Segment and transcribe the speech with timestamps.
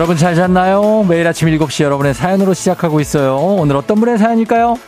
[0.00, 1.04] 여러분 잘 잤나요?
[1.06, 3.36] 매일 아침 7시 여러분의 사연으로 시작하고 있어요.
[3.36, 4.78] 오늘 어떤 분의 사연일까요?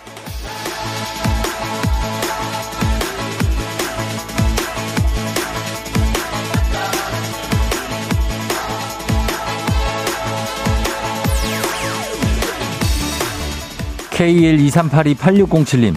[14.12, 15.94] K123828607님.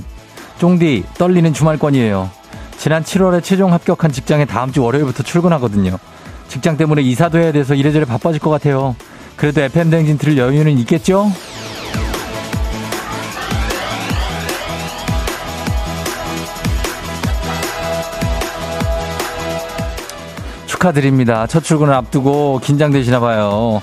[0.58, 2.30] 쫑디, 떨리는 주말권이에요.
[2.78, 6.00] 지난 7월에 최종 합격한 직장에 다음 주 월요일부터 출근하거든요.
[6.48, 8.96] 직장 때문에 이사도 해야 돼서 이래저래 바빠질 것 같아요.
[9.36, 11.32] 그래도 FM 댕진 들을 여유는 있겠죠?
[20.68, 21.48] 축하드립니다.
[21.48, 23.82] 첫 출근을 앞두고 긴장되시나 봐요.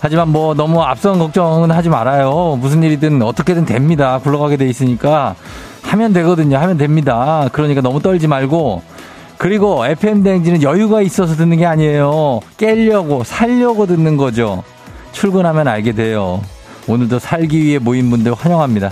[0.00, 2.58] 하지만 뭐 너무 앞선 걱정은 하지 말아요.
[2.60, 4.18] 무슨 일이든 어떻게든 됩니다.
[4.18, 5.36] 굴러가게 돼 있으니까
[5.82, 6.58] 하면 되거든요.
[6.58, 7.48] 하면 됩니다.
[7.52, 8.82] 그러니까 너무 떨지 말고
[9.38, 12.40] 그리고 FM 대행진은 여유가 있어서 듣는 게 아니에요.
[12.56, 14.62] 깨려고, 살려고 듣는 거죠.
[15.12, 16.42] 출근하면 알게 돼요.
[16.88, 18.90] 오늘도 살기 위해 모인 분들 환영합니다.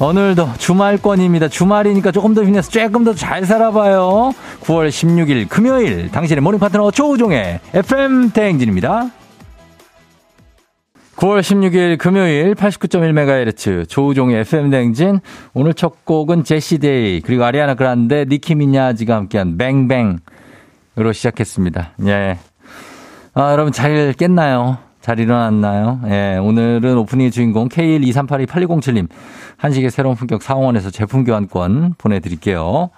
[0.00, 1.48] 오늘도 주말권입니다.
[1.48, 4.32] 주말이니까 조금 더 힘내서 조금 더 잘 살아봐요.
[4.62, 9.10] 9월 16일 금요일 당신의 morning 파트너 조우종의 FM 대행진입니다.
[11.16, 15.20] 9월 16일 금요일 89.1MHz 조우종의 FM대행진
[15.54, 21.92] 오늘 첫 곡은 제시데이 그리고 아리아나 그란데 니키 미냐지가 함께한 뱅뱅으로 시작했습니다.
[22.06, 22.38] 예.
[23.34, 24.78] 아, 여러분 잘 깼나요?
[25.04, 26.00] 잘 일어났나요?
[26.06, 29.06] 예, 오늘은 오프닝의 주인공 K123828207님
[29.58, 32.88] 한식의 새로운 품격 상원에서 제품 교환권 보내드릴게요.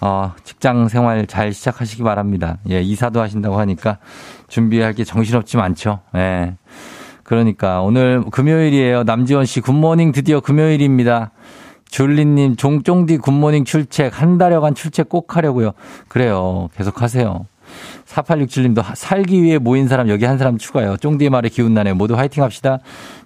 [0.00, 2.58] 어, 직장 생활 잘 시작하시기 바랍니다.
[2.70, 3.98] 예, 이사도 하신다고 하니까
[4.46, 5.98] 준비할 게 정신없지 않죠.
[6.14, 6.54] 예.
[7.24, 9.02] 그러니까 오늘 금요일이에요.
[9.02, 11.32] 남지원 씨 굿모닝 드디어 금요일입니다.
[11.90, 15.72] 줄리님 종쫑디 굿모닝 출첵 한 달여간 출첵 꼭 하려고요.
[16.06, 16.68] 그래요.
[16.76, 17.46] 계속 하세요.
[18.06, 20.96] 4867님도 살기 위해 모인 사람 여기 한 사람 추가요.
[20.96, 21.94] 쫑디의 말에 기운 나네요.
[21.94, 22.78] 모두 화이팅 합시다.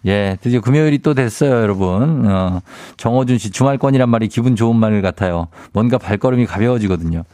[0.06, 2.26] 예, 드디어 금요일이 또 됐어요, 여러분.
[2.26, 2.60] 어,
[2.96, 5.48] 정호준 씨 주말권이란 말이 기분 좋은 말 같아요.
[5.72, 7.24] 뭔가 발걸음이 가벼워지거든요.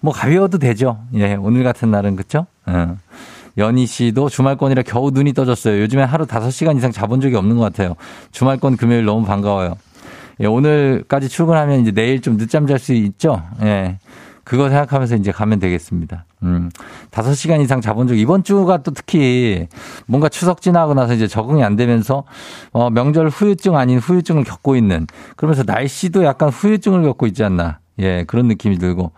[0.00, 0.98] 뭐 가벼워도 되죠.
[1.14, 2.46] 예, 오늘 같은 날은 그쵸?
[2.66, 2.96] 어.
[3.58, 5.80] 연희 씨도 주말권이라 겨우 눈이 떠졌어요.
[5.82, 7.96] 요즘에 하루 5시간 이상 자본 적이 없는 것 같아요.
[8.32, 9.76] 주말권 금요일 너무 반가워요.
[10.40, 13.42] 예, 오늘까지 출근하면 이제 내일 좀 늦잠 잘 수 있죠?
[13.62, 13.98] 예.
[14.50, 16.24] 그거 생각하면서 이제 가면 되겠습니다.
[16.42, 16.70] 음.
[17.12, 19.68] 5시간 이상 자본 적 이번 주가 또 특히
[20.06, 22.24] 뭔가 추석 지나고 나서 이제 적응이 안 되면서
[22.72, 25.06] 어, 명절 후유증 아닌 후유증을 겪고 있는
[25.36, 27.78] 그러면서 날씨도 약간 후유증을 겪고 있지 않나.
[28.00, 29.12] 예, 그런 느낌이 들고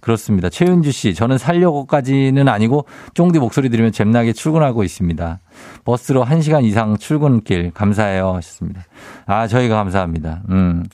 [0.00, 0.48] 그렇습니다.
[0.48, 5.40] 최윤주 씨, 저는 살려고까지는 아니고 쫑디 목소리 들으면 잼나게 출근하고 있습니다.
[5.84, 8.84] 버스로 1시간 이상 출근길 감사해요 하셨습니다.
[9.26, 10.42] 아, 저희가 감사합니다.
[10.48, 10.84] 음.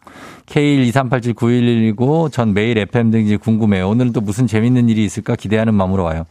[0.47, 3.89] K123879119 전 매일 FM 등지 궁금해요.
[3.89, 6.27] 오늘은 또 무슨 재밌는 일이 있을까 기대하는 마음으로 와요.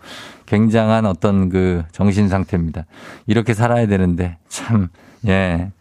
[0.46, 2.86] 굉장한 어떤 그 정신 상태입니다.
[3.28, 4.90] 이렇게 살아야 되는데 참
[5.28, 5.72] 예.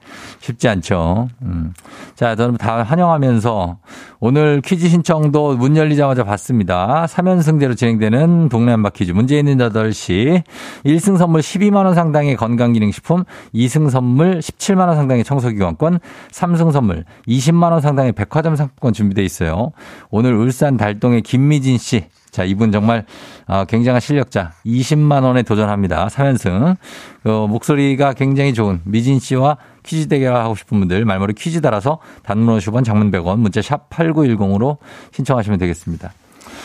[0.41, 1.29] 쉽지 않죠.
[1.43, 1.73] 음.
[2.15, 3.79] 자, 저는 다 환영하면서
[4.21, 7.07] 오늘 퀴즈 신청도 문 열리자마자 받습니다.
[7.09, 9.13] 3연승대로 진행되는 동네 한바 퀴즈.
[9.13, 10.43] 문제 있는 8시.
[10.85, 15.99] 1승 선물 12만원 상당의 건강기능식품, 2승 선물 17만원 상당의 청소기관권,
[16.31, 19.73] 3승 선물 20만원 상당의 백화점 상품권 준비되어 있어요.
[20.11, 22.05] 오늘 울산 달동의 김미진 씨.
[22.33, 23.05] 자, 이분 정말
[23.47, 24.53] 어, 굉장한 실력자.
[24.65, 26.07] 20만 원에 도전합니다.
[26.07, 26.77] 3연승.
[27.25, 32.87] 어, 목소리가 굉장히 좋은 미진 씨와 퀴즈 대결하고 싶은 분들 말머리 퀴즈 달아서 단문 50원
[32.87, 34.79] 장문 100원 문자 샵 8910으로
[35.13, 36.11] 신청하시면 되겠습니다.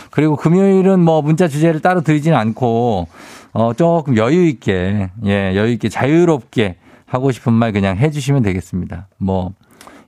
[0.10, 3.10] 그리고 금요일은 뭐 문자 주제를 따로 드리지는 않고
[3.52, 9.08] 어 조금 여유 있게 예, 여유 있게 자유롭게 하고 싶은 말 그냥 해 주시면 되겠습니다.
[9.18, 9.52] 뭐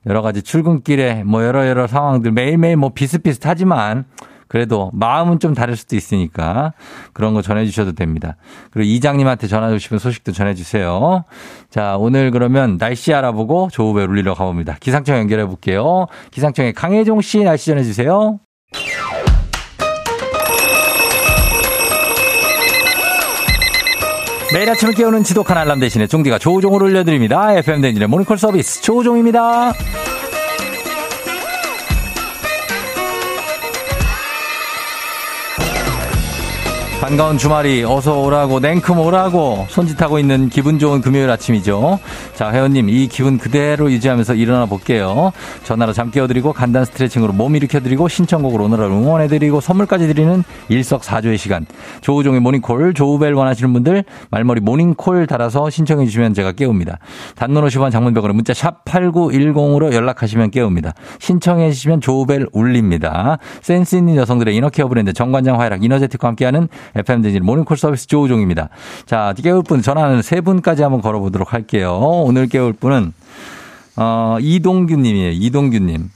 [0.06, 4.06] 여러 가지 출근길에 뭐 여러 여러 상황들 매일매일 뭐 비슷비슷하지만
[4.50, 6.72] 그래도 마음은 좀 다를 수도 있으니까
[7.12, 8.36] 그런 거 전해주셔도 됩니다.
[8.72, 11.24] 그리고 이장님한테 전하고 싶은 소식도 전해주세요.
[11.70, 14.76] 자, 오늘 그러면 날씨 알아보고 조우배 울리러 가봅니다.
[14.80, 16.08] 기상청 연결해 볼게요.
[16.32, 18.40] 기상청의 강혜종 씨 날씨 전해주세요.
[24.52, 27.56] 매일 아침을 깨우는 지독한 알람 대신에 종디가 조우종을 올려드립니다.
[27.58, 29.74] FM 댕진의 모닝콜 서비스 조우종입니다.
[37.00, 41.98] 반가운 주말이 어서 오라고 냉큼 오라고 손짓하고 있는 기분 좋은 금요일 아침이죠.
[42.34, 45.32] 자 회원님 이 기분 그대로 유지하면서 일어나 볼게요.
[45.64, 51.64] 전화로 잠 깨워드리고 간단 스트레칭으로 몸 일으켜드리고 신청곡으로 오늘을 응원해드리고 선물까지 드리는 일석사조의 시간.
[52.02, 56.98] 조우종의 모닝콜 조우벨 원하시는 분들 말머리 모닝콜 달아서 신청해 주시면 제가 깨웁니다.
[57.34, 60.92] 단문 50원 장문 백 원 문자 샵 8910으로 연락하시면 깨웁니다.
[61.18, 63.38] 신청해 주시면 조우벨 울립니다.
[63.62, 68.68] 센스 있는 여성들의 inner care 브랜드 정관장 화이락 이너제틱과 함께하는 FM 댕진 모닝콜 서비스 조우종입니다.
[69.06, 71.98] 자, 깨울 분 전화는 세 분까지 한번 걸어보도록 할게요.
[72.24, 73.12] 오늘 깨울 분은
[73.96, 75.32] 어, 이동규 님이에요.
[75.32, 76.10] 이동규 님.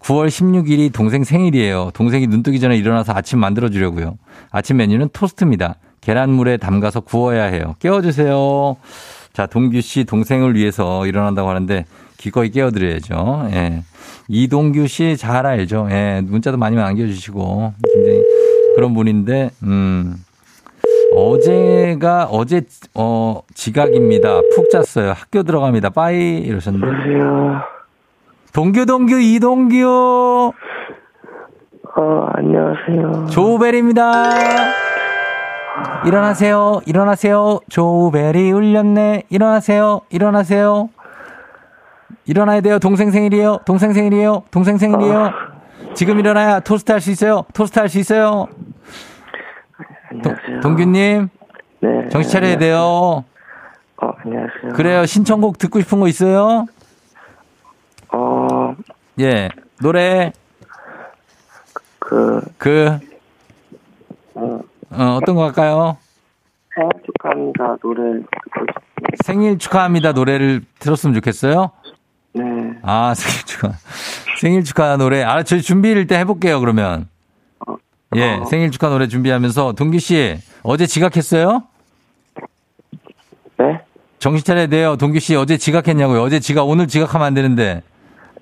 [0.00, 1.90] 9월 16일이 동생 생일이에요.
[1.92, 4.16] 동생이 눈 뜨기 전에 일어나서 아침 만들어 주려고요.
[4.50, 5.76] 아침 메뉴는 토스트입니다.
[6.00, 7.74] 계란물에 담가서 구워야 해요.
[7.80, 8.76] 깨워주세요.
[9.34, 11.84] 자, 동규 씨 동생을 위해서 일어난다고 하는데
[12.16, 13.48] 기꺼이 깨워드려야죠.
[13.52, 13.82] 예.
[14.28, 15.88] 이동규 씨 잘 알죠.
[15.90, 16.22] 예.
[16.24, 18.22] 문자도 많이 남겨주시고 굉장히
[18.80, 20.16] 그런 분인데, 음.
[21.14, 22.62] 어제가 어제
[22.94, 24.40] 어 지각입니다.
[24.54, 25.10] 푹 잤어요.
[25.10, 25.90] 학교 들어갑니다.
[25.90, 26.86] 빠이 이러셨는데.
[26.86, 27.60] 안녕하세요.
[28.54, 30.52] 동규 동규 이동규
[31.96, 33.26] 어, 안녕하세요.
[33.26, 34.30] 조우벨입니다.
[36.06, 36.80] 일어나세요.
[36.86, 37.58] 일어나세요.
[37.68, 39.24] 조우벨이 울렸네.
[39.28, 40.00] 일어나세요.
[40.08, 40.88] 일어나세요.
[42.24, 42.78] 일어나야 돼요.
[42.78, 43.58] 동생 생일이에요.
[43.66, 44.44] 동생 생일이에요.
[44.50, 45.32] 동생 생일이에요.
[45.94, 47.44] 지금 일어나야 토스트 할 수 있어요.
[47.52, 48.46] 토스트 할 수 있어요.
[50.10, 50.60] 동, 안녕하세요.
[50.60, 51.28] 동규님,
[51.80, 52.08] 네.
[52.10, 53.24] 정신 차려야 돼요.
[54.02, 54.72] 어, 안녕하세요.
[54.74, 55.06] 그래요.
[55.06, 56.66] 신청곡 듣고 싶은 거 있어요?
[58.12, 58.74] 어,
[59.20, 59.48] 예.
[59.80, 60.32] 노래,
[62.00, 62.98] 그, 그,
[64.34, 64.60] 어,
[64.90, 65.96] 어, 어떤 거 할까요?
[66.74, 67.76] 생일 축하합니다.
[67.82, 68.66] 노래 듣고 싶어요.
[69.24, 70.12] 생일 축하합니다.
[70.12, 71.70] 노래를 들었으면 좋겠어요?
[72.32, 72.42] 네.
[72.82, 73.72] 아, 생일 축하.
[74.40, 75.22] 생일 축하 노래.
[75.22, 77.08] 아, 저희 준비를 일단 해볼게요, 그러면.
[78.12, 81.62] 어, 예, 어, 생일 축하 노래 준비하면서, 동규 씨, 어제 지각했어요?
[83.58, 83.80] 네?
[84.18, 84.96] 정신 차려야 돼요.
[84.96, 86.20] 동규 씨, 어제 지각했냐고요?
[86.22, 87.82] 어제 지각, 오늘 지각하면 안 되는데.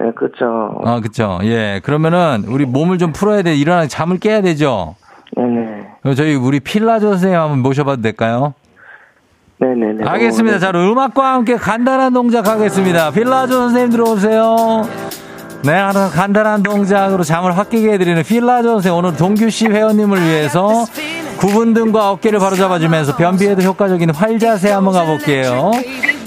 [0.00, 0.80] 네, 그쵸.
[0.84, 1.38] 아, 그쵸.
[1.42, 3.54] 예, 그러면은, 우리 몸을 좀 풀어야 돼.
[3.56, 4.96] 일어나, 잠을 깨야 되죠?
[5.36, 5.86] 네네.
[6.00, 8.54] 그럼 저희, 우리 필라조 선생님 한번 모셔봐도 될까요?
[9.60, 10.04] 네네네.
[10.08, 10.56] 알겠습니다.
[10.56, 13.10] 어, 자, 음악과 함께 간단한 동작 하겠습니다.
[13.10, 14.88] 필라조 선생님 들어오세요.
[15.62, 18.98] 네, 하나 간단한 동작으로 잠을 확 깨게 해드리는 필라조 선생님.
[18.98, 20.86] 오늘 동규 씨 회원님을 위해서
[21.38, 25.72] 구분 등과 어깨를 바로 잡아주면서 변비에도 효과적인 활자세 한번 가볼게요.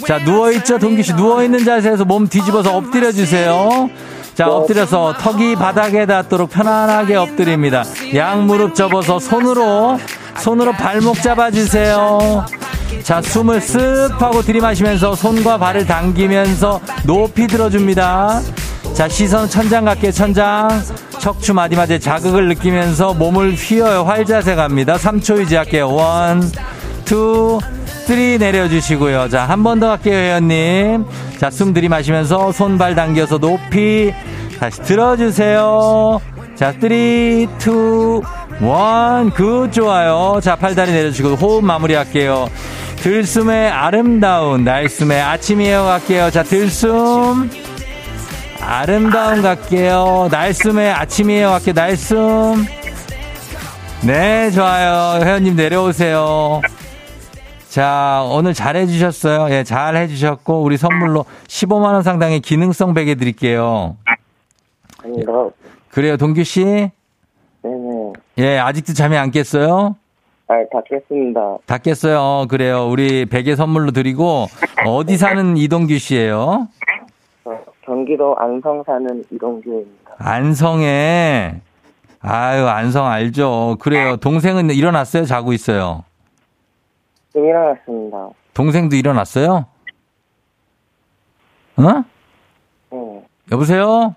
[0.08, 0.80] 자, 누워있죠?
[0.80, 3.90] 동규 씨 누워있는 자세에서 몸 뒤집어서 엎드려 주세요.
[4.36, 7.84] 자, 엎드려서 턱이 바닥에 닿도록 편안하게 엎드립니다.
[8.16, 10.00] 양 무릎 접어서 손으로,
[10.38, 12.46] 손으로 발목 잡아주세요.
[13.04, 18.42] 자, 숨을 쓱 하고 들이마시면서 손과 발을 당기면서 높이 들어줍니다.
[18.94, 20.70] 자, 시선 천장 같게 천장.
[21.20, 24.04] 척추 마디마디에 자극을 느끼면서 몸을 휘어요.
[24.04, 24.96] 활자세 갑니다.
[24.96, 25.92] 3초 유지할게요.
[25.94, 26.42] one,
[27.06, 27.60] two,
[28.06, 29.30] three 내려주시고요.
[29.30, 31.06] 자, 한 번 더 할게요, 회원님.
[31.40, 34.14] 자, 숨 들이마시면서 손발 당겨서 높이
[34.60, 36.20] 다시 들어주세요.
[36.56, 40.40] 자, 3, 2, 1, good, 좋아요.
[40.42, 42.50] 자, 팔다리 내려주시고 호흡 마무리할게요.
[42.98, 46.30] 들숨에 아름다운 날숨에 아침이에요 갈게요.
[46.30, 47.50] 자, 들숨.
[48.62, 50.30] 아름다운 갈게요.
[50.32, 51.74] 날숨에 아침이에요 갈게요.
[51.74, 52.66] 날숨.
[54.06, 55.24] 네, 좋아요.
[55.24, 56.62] 회원님 내려오세요.
[57.70, 59.54] 자, 오늘 잘 해주셨어요.
[59.54, 63.96] 예, 잘 해주셨고, 우리 선물로 15만원 상당의 기능성 베개 드릴게요.
[65.04, 65.32] 아니다.
[65.90, 66.64] 그래요, 동규씨?
[67.64, 68.14] 네네.
[68.40, 69.96] 예, 아직도 잠이 안 깼어요?
[70.48, 71.58] 아, 닫겠습니다.
[71.66, 72.20] 다 깼어요.
[72.20, 72.90] 어, 그래요.
[72.90, 74.48] 우리 베개 선물로 드리고,
[74.86, 76.68] 어디 사는 이동규 씨예요 어,
[77.96, 80.16] 경기도 안성 사는 이동규입니다.
[80.18, 81.60] 안성에,
[82.22, 83.76] 아유, 안성 알죠.
[83.82, 84.16] 그래요.
[84.16, 85.26] 동생은 일어났어요?
[85.26, 86.06] 자고 있어요?
[87.34, 88.30] 지금 일어났습니다.
[88.54, 89.66] 동생도 일어났어요?
[91.76, 92.04] 어?
[92.92, 93.24] 네.
[93.52, 94.16] 여보세요?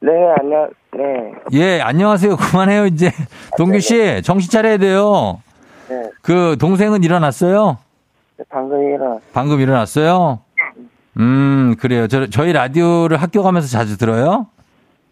[0.00, 1.32] 네, 안녕, 네.
[1.52, 2.36] 예, 안녕하세요.
[2.36, 3.10] 그만해요, 이제.
[3.58, 5.42] 동규 씨, 정신 차려야 돼요.
[5.90, 6.08] 네.
[6.22, 7.76] 그, 동생은 일어났어요?
[8.48, 10.40] 방금 일어났, 방금 일어났어요?
[11.20, 12.06] 음, 그래요.
[12.08, 14.46] 저, 저희 라디오를 학교 가면서 자주 들어요?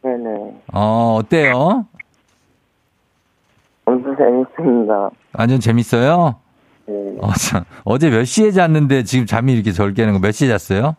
[0.02, 0.54] 네네.
[0.72, 1.86] 어, 어때요?
[3.84, 5.10] 엄청 재밌습니다.
[5.34, 6.36] 완전 재밌어요?
[6.86, 6.94] 네.
[7.20, 7.64] 어, 참.
[7.84, 10.96] 어제 몇 시에 잤는데 지금 잠이 이렇게 절 깨는 거 몇 시에 잤어요?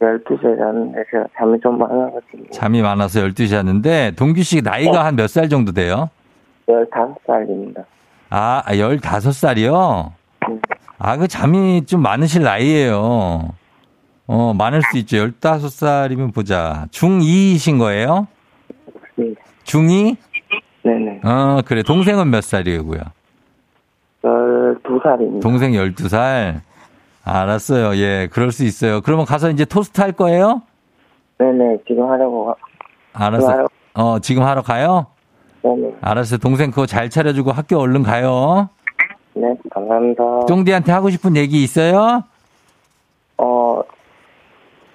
[0.00, 2.50] 12시에 잤는데 제가 잠이 좀 많아가지고.
[2.52, 6.08] 잠이 많아서 12시에 잤는데, 동규 씨 나이가 한몇 살 정도 돼요?
[6.66, 7.84] 15살입니다.
[8.30, 10.10] 아, 15살이요?
[10.98, 13.50] 아, 그 잠이 좀 많으실 나이에요.
[14.26, 15.16] 어, 많을 수 있죠.
[15.16, 16.86] 15살이면 보자.
[16.90, 18.26] 중2이신 거예요?
[19.16, 19.34] 네.
[19.64, 20.16] 중2?
[20.84, 21.20] 네네.
[21.24, 21.82] 어, 그래.
[21.82, 23.00] 동생은 몇 살이고요?
[24.22, 25.42] 12살입니다.
[25.42, 26.60] 동생 12살?
[27.24, 27.96] 알았어요.
[27.96, 29.00] 예, 그럴 수 있어요.
[29.00, 30.62] 그러면 가서 이제 토스트 할 거예요?
[31.38, 31.78] 네네.
[31.86, 32.46] 지금 하려고.
[32.46, 32.54] 가-
[33.12, 33.48] 알았어.
[33.48, 35.06] 하러- 어, 지금 하러 가요?
[35.62, 35.94] 네네.
[36.00, 36.38] 알았어요.
[36.38, 38.68] 동생 그거 잘 차려주고 학교 얼른 가요.
[39.34, 40.22] 네, 감사합니다.
[40.48, 42.24] 쫑디한테 하고 싶은 얘기 있어요?
[43.38, 43.80] 어,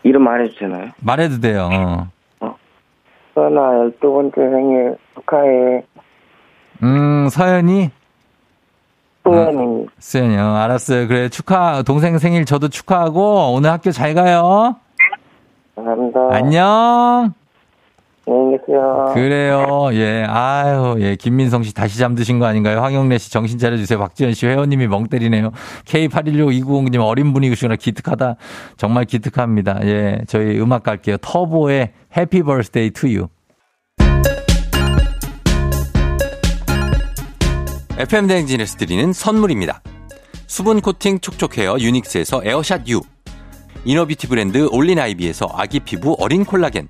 [0.07, 0.91] 이름 말해주잖아요.
[1.01, 1.69] 말해도 돼요.
[2.39, 2.55] 어.
[3.35, 3.59] 서연아,
[3.99, 5.83] 12번째 생일 축하해.
[6.83, 7.91] 음, 서연이?
[9.25, 9.91] 수현입니다.
[9.99, 11.07] 수현이 형, 알았어요.
[11.09, 14.77] 그래, 축하, 동생 생일 저도 축하하고, 오늘 학교 잘 가요.
[15.75, 16.19] 감사합니다.
[16.31, 17.33] 안녕.
[18.29, 19.11] 안녕히 계세요.
[19.13, 19.89] 그래요.
[19.93, 20.25] 예.
[20.27, 21.15] 아유, 예.
[21.15, 22.81] 김민성 씨 다시 잠드신 거 아닌가요?
[22.81, 23.97] 황영래 씨 정신 차려주세요.
[23.97, 25.51] 박지현 씨 회원님이 멍 때리네요.
[25.85, 27.77] K816290님 어린 분이시구나.
[27.77, 28.35] 기특하다.
[28.75, 29.79] 정말 기특합니다.
[29.83, 30.19] 예.
[30.27, 31.17] 저희 음악 갈게요.
[31.21, 33.29] 터보의 Happy Birthday To You.
[37.97, 39.81] FM 대행진에서 드리는 선물입니다.
[40.47, 43.01] 수분 코팅 촉촉 헤어 유닉스에서 에어샷 U.
[43.85, 46.89] inner beauty 브랜드 올린 아이비에서 아기 피부 어린 콜라겐.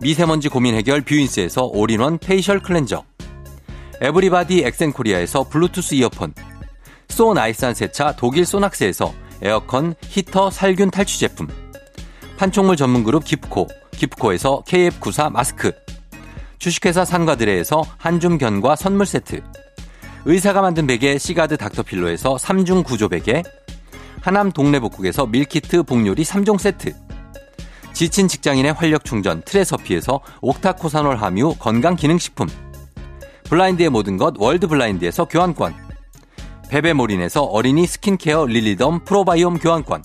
[0.00, 3.04] 미세먼지 고민 해결 뷰인스에서 all-in-one facial cleanser.
[4.00, 6.32] 에브리바디 엑센코리아에서 블루투스 이어폰.
[7.08, 11.48] 소 나이산 세차 독일 소낙스에서 에어컨 히터 살균 탈취 제품.
[12.38, 13.68] 판촉물 전문 그룹 기프코.
[13.90, 15.72] 기프코에서 KF94 마스크.
[16.58, 19.42] 주식회사 산과들에에서 한줌 견과 선물 세트.
[20.24, 23.42] 의사가 만든 베개 시가드 닥터필로에서 3중 구조 베개.
[24.22, 26.94] 하남 동네복국에서 밀키트 복요리 3종 세트.
[28.00, 32.48] 지친 직장인의 활력 충전 트레서피에서 옥타코사놀 함유 건강기능식품.
[33.44, 35.74] 블라인드의 모든 것 월드 블라인드에서 교환권.
[36.70, 40.02] 베베몰인에서 어린이 스킨케어 릴리덤 프로바이옴 교환권.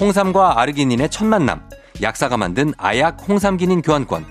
[0.00, 1.60] 홍삼과 아르기닌의 첫 만남.
[2.02, 4.26] 약사가 만든 아약 홍삼기닌 교환권.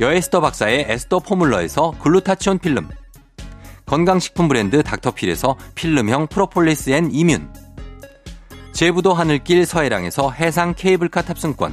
[0.00, 2.88] 여에스더 박사의 에스더 포뮬러에서 글루타치온 필름.
[3.86, 7.63] 건강식품 브랜드 닥터필에서 필름형 프로폴리스 and immune.
[8.74, 11.72] 제부도 하늘길 서해랑에서 해상 케이블카 탑승권.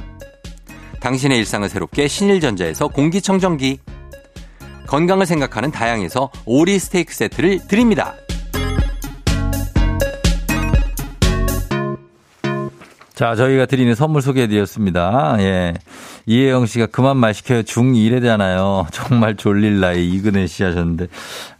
[1.00, 3.80] 당신의 일상을 새롭게 신일전자에서 공기청정기.
[4.86, 8.14] 건강을 생각하는 다양에서 오리 스테이크 세트를 드립니다.
[13.22, 15.36] 자, 저희가 드리는 선물 소개해드렸습니다.
[15.38, 15.74] 예.
[16.26, 17.62] 이혜영 씨가 그만 말 시켜요.
[17.62, 18.86] 중2래잖아요.
[18.90, 21.06] 정말 졸릴 나이 이근혜 씨 하셨는데.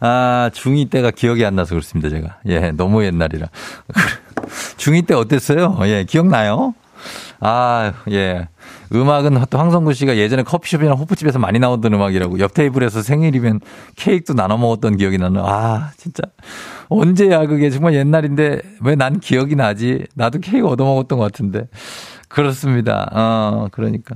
[0.01, 2.39] 아, 중2 때가 기억이 안 나서 그렇습니다, 제가.
[2.47, 3.47] 예, 너무 옛날이라.
[4.75, 5.79] 중2 때 어땠어요?
[5.83, 6.75] 예, 기억나요?
[7.39, 8.49] 아, 예.
[8.93, 13.59] 음악은 또 황성구 씨가 예전에 커피숍이나 호프집에서 많이 나오던 음악이라고 옆 테이블에서 생일이면
[13.95, 16.23] 케이크도 나눠 먹었던 기억이 나는 아 진짜
[16.89, 21.67] 언제야 그게 정말 옛날인데 왜 난 기억이 나지 나도 케이크 얻어 먹었던 것 같은데
[22.27, 23.07] 그렇습니다.
[23.11, 24.15] 어, 그러니까.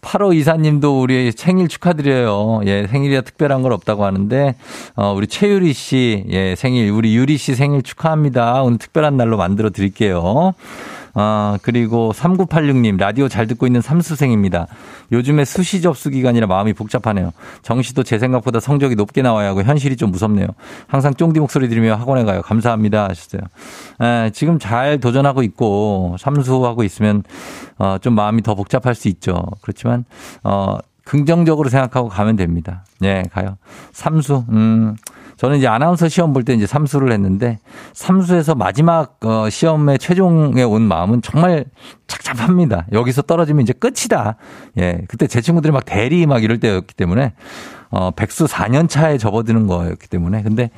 [0.00, 2.62] 8호 이사님도 우리 생일 축하드려요.
[2.64, 4.54] 예, 생일이야 특별한 건 없다고 하는데,
[4.96, 8.62] 어, 우리 최유리 씨, 예, 생일, 우리 유리 씨 생일 축하합니다.
[8.62, 10.54] 오늘 특별한 날로 만들어 드릴게요.
[11.20, 14.68] 아, 그리고 3986님, 라디오 잘 듣고 있는 삼수생입니다.
[15.10, 17.32] 요즘에 수시 접수 기간이라 마음이 복잡하네요.
[17.62, 20.46] 정시도 제 생각보다 성적이 높게 나와야 하고 현실이 좀 무섭네요.
[20.86, 22.40] 항상 쫑디 목소리 들으며 학원에 가요.
[22.42, 23.08] 감사합니다.
[23.08, 23.42] 하셨어요.
[24.00, 27.24] 에, 지금 잘 도전하고 있고, 삼수하고 있으면,
[27.78, 29.42] 어, 좀 마음이 더 복잡할 수 있죠.
[29.62, 30.04] 그렇지만,
[30.44, 32.84] 어, 긍정적으로 생각하고 가면 됩니다.
[33.00, 33.56] 네, 가요.
[33.92, 34.94] 삼수, 음,
[35.38, 37.58] 저는 이제 아나운서 시험 볼 때 이제 삼수를 했는데
[37.94, 41.64] 삼수에서 마지막 어 시험에 최종에 온 마음은 정말
[42.06, 42.86] 착잡합니다.
[42.92, 44.36] 여기서 떨어지면 이제 끝이다.
[44.78, 45.02] 예.
[45.08, 47.32] 그때 제 친구들이 막 대리 막 이럴 때였기 때문에
[47.90, 50.42] 어, 백수 4년 차에 접어드는 거였기 때문에.
[50.42, 50.70] 근데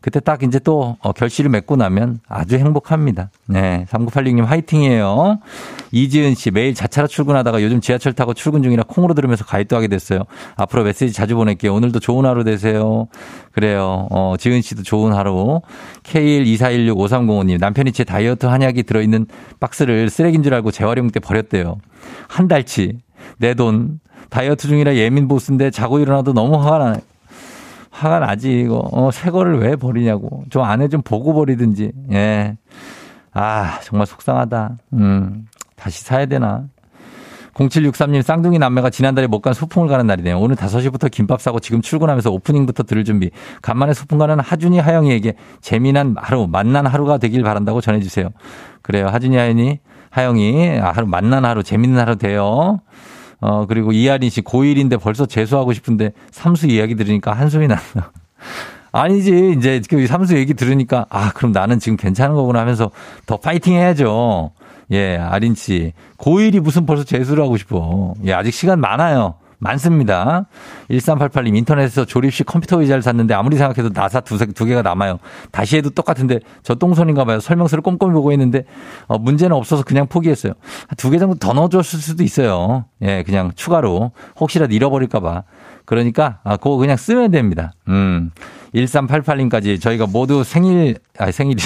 [0.00, 3.30] 그때 딱 이제 또 어, 결실을 맺고 나면 아주 행복합니다.
[3.46, 3.86] 네.
[3.88, 5.38] 3986님 화이팅이에요.
[5.92, 10.24] 이지은 씨 매일 자차로 출근하다가 요즘 지하철 타고 출근 중이라 콩으로 들으면서 가입도 하게 됐어요.
[10.56, 11.72] 앞으로 메시지 자주 보낼게요.
[11.74, 13.06] 오늘도 좋은 하루 되세요.
[13.52, 14.08] 그래요.
[14.10, 15.60] 어, 지은 씨도 좋은 하루.
[16.02, 19.26] K124165305님 남편이 제 다이어트 한약이 들어있는
[19.60, 21.78] 박스를 쓰레기인 줄 알고 재활용 때 버렸대요.
[22.28, 22.98] 한 달치.
[23.38, 24.00] 내 돈.
[24.30, 26.96] 다이어트 중이라 예민 보스인데 자고 일어나도 너무 화가 나.
[27.90, 28.86] 화가 나지, 이거.
[28.92, 30.44] 어, 새 거를 왜 버리냐고.
[30.50, 31.92] 저 안에 좀 보고 버리든지.
[32.12, 32.56] 예.
[33.32, 34.76] 아, 정말 속상하다.
[34.94, 35.46] 음,
[35.76, 36.64] 다시 사야 되나.
[37.54, 40.38] 0763님 쌍둥이 남매가 지난달에 못 간 소풍을 가는 날이네요.
[40.38, 43.30] 오늘 5시부터 김밥 사고 지금 출근하면서 오프닝부터 들을 준비.
[43.62, 45.32] 간만에 소풍 가는 하준이 하영이에게
[45.62, 48.28] 재미난 하루, 만난 하루가 되길 바란다고 전해주세요.
[48.82, 49.06] 그래요.
[49.08, 49.78] 하준이 하영이,
[50.10, 52.80] 하영이 하루, 만난 하루, 재밌는 하루 돼요.
[53.40, 58.12] 어, 그리고 이하린 씨 고1인데 벌써 재수하고 싶은데 삼수 이야기 들으니까 한숨이 난다.
[58.92, 59.54] 아니지.
[59.56, 62.90] 이제 그 삼수 얘기 들으니까 아, 그럼 나는 지금 괜찮은 거구나 하면서
[63.26, 64.52] 더 파이팅 해야죠.
[64.92, 65.92] 예, 아린 씨.
[66.18, 68.14] 고1이 무슨 벌써 재수를 하고 싶어.
[68.24, 69.34] 예, 아직 시간 많아요.
[69.58, 70.46] 많습니다.
[70.90, 75.18] 1388님 인터넷에서 조립식 컴퓨터 의자를 샀는데 아무리 생각해도 나사 두, 두 개가 남아요.
[75.50, 77.40] 다시 해도 똑같은데 저 똥손인가 봐요.
[77.40, 78.64] 설명서를 꼼꼼히 보고 있는데
[79.06, 80.52] 어, 문제는 없어서 그냥 포기했어요.
[80.96, 82.84] 두 개 정도 더 넣어줬을 수도 있어요.
[83.02, 85.44] 예, 그냥 추가로 혹시라도 잃어버릴까 봐.
[85.84, 87.72] 그러니까 아, 그거 그냥 쓰면 됩니다.
[87.88, 88.32] 음.
[88.74, 91.56] 1388님까지 저희가 모두 생일, 아, 생일,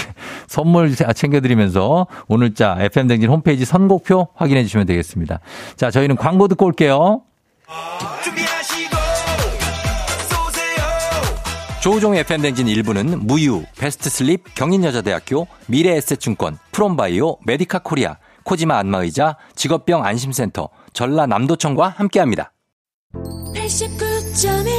[0.47, 5.41] 선물 챙겨드리면서 오늘자 FM댕진 홈페이지 선곡표 확인해 주시면 되겠습니다.
[5.77, 7.23] 자, 저희는 광고 듣고 올게요.
[11.81, 21.89] 조우종의 FM대행진 1부는 무유, 베스트슬립, 경인여자대학교, 미래에셋증권, 프롬바이오, 메디카 코리아, 코지마 안마의자, 직업병 안심센터, 전라남도청과
[21.97, 22.53] 함께합니다.
[23.55, 24.70] 89.1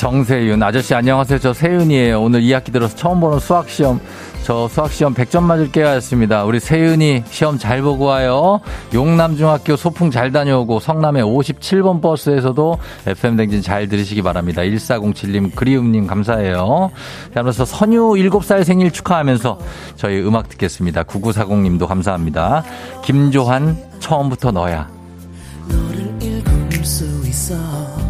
[0.00, 1.38] 정세윤 아저씨 안녕하세요.
[1.40, 2.22] 저 세윤이에요.
[2.22, 4.00] 오늘 2학기 들어서 처음 보는 수학 시험
[4.44, 6.44] 저 수학 시험 100점 맞을게요 하였습니다.
[6.44, 8.60] 우리 세윤이 시험 잘 보고 와요.
[8.94, 12.78] 용남중학교 소풍 잘 다녀오고 성남의 57번 버스에서도
[13.08, 14.62] FM댕진 잘 들으시기 바랍니다.
[14.62, 16.90] 1407님, 그리움님 감사해요.
[17.32, 19.58] 그러면서 선유 7살 생일 축하하면서
[19.96, 21.02] 저희 음악 듣겠습니다.
[21.02, 22.64] 9940님도 감사합니다.
[23.04, 24.88] 김조한 처음부터 너야.
[25.68, 28.09] 너를 읽을 수 있어.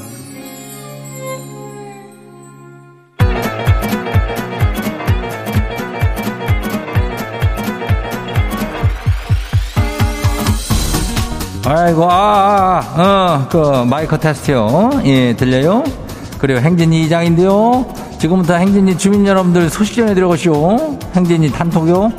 [11.63, 14.89] 아이고, 아, 아, 어, 그, 마이크 테스트요.
[15.05, 15.83] 예, 들려요?
[16.39, 17.85] 그리고 행진이 이장인데요.
[18.19, 20.97] 지금부터 행진이 주민 여러분들 소식 전해드려보시오.
[21.15, 22.11] 행진이 단톡요.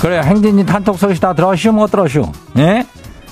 [0.00, 2.32] 그래, 행진이 단톡 소식 다 들어시오, 못 들어시오?
[2.58, 2.84] 예?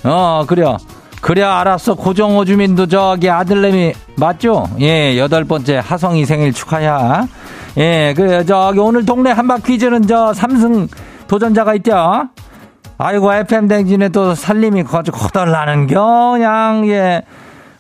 [0.04, 0.76] 어, 그래요.
[1.20, 4.68] 그래 알았어 고정호 주민도 저기 아들내미 맞죠?
[4.80, 7.26] 예 여덟 번째 하성이 생일 축하야.
[7.76, 10.88] 예 그래 저기 오늘 동네 한바 퀴즈는 저 삼승
[11.26, 12.28] 도전자가 있죠.
[12.98, 17.22] 아이고 FM 댕진에 또 살림이 거저 거덜나는겨 그냥 예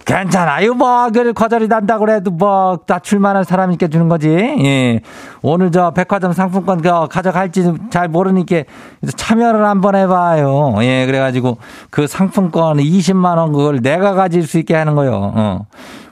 [0.08, 0.72] 괜찮아요.
[0.72, 4.28] 뭐, 그, 거절이 난다고 그래도 뭐, 다출 만한 사람이니까 주는 거지.
[4.30, 5.00] 예.
[5.42, 8.62] 오늘 저 백화점 상품권 그 가져갈지 잘 모르니까
[9.16, 10.76] 참여를 한번 해봐요.
[10.80, 11.04] 예.
[11.04, 11.58] 그래가지고
[11.90, 15.12] 그 상품권 20만원 그걸 내가 가질 수 있게 하는 거요.
[15.34, 15.66] 어.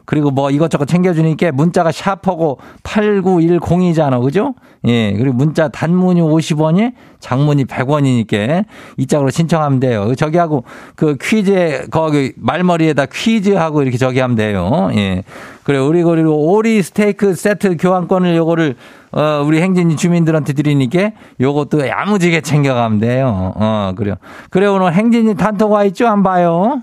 [0.06, 4.22] 그리고 뭐 이것저것 챙겨주니까 문자가 샤프고 8910이잖아.
[4.22, 4.54] 그죠?
[4.86, 5.12] 예.
[5.12, 8.64] 그리고 문자 단문이 50원이 장문이 100원이니까
[8.96, 10.14] 이 짝으로 신청하면 돼요.
[10.14, 10.64] 저기 하고
[10.94, 14.90] 그 퀴즈 거기 말머리에다 퀴즈하고 이렇게 저기 하면 돼요.
[14.94, 15.24] 예.
[15.64, 18.76] 그래 우리 그리고 오리 스테이크 세트 교환권을 요거를
[19.10, 23.52] 어 우리 행진이 주민들한테 드리니까 요것도 야무지게 챙겨가면 돼요.
[23.56, 24.14] 어 그래요.
[24.50, 26.06] 그래 오늘 행진이 단톡 와 있죠?
[26.06, 26.82] 안 봐요.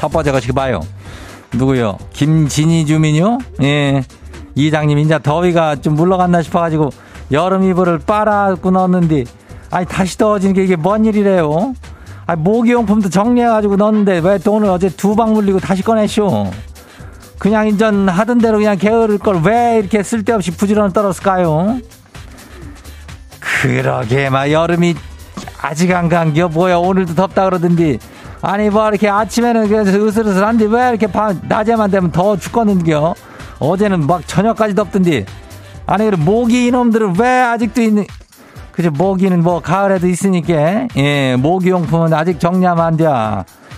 [0.00, 0.80] 첫 번째가 지금 봐요.
[1.52, 1.98] 누구요?
[2.14, 3.36] 김진희 주민요?
[3.62, 4.02] 예.
[4.54, 6.88] 이장님, 이제 더위가 좀 물러갔나 싶어가지고
[7.32, 9.24] 여름 이불을 빨아고 넣었는데,
[9.70, 11.74] 아니, 다시 더워지는 게 이게 뭔 일이래요?
[12.24, 16.50] 아니, 모기용품도 정리해가지고 넣었는데 왜또 오늘 어제 두 방 물리고 다시 꺼내쇼?
[17.38, 21.78] 그냥 인전 하던 대로 그냥 게으를 걸 왜 이렇게 쓸데없이 부지런히 떨었을까요?
[23.38, 24.94] 그러게, 막 여름이
[25.60, 27.98] 아직 안 간겨 뭐야 오늘도 덥다 그러던데
[28.42, 33.14] 아니 뭐 이렇게 아침에는 그래서 으슬으슬한데 왜 이렇게 밤 낮에만 되면 더 죽겠는겨?
[33.58, 35.26] 어제는 막 저녁까지 덥던데.
[35.86, 38.06] 아니 그럼 모기 이놈들은 왜 아직도 있는?
[38.72, 43.06] 그죠 모기는 뭐 가을에도 있으니까 예 모기용품은 아직 정리하면 안 돼.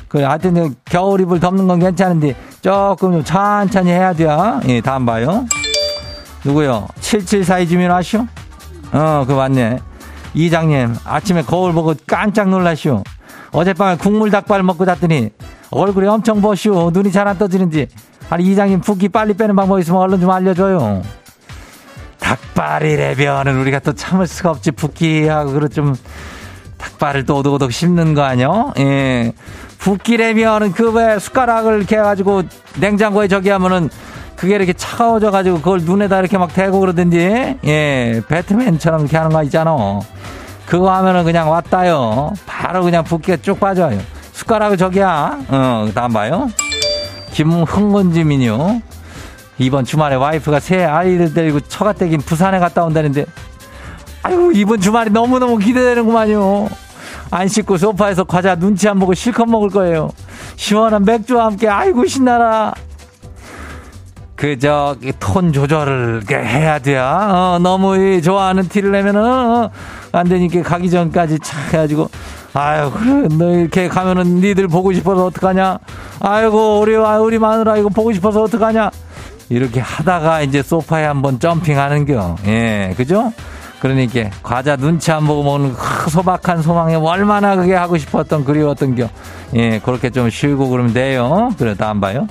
[0.08, 4.28] 그 하여튼 겨울 이불 덮는 건 괜찮은데 조금 천천히 해야 돼.
[4.68, 5.46] 예 다음 봐요.
[6.44, 6.86] 누구요?
[7.00, 8.26] 7742 주민 아시오?
[8.92, 9.78] 어, 그 맞네.
[10.34, 13.02] 이장님, 아침에 거울 보고 깜짝 놀라시오.
[13.52, 15.30] 어젯밤에 국물 닭발 먹고 잤더니
[15.70, 16.90] 얼굴이 엄청 버시오.
[16.90, 17.88] 눈이 잘 안 떠지는지.
[18.30, 21.02] 아니, 이장님 붓기 빨리 빼는 방법 있으면 얼른 좀 알려줘요.
[22.18, 24.70] 닭발이래면은 우리가 또 참을 수가 없지.
[24.72, 25.94] 붓기하고 그렇 좀
[26.78, 28.72] 닭발을 또 오독오독 씹는 거 아니요?
[28.78, 29.32] 예.
[29.78, 32.42] 붓기래면은 그 왜 숟가락을 이렇게 해가지고
[32.78, 33.90] 냉장고에 저기 하면은
[34.36, 38.22] 그게 이렇게 차가워져가지고 그걸 눈에다 이렇게 막 대고 그러던지, 예.
[38.28, 40.00] 배트맨처럼 이렇게 하는 거 있잖아.
[40.72, 42.32] 그거 하면은 그냥 왔다요.
[42.46, 44.00] 바로 그냥 붓기가 쭉 빠져요.
[44.32, 45.40] 숟가락을 저기야.
[45.48, 46.48] 어, 다음 봐요.
[47.32, 48.80] 김흥건지민요.
[49.58, 53.26] 이번 주말에 와이프가 새 아이들 데리고 처가댁인 부산에 갔다 온다는데,
[54.22, 56.70] 아이고, 이번 주말이 너무너무 기대되는구만요.
[57.30, 60.08] 안 씻고 소파에서 과자 눈치 안 보고 실컷 먹을 거예요.
[60.56, 62.72] 시원한 맥주와 함께, 아이고, 신나라.
[64.42, 67.28] 그, 저, 톤 조절을 해야 돼야.
[67.30, 69.70] 어, 너무 좋아하는 티를 내면은, 어,
[70.10, 72.10] 안 되니까 가기 전까지 착 해가지고,
[72.52, 75.78] 아유, 그래, 너 이렇게 가면은 니들 보고 싶어서 어떡하냐?
[76.18, 78.90] 아이고, 우리, 우리 마누라 이거 보고 싶어서 어떡하냐?
[79.48, 82.34] 이렇게 하다가 이제 소파에 한번 점핑하는 겨.
[82.44, 83.32] 예, 그죠?
[83.78, 89.08] 그러니까 과자 눈치 안 보고 먹는 그 소박한 소망에 얼마나 그게 하고 싶었던 그리웠던 겨.
[89.54, 91.50] 예, 그렇게 좀 쉬고 그러면 돼요.
[91.56, 92.26] 그래, 다음 봐요.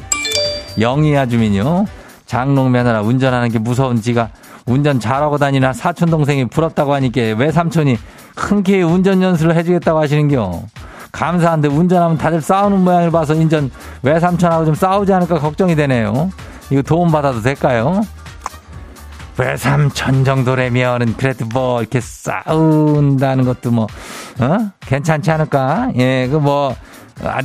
[0.77, 1.85] 영희 아 주민요.
[2.31, 4.29] 장롱 며느라 운전하는 게 무서운 지가
[4.65, 7.97] 운전 잘하고 다니나 사촌 동생이 부럽다고 하니까 외삼촌이
[8.37, 10.63] 흔쾌히 운전 연수를 해주겠다고 하시는겨.
[11.11, 13.69] 감사한데 운전하면 다들 싸우는 모양을 봐서 인전
[14.03, 16.31] 외삼촌하고 좀 싸우지 않을까 걱정이 되네요.
[16.69, 18.01] 이거 도움 받아도 될까요?
[19.37, 23.87] 외삼촌 정도라면은 그래도 뭐 이렇게 싸운다는 것도 뭐
[24.39, 24.57] 어?
[24.79, 25.91] 괜찮지 않을까?
[25.97, 26.77] 예, 그 뭐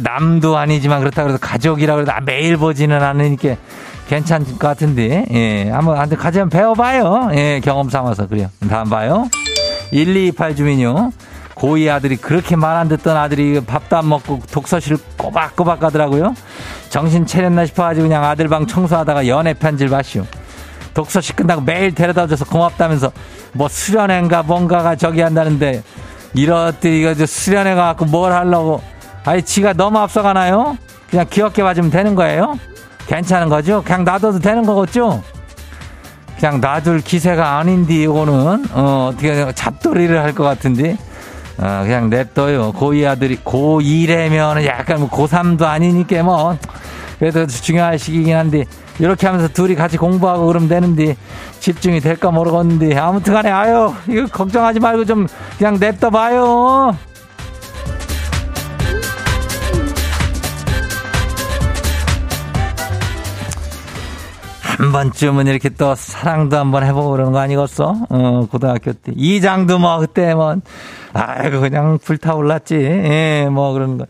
[0.01, 3.57] 남도 아니지만 그렇다 그래서 가족이라 그래도 매일 보지는 않으니까
[4.09, 7.31] 괜찮을 것 같은데, 예, 한번, 한번 같이 한번 배워봐요.
[7.35, 8.29] 예, 경험 삼아서.
[8.29, 8.49] 그래요.
[8.71, 9.29] 다음 봐요.
[9.91, 11.13] 1228 주민요.
[11.57, 16.35] 고2 아들이 그렇게 말 안 듣던 아들이 밥도 안 먹고 독서실 꼬박꼬박 가더라고요.
[16.91, 20.25] 정신 차렸나 싶어가지고 그냥 아들 방 청소하다가 연애 편지를 봤슈.
[20.95, 23.11] 독서실 끝나고 매일 데려다 줘서 고맙다면서
[23.53, 25.83] 뭐 수련회인가 뭔가가 저기 한다는데
[26.35, 28.83] 이렇듯 이거 수련회 가갖고 뭘 하려고.
[29.27, 30.79] 아니, 지가 너무 앞서가나요?
[31.11, 32.59] 그냥 귀엽게 봐주면 되는 거예요?
[33.09, 33.83] 괜찮은 거죠?
[33.85, 35.23] 그냥 놔둬도 되는 거겠죠?
[36.39, 40.97] 그냥 놔둘 기세가 아닌데, 이거는, 어, 어떻게, 잡돌이를 할 것 같은데,
[41.59, 42.73] 어, 그냥 냅둬요.
[42.73, 46.57] 고2 아들이, 고2래면 약간 뭐 고3도 아니니까 뭐,
[47.19, 48.65] 그래도 중요한 시기긴 한데,
[48.99, 51.17] 이렇게 하면서 둘이 같이 공부하고 그러면 되는데,
[51.61, 55.27] 집중이 될까 모르겠는데, 아무튼 간에, 아유, 이거 걱정하지 말고 좀
[55.59, 56.97] 그냥 냅둬 봐요.
[64.77, 67.97] 한 번쯤은 이렇게 또 사랑도 한번 해보고 그러는 거 아니겠어?
[68.11, 69.13] 어, 고등학교 때.
[69.17, 70.57] 이장도 뭐, 그때 뭐,
[71.15, 72.75] 아이고, 그냥 불타올랐지.
[72.75, 74.05] 예, 뭐, 그러는 거.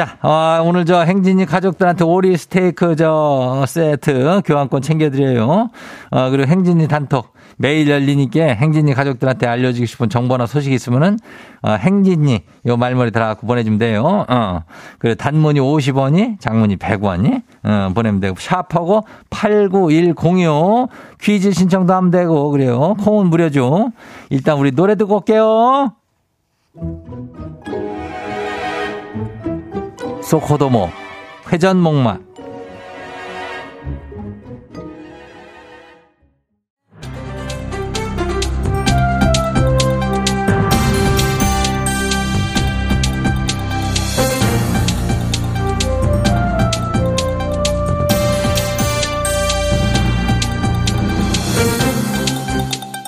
[0.00, 5.68] 자, 어, 오늘 저 행진이 가족들한테 오리 스테이크 저 세트 교환권 챙겨드려요.
[6.10, 7.34] 어, 그리고 행진이 단톡.
[7.58, 11.18] 매일 열리니까 행진이 가족들한테 알려주고 싶은 정보나 소식이 있으면은
[11.60, 14.24] 어, 행진이 요 말머리 달아갖고 보내주면 돼요.
[14.26, 14.62] 어.
[14.98, 20.88] 그리고 단문이 50원이, 장문이 100원이 어, 보내면 되고 샵하고 89106
[21.20, 22.96] 퀴즈 신청도 하면 되고 그래요.
[23.00, 23.92] 콩은 무료죠.
[24.30, 25.92] 일단 우리 노래 듣고 올게요.
[30.30, 30.88] 소코도모
[31.50, 32.20] 회전목마.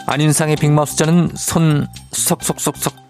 [0.09, 3.02] 안윤상의 빅마우스자는 손 석석석석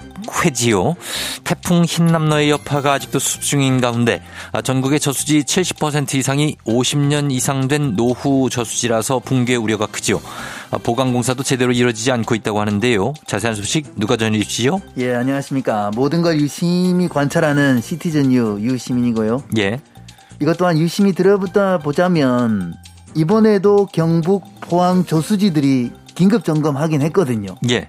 [0.45, 0.97] 회지요.
[1.45, 7.97] 태풍 흰남노의 여파가 아직도 숲 중인 가운데 아, 전국의 저수지 70% 이상이 50년 이상 된
[7.97, 10.21] 노후 저수지라서 붕괴 우려가 크지요.
[10.71, 13.15] 아, 보강공사도 제대로 이루어지지 않고 있다고 하는데요.
[13.27, 14.81] 자세한 소식 누가 전해주시죠?
[14.99, 15.91] 예, 안녕하십니까.
[15.95, 19.45] 모든 걸 유심히 관찰하는 시티즌 유 유시민이고요.
[19.59, 19.81] 예.
[20.41, 22.75] 이것 또한 유심히 들어보다 보자면
[23.15, 27.55] 이번에도 경북 포항 저수지들이 긴급 점검하긴 했거든요.
[27.71, 27.89] 예.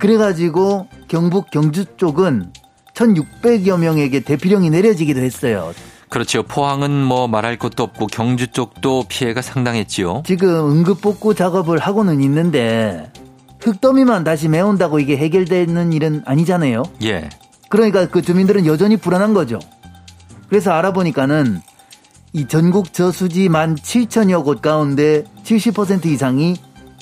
[0.00, 2.52] 그래가지고 경북 경주 쪽은
[2.94, 5.72] 1,600여 명에게 대피령이 내려지기도 했어요.
[6.08, 6.42] 그렇죠.
[6.42, 10.24] 포항은 뭐 말할 것도 없고 경주 쪽도 피해가 상당했지요.
[10.26, 13.12] 지금 응급 복구 작업을 하고는 있는데
[13.60, 16.82] 흙더미만 다시 메운다고 이게 해결되는 일은 아니잖아요.
[17.04, 17.28] 예.
[17.68, 19.60] 그러니까 그 주민들은 여전히 불안한 거죠.
[20.48, 21.60] 그래서 알아보니까는
[22.32, 26.56] 이 전국 저수지 만 7천여 곳 가운데 70% 이상이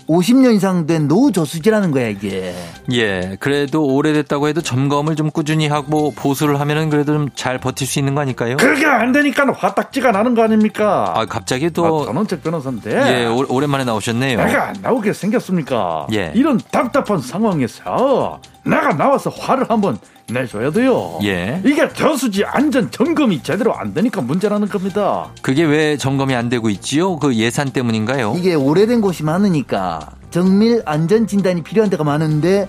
[0.09, 2.55] 50년 이상 된 노후 저수지라는 거야 이게.
[2.93, 3.37] 예.
[3.41, 8.15] 그래도 오래됐다고 해도 점검을 좀 꾸준히 하고 보수를 하면은 그래도 좀 잘 버틸 수 있는
[8.15, 8.57] 거 아닐까요?
[8.57, 11.13] 그게 안 되니까 화딱지가 나는 거 아닙니까?
[11.15, 13.23] 아 갑자기 또 아, 전원책 변호사인데.
[13.23, 14.39] 예, 오, 랜만에 나오셨네요.
[14.45, 16.07] 내가 안 나오게 생겼습니까?
[16.13, 16.33] 예.
[16.35, 19.99] 이런 답답한 상황에서 내가 나와서 화를 한번
[20.31, 21.19] 내줘야 돼요.
[21.23, 21.61] 예.
[21.65, 25.29] 이게 저수지 안전 점검이 제대로 안 되니까 문제라는 겁니다.
[25.41, 27.17] 그게 왜 점검이 안 되고 있지요?
[27.19, 28.35] 그 예산 때문인가요?
[28.37, 32.69] 이게 오래된 곳이 많으니까 정밀 안전 진단이 필요한 데가 많은데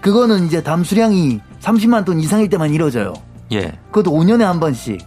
[0.00, 3.12] 그거는 이제 담수량이 30만 톤 이상일 때만 이루어져요.
[3.52, 3.72] 예.
[3.90, 5.00] 그것도 5년에 한 번씩.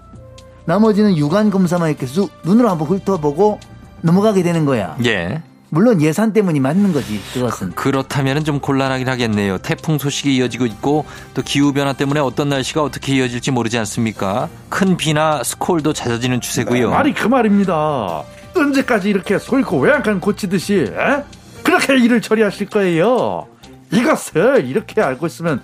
[0.66, 3.60] 나머지는 유관 검사만 이렇게 쑥 눈으로 한번 훑어보고
[4.02, 4.96] 넘어가게 되는 거야.
[5.06, 5.42] 예.
[5.72, 7.20] 물론 예산 때문이 맞는 거지.
[7.34, 7.72] 그것은.
[7.72, 9.60] 그렇다면 좀 곤란하긴 하겠네요.
[9.60, 14.50] 태풍 소식이 이어지고 있고 또 기후 변화 때문에 어떤 날씨가 어떻게 이어질지 모르지 않습니까?
[14.70, 16.90] 큰 비나 스콜도 잦아지는 추세고요.
[16.90, 18.24] 말이 그 말입니다.
[18.56, 21.24] 언제까지 이렇게 솔고 외양간 고치듯이 에?
[21.64, 23.48] 그렇게 일을 처리하실 거예요.
[23.92, 25.62] 이것을 이렇게 알고 있으면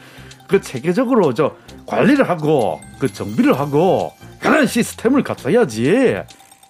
[0.47, 1.55] 그 체계적으로 저
[1.87, 6.17] 관리를 하고 그 정비를 하고 그런 시스템을 갖춰야지.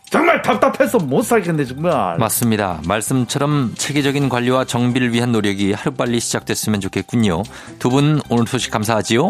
[0.09, 2.17] 정말 답답해서 못 살겠네 정말.
[2.17, 2.79] 맞습니다.
[2.87, 7.43] 말씀처럼 체계적인 관리와 정비를 위한 노력이 하루빨리 시작됐으면 좋겠군요.
[7.79, 9.29] 두 분 오늘 소식 감사하지요.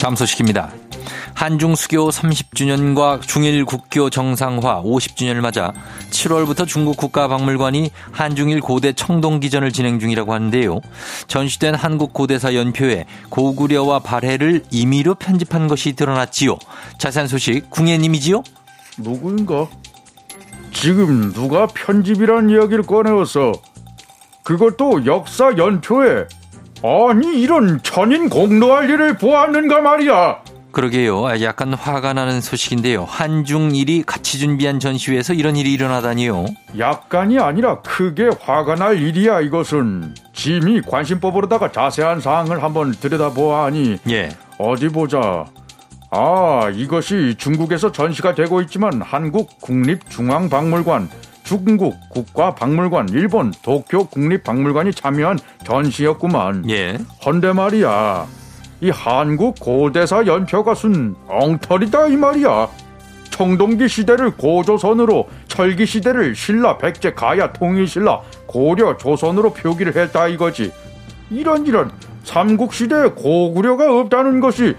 [0.00, 0.70] 다음 소식입니다.
[1.34, 5.72] 한중 수교 30주년과 중일 국교 정상화 50주년을 맞아
[6.10, 10.80] 7월부터 중국 국가박물관이 한중일 고대 청동기전을 진행 중이라고 하는데요.
[11.26, 16.56] 전시된 한국 고대사 연표에 고구려와 발해를 임의로 편집한 것이 드러났지요.
[16.98, 18.42] 자세한 소식 궁예님이지요?
[18.98, 19.68] 누구인가?
[20.72, 23.52] 지금 누가 편집이란 이야기를 꺼내어서
[24.44, 26.26] 그것도 역사 연표에
[26.82, 30.53] 아니 이런 천인 공로할 일을 보았는가 말이야.
[30.74, 31.26] 그러게요.
[31.26, 33.04] 아, 약간 화가 나는 소식인데요.
[33.04, 36.46] 한중일이 같이 준비한 전시회에서 이런 일이 일어나다니요.
[36.78, 44.30] 약간이 아니라 크게 화가 날 일이야 이것은 짐이 관심법으로다가 자세한 사항을 한번 들여다보아하니 예.
[44.58, 45.46] 어디 보자
[46.10, 51.08] 아 이것이 중국에서 전시가 되고 있지만 한국 국립중앙박물관
[51.44, 56.98] 중국 국가박물관 일본 도쿄 국립박물관이 참여한 전시였구만 예.
[57.24, 58.26] 헌데 말이야
[58.84, 62.68] 이 한국 고대사 연표가 순 엉터리다 이 말이야
[63.30, 70.70] 청동기 시대를 고조선으로 철기 시대를 신라 백제 가야 통일신라 고려 조선으로 표기를 했다 이거지
[71.30, 71.92] 이런 이런
[72.24, 74.76] 삼국 시대에 고구려가 없다는 것이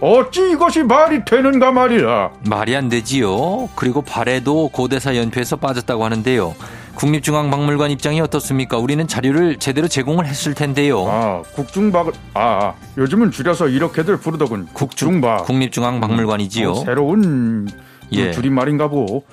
[0.00, 3.68] 어찌 이것이 말이 되는가 말이야 말이 안 되지요.
[3.74, 6.54] 그리고 발해도 고대사 연표에서 빠졌다고 하는데요.
[7.00, 8.76] 국립중앙박물관 입장이 어떻습니까?
[8.76, 11.06] 우리는 자료를 제대로 제공을 했을 텐데요.
[11.08, 16.70] 아 국중박 아 요즘은 줄여서 이렇게들 부르더군 국중박 국립중앙박물관이지요.
[16.70, 18.32] 어, 새로운 그 예.
[18.32, 19.24] 줄임말인가 보고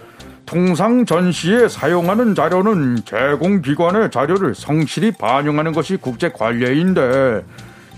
[0.46, 7.44] 통상 전시에 사용하는 자료는 제공 기관의 자료를 성실히 반영하는 것이 국제 관례인데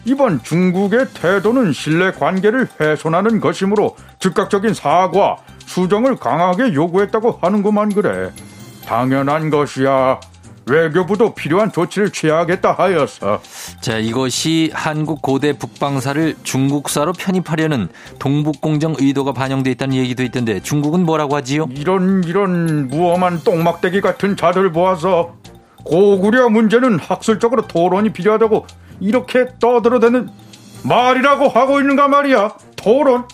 [0.06, 8.32] 이번 중국의 태도는 신뢰 관계를 훼손하는 것이므로 즉각적인 사과 수정을 강하게 요구했다고 하는구만 그래
[8.89, 10.19] 당연한 것이야.
[10.65, 13.41] 외교부도 필요한 조치를 취하겠다 하였어
[13.82, 17.88] 자, 이것이 한국 고대 북방사를 중국사로 편입하려는
[18.19, 21.67] 동북공정 의도가 반영돼 있다는 얘기도 있던데 중국은 뭐라고 하지요?
[21.71, 25.36] 이런 이런 무엄한 똥막대기 같은 자들 보아서
[25.84, 28.67] 고구려 문제는 학술적으로 토론이 필요하다고
[28.99, 30.30] 이렇게 떠들어대는
[30.84, 32.54] 말이라고 하고 있는가 말이야.
[32.75, 33.25] 토론?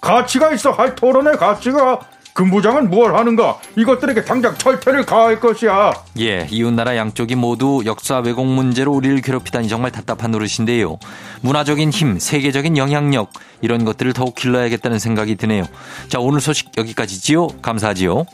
[0.00, 0.70] 가치가 있어.
[0.70, 2.00] 할 토론의 가치가
[2.38, 8.92] 근부장은 뭘 하는가 이것들에게 당장 철퇴를 가할 것이야 예, 이웃나라 양쪽이 모두 역사 왜곡 문제로
[8.92, 11.00] 우리를 괴롭히다니 정말 답답한 노릇인데요.
[11.40, 15.64] 문화적인 힘, 세계적인 영향력 이런 것들을 더욱 길러야겠다는 생각이 드네요.
[16.06, 17.48] 자, 오늘 소식 여기까지지요.
[17.60, 18.24] 감사하지요.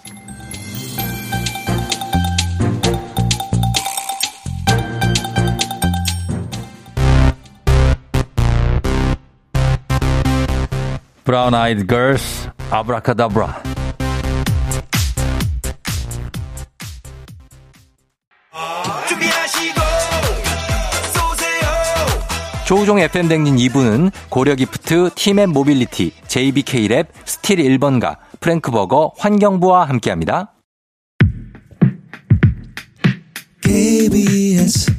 [11.25, 13.74] 브라운 아이드 걸스 아브라카다브라
[22.75, 30.55] 조우종 FM 대행진 2부는 고려기프트, 팀앤 모빌리티, JBK랩, 스틸 1번가, 프랭크버거, 환경부와 함께합니다.
[33.63, 34.93] KBS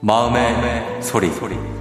[0.00, 1.77] 마음의, 소리.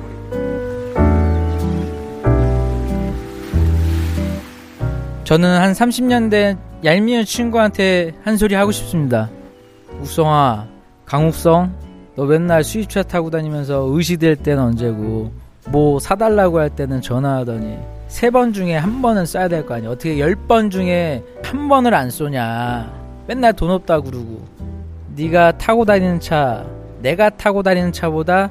[5.28, 9.30] 저는 한 30년 된 얄미운 친구한테 한 소리 하고 싶습니다.
[10.00, 10.66] 욱성아,
[11.06, 11.74] 강욱성,
[12.16, 15.34] 너 맨날 수입차 타고 다니면서 의시될 때는 언제고,
[15.68, 19.90] 뭐 사달라고 할 때는 전화하더니, 세 번 중에 한 번은 써야 될 거 아니야.
[19.90, 22.90] 어떻게 열 번 중에 한 번을 안 쏘냐.
[23.28, 24.46] 맨날 돈 없다 그러고.
[25.18, 26.66] 네가 타고 다니는 차,
[27.02, 28.50] 내가 타고 다니는 차보다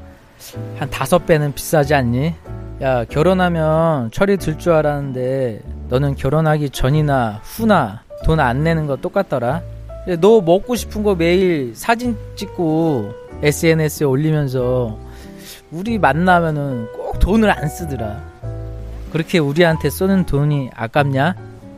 [0.79, 2.35] 한 다섯 배는 비싸지 않니?
[2.83, 9.63] 야, 결혼하면 철이 들 줄 알았는데, 너는 결혼하기 전이나 후나 돈 안 내는 거 똑같더라.
[10.21, 14.99] 너 먹고 싶은 거 매일 사진 찍고 SNS에 올리면서
[15.71, 18.21] 우리 만나면은 꼭 돈을 안 쓰더라.
[19.13, 21.35] 그렇게 우리한테 쏘는 돈이 아깝냐?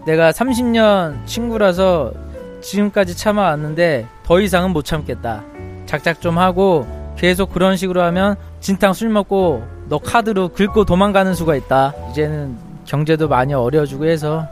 [0.07, 2.12] 내가 30년 친구라서
[2.61, 5.42] 지금까지 참아왔는데 더 이상은 못 참겠다.
[5.87, 11.57] 작작 좀 하고 계속 그런 식으로 하면 진탕 술 먹고 너 카드로 긁고 도망가는 수가
[11.57, 11.94] 있다.
[12.11, 12.57] 이제는
[12.88, 14.48] 경제도 많이 어려지고 해서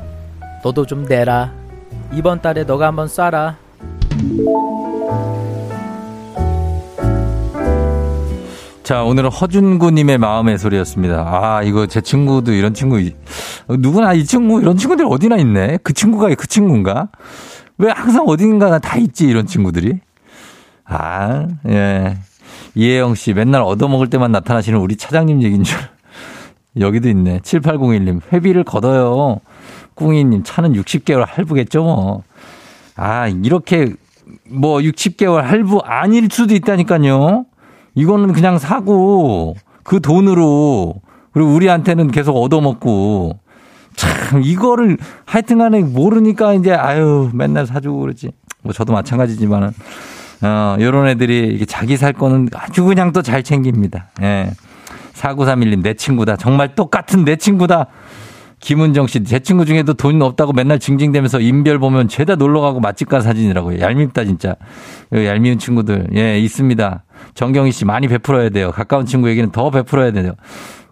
[0.63, 1.51] 너도 좀 내라.
[2.13, 3.55] 이번 달에 너가 한번 쏴라.
[8.83, 11.27] 자, 오늘은 허준구님의 마음의 소리였습니다.
[11.27, 13.01] 아, 이거 제 친구도 이런 친구,
[13.79, 15.79] 누구나 이 친구, 이런 친구들 어디나 있네?
[15.83, 17.09] 그 친구가 그 친구인가?
[17.79, 19.99] 왜 항상 어딘가 다 있지, 이런 친구들이?
[20.85, 22.19] 아, 예.
[22.75, 25.79] 이혜영 씨, 맨날 얻어먹을 때만 나타나시는 우리 차장님 얘기인 줄.
[26.79, 27.41] 여기도 있네.
[27.41, 29.41] 7801님, 회비를 걷어요.
[29.95, 32.23] 꿍이님, 차는 60개월 할부겠죠, 뭐.
[32.97, 33.95] 아, 이렇게,
[34.51, 37.47] 뭐, 60개월 할부 아닐 수도 있다니까요.
[37.95, 40.95] 이거는 그냥 사고 그 돈으로
[41.33, 43.39] 그리고 우리한테는 계속 얻어먹고
[43.95, 48.33] 참 이거를 하여튼 간에 모르니까 이제 아유 맨날 사주고 그러지.
[48.63, 49.71] 뭐 저도 마찬가지지만은
[50.43, 54.09] 어 요런 애들이 자기 살 거는 아주 그냥 또 잘 챙깁니다.
[54.23, 54.51] 예.
[55.17, 56.37] 4931님 내 친구다.
[56.37, 57.87] 정말 똑같은 내 친구다.
[58.59, 63.09] 김은정 씨, 제 친구 중에도 돈 없다고 맨날 징징대면서 인별 보면 죄다 놀러 가고 맛집
[63.09, 63.81] 간 사진이라고요.
[63.81, 64.57] 얄밉다, 진짜.
[65.13, 66.09] 얄미운 친구들.
[66.17, 67.05] 예, 있습니다.
[67.35, 68.71] 정경희 씨, 많이 베풀어야 돼요.
[68.73, 70.33] 가까운 친구에게는 더 베풀어야 돼요.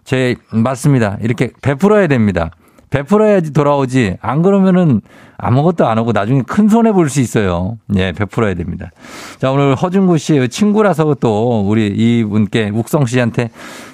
[0.03, 1.17] 제, 맞습니다.
[1.21, 2.51] 이렇게 베풀어야 됩니다.
[2.95, 4.17] 베풀어야지 돌아오지.
[4.21, 5.01] 안 그러면은
[5.37, 7.77] 아무것도 안 하고 나중에 큰 손해 볼 수 있어요.
[7.97, 8.89] 예, 베풀어야 됩니다.
[9.37, 13.49] 자, 오늘 허준구 씨 친구라서 또 우리 이분께 욱성 씨한테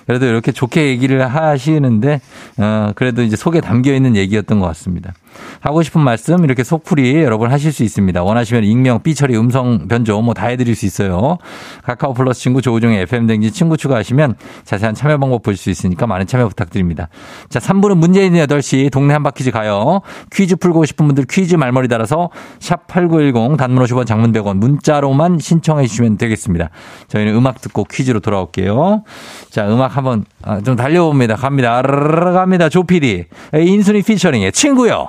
[0.06, 2.22] 그래도 이렇게 좋게 얘기를 하시는데,
[2.58, 5.14] 어, 그래도 이제 속에 담겨 있는 얘기였던 것 같습니다.
[5.62, 8.24] 하고 싶은 말씀 이렇게 속풀이 여러분 하실 수 있습니다.
[8.24, 11.38] 원하시면 익명, 삐처리, 음성 변조 뭐 다 해드릴 수 있어요.
[11.84, 16.48] 카카오 플러스 친구 조우종의 FM 댕지 친구 추가하시면 자세한 참여 방법 볼수 있으니까 많은 참여
[16.48, 17.10] 부탁드립니다.
[17.50, 20.02] 자, 3부는 문재인 8시 동네 한바퀴즈 가요.
[20.32, 25.88] 퀴즈 풀고 싶은 분들 퀴즈 말머리 달아서 샵 8910 단문 50원 장문 100원 문자로만 신청해
[25.88, 26.70] 주시면 되겠습니다.
[27.08, 29.04] 저희는 음악 듣고 퀴즈로 돌아올게요.
[29.50, 31.36] 자, 음악 한번 아, 좀 달려봅니다.
[31.36, 31.78] 갑니다.
[31.78, 32.70] 아르르 갑니다.
[32.70, 33.26] 조피디.
[33.54, 35.08] 인순이 피처링의 친구요.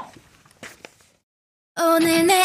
[1.80, 2.44] 오늘 내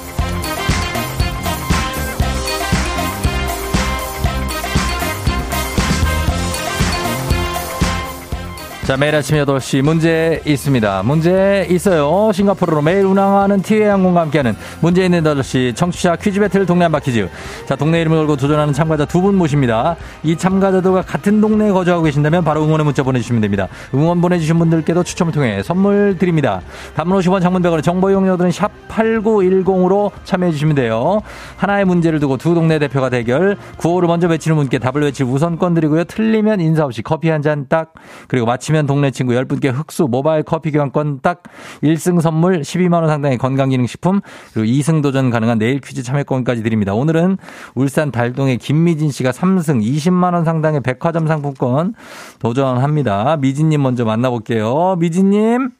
[8.85, 11.03] 자, 매일 아침 8시 문제 있습니다.
[11.03, 12.31] 문제 있어요.
[12.33, 17.29] 싱가포르로 매일 운항하는 티웨이 항공과 함께하는 문제 있는 8시 청취자 퀴즈 배틀 동네 한바 퀴즈.
[17.67, 19.95] 자, 동네 이름을 걸고 도전하는 참가자 두 분 모십니다.
[20.23, 23.67] 이 참가자들과 같은 동네에 거주하고 계신다면 바로 응원의 문자 보내주시면 됩니다.
[23.93, 26.59] 응원 보내주신 분들께도 추첨을 통해 선물 드립니다.
[26.95, 31.21] 단문 50원 장문 100원의 정보 이용료들은 샵 8910으로 참여해 주시면 돼요.
[31.55, 33.57] 하나의 문제를 두고 두 동네 대표가 대결.
[33.77, 36.03] 구호를 먼저 외치는 분께 답을 외칠 우선권 드리고요.
[36.05, 37.93] 틀리면 인사 없이 커피 한 잔 딱.
[38.27, 41.43] 그리고 마 치면 동네 친구 10분께 흑수 모바일 커피 교환권 딱.
[41.83, 44.21] 1승 선물 12만원 상당의 건강기능식품.
[44.53, 46.93] 그리고 2승 도전 가능한 내일 퀴즈 참여권까지 드립니다.
[46.93, 47.37] 오늘은
[47.75, 51.95] 울산 달동의 김미진 씨가 3승 20만원 상당의 백화점 상품권
[52.39, 53.37] 도전합니다.
[53.37, 54.95] 미진님 먼저 만나볼게요.
[54.97, 55.71] 미진님.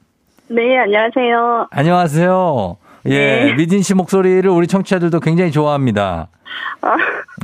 [0.48, 1.68] 네, 안녕하세요.
[1.70, 2.76] 안녕하세요.
[3.06, 3.54] 예, 네.
[3.54, 6.28] 미진 씨 목소리를 우리 청취자들도 굉장히 좋아합니다.
[6.82, 6.92] 아,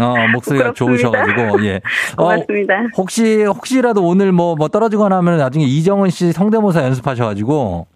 [0.03, 0.75] 어, 목소리가 부끄럽습니다.
[0.75, 1.81] 좋으셔가지고, 예.
[2.17, 2.75] 어, 고맙습니다.
[2.97, 7.87] 혹시, 혹시라도 오늘 뭐, 뭐 떨어지거나 하면 나중에 이정은 씨 성대모사 연습하셔가지고,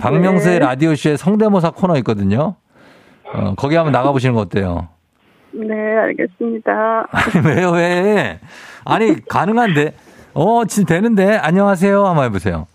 [0.00, 0.66] 박명수의 네.
[0.66, 2.54] 라디오쇼에 성대모사 코너 있거든요.
[3.34, 4.88] 어, 거기 한번 나가보시는 거 어때요?
[5.52, 7.08] 네, 알겠습니다.
[7.10, 8.40] 아니, 왜요, 왜?
[8.84, 9.94] 아니, 가능한데?
[10.34, 11.36] 어, 진짜 되는데?
[11.36, 12.06] 안녕하세요.
[12.06, 12.66] 한번 해보세요.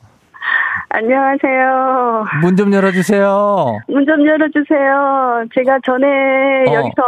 [0.90, 2.26] 안녕하세요.
[2.42, 3.80] 문 좀 열어주세요.
[3.88, 5.46] 문 좀 열어주세요.
[5.56, 6.06] 제가 전에
[6.70, 6.74] 어.
[6.74, 7.02] 여기서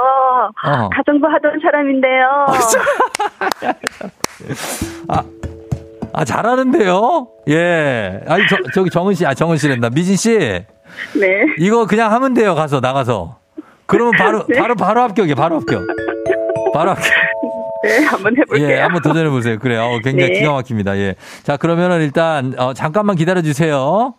[0.66, 0.90] 어.
[0.90, 2.28] 가정부 하던 사람인데요.
[5.10, 5.24] 아,
[6.14, 7.28] 아, 잘하는데요?
[7.50, 8.22] 예.
[8.28, 9.90] 아니, 저, 저기 정은 씨, 아, 정은 씨랜다.
[9.90, 10.66] 미진 씨, 네.
[11.58, 13.38] 이거 그냥 하면 돼요, 가서, 나가서.
[13.86, 14.60] 그러면 바로, 네.
[14.60, 15.82] 바로, 바로 합격이에요, 바로 합격.
[16.74, 17.06] 바로 합격.
[17.84, 18.70] 네, 한번 해볼게요.
[18.70, 19.58] 예, 한번 도전해 보세요.
[19.58, 19.84] 그래요.
[19.84, 20.40] 어, 굉장히 네.
[20.40, 20.98] 기가 막힙니다.
[20.98, 21.16] 예.
[21.44, 24.14] 자, 그러면은 일단, 어, 잠깐만 기다려 주세요.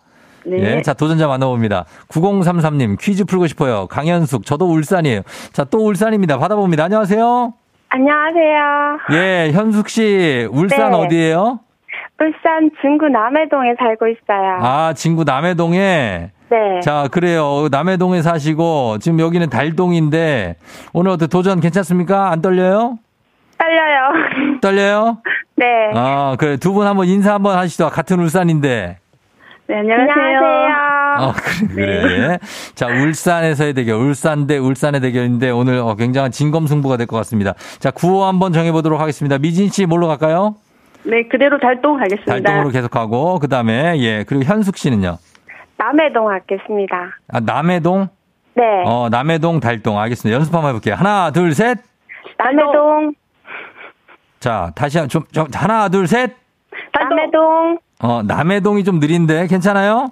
[0.45, 0.77] 네.
[0.77, 1.85] 예, 자, 도전자 만나봅니다.
[2.09, 3.85] 9033님, 퀴즈 풀고 싶어요.
[3.87, 5.21] 강현숙, 저도 울산이에요.
[5.53, 6.39] 자, 또 울산입니다.
[6.39, 6.85] 받아봅니다.
[6.85, 7.53] 안녕하세요.
[7.89, 8.97] 안녕하세요.
[9.13, 10.97] 예, 현숙 씨, 울산 네.
[10.97, 11.59] 어디예요?
[12.19, 14.57] 울산 중구 남해동에 살고 있어요.
[14.61, 16.31] 아, 진구 남해동에.
[16.49, 16.79] 네.
[16.81, 17.67] 자, 그래요.
[17.71, 20.55] 남해동에 사시고, 지금 여기는 달동인데,
[20.93, 22.31] 오늘 어떻게 도전 괜찮습니까?
[22.31, 22.97] 안 떨려요?
[23.65, 24.59] 떨려요.
[24.61, 25.17] 떨려요?
[25.55, 25.65] 네.
[25.95, 26.57] 아, 그래.
[26.57, 27.89] 두 분 한번 인사 한번 하시죠.
[27.89, 28.97] 같은 울산인데.
[29.67, 30.11] 네, 안녕하세요.
[30.11, 31.27] 안녕하세요.
[31.27, 31.33] 어,
[31.73, 32.17] 그래, 그래.
[32.33, 32.39] 예.
[32.75, 37.53] 자, 울산에서의 대결, 울산 대 울산의 대결인데 오늘 어, 굉장한 진검승부가 될 것 같습니다.
[37.79, 39.37] 자, 구호 한번 정해보도록 하겠습니다.
[39.37, 40.55] 미진 씨 뭘로 갈까요?
[41.03, 42.31] 네, 그대로 달동 하겠습니다.
[42.33, 45.17] 달동으로 계속하고, 그 다음에, 예, 그리고 현숙 씨는요?
[45.77, 46.95] 남해동 하겠습니다.
[47.31, 48.07] 아, 남해동?
[48.55, 48.63] 네.
[48.85, 49.99] 어, 남해동, 달동.
[49.99, 50.35] 알겠습니다.
[50.37, 50.95] 연습 한번 해볼게요.
[50.95, 51.77] 하나, 둘, 셋.
[52.37, 53.13] 남해동.
[54.41, 56.35] 자, 다시 한, 좀, 좀, 하나, 둘, 셋.
[56.99, 57.77] 남해동.
[58.01, 60.09] 어, 남해동이 좀 느린데, 괜찮아요?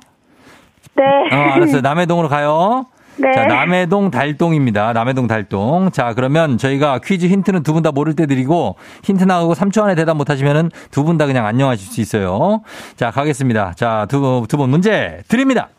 [0.95, 1.03] 네.
[1.35, 1.81] 어, 알았어요.
[1.81, 2.85] 남해동으로 가요.
[3.17, 3.31] 네.
[3.33, 4.93] 자, 남해동 달동입니다.
[4.93, 5.89] 남해동 달동.
[5.91, 9.95] 자, 그러면 저희가 퀴즈 힌트는 두 분 다 모를 때 드리고 힌트 나가고 3초 안에
[9.95, 12.61] 대답 못 하시면은 두 분 다 그냥 안녕하실 수 있어요.
[12.95, 13.73] 자, 가겠습니다.
[13.75, 15.69] 자, 두, 두 분 문제 드립니다.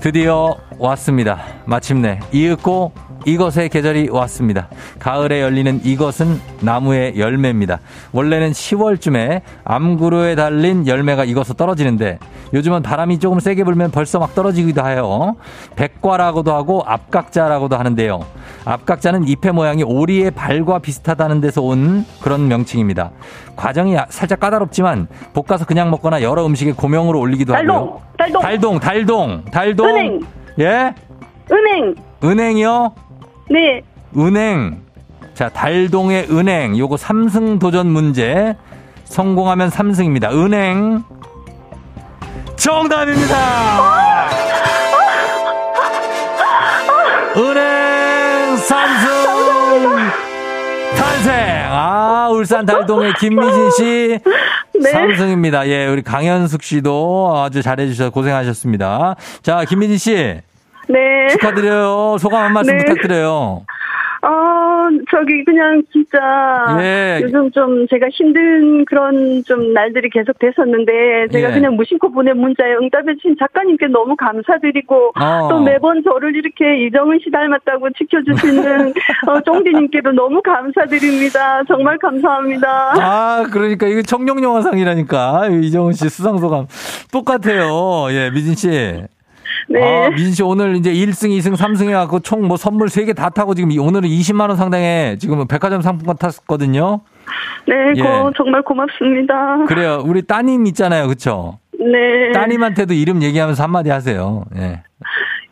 [0.00, 1.38] 드디어 왔습니다.
[1.64, 2.92] 마침내 이윽고
[3.26, 4.68] 이것의 계절이 왔습니다.
[4.98, 7.80] 가을에 열리는 이것은 나무의 열매입니다.
[8.12, 12.18] 원래는 10월쯤에 암구루에 달린 열매가 익어서 떨어지는데
[12.52, 15.36] 요즘은 바람이 조금 세게 불면 벌써 막 떨어지기도 해요.
[15.74, 18.20] 백과라고도 하고 앞각자라고도 하는데요.
[18.66, 23.10] 앞각자는 잎의 모양이 오리의 발과 비슷하다는 데서 온 그런 명칭입니다.
[23.56, 28.00] 과정이 살짝 까다롭지만 볶아서 그냥 먹거나 여러 음식에 고명으로 올리기도 하고요.
[28.18, 28.42] 달동, 달동.
[28.42, 29.88] 달동, 달동, 달동.
[29.88, 30.20] 은행.
[30.60, 30.94] 예?
[31.50, 31.94] 은행.
[32.22, 32.94] 은행이요?
[33.50, 33.82] 네.
[34.16, 34.82] 은행.
[35.34, 36.78] 자, 달동의 은행.
[36.78, 38.56] 요거 삼승 도전 문제.
[39.04, 41.02] 성공하면 삼승입니다 은행.
[42.56, 43.36] 정답입니다!
[47.36, 49.96] 은행 삼승
[50.96, 51.34] 탄생!
[51.68, 54.20] 아, 울산 달동의 김미진 씨.
[54.82, 54.90] 네.
[54.90, 59.16] 삼승입니다 예, 우리 강현숙 씨도 아주 잘해주셔서 고생하셨습니다.
[59.42, 60.14] 자, 김미진 씨.
[60.88, 61.28] 네.
[61.30, 62.18] 축하드려요.
[62.18, 62.84] 소감 한 말씀 네.
[62.84, 63.64] 부탁드려요.
[64.24, 66.18] 어, 저기 그냥 진짜
[66.80, 67.20] 예.
[67.22, 71.52] 요즘 좀 제가 힘든 그런 좀 날들이 계속 됐었는데 제가 예.
[71.52, 75.48] 그냥 무심코 보낸 문자에 응답해 주신 작가님께 너무 감사드리고 어.
[75.50, 78.94] 또 매번 저를 이렇게 이정은 씨 닮았다고 지켜주시는
[79.28, 81.62] 어, 쫑디님께도 너무 감사드립니다.
[81.68, 82.94] 정말 감사합니다.
[82.98, 85.48] 아, 그러니까 이거 청룡영화상이라니까.
[85.62, 86.66] 이정은 씨 수상 소감
[87.12, 88.10] 똑같아요.
[88.10, 89.13] 예, 미진 씨.
[89.68, 90.06] 네.
[90.06, 93.54] 아, 미진 씨 오늘 이제 1승, 2승, 3승 해갖고 총 뭐 선물 3개 다 타고
[93.54, 97.00] 지금 오늘은 20만원 상당의 지금 백화점 상품권 탔거든요.
[97.66, 98.02] 네, 예.
[98.02, 99.64] 고, 정말 고맙습니다.
[99.66, 100.02] 그래요.
[100.04, 101.08] 우리 따님 있잖아요.
[101.08, 101.58] 그쵸?
[101.78, 102.32] 네.
[102.32, 104.44] 따님한테도 이름 얘기하면서 한마디 하세요.
[104.56, 104.82] 예.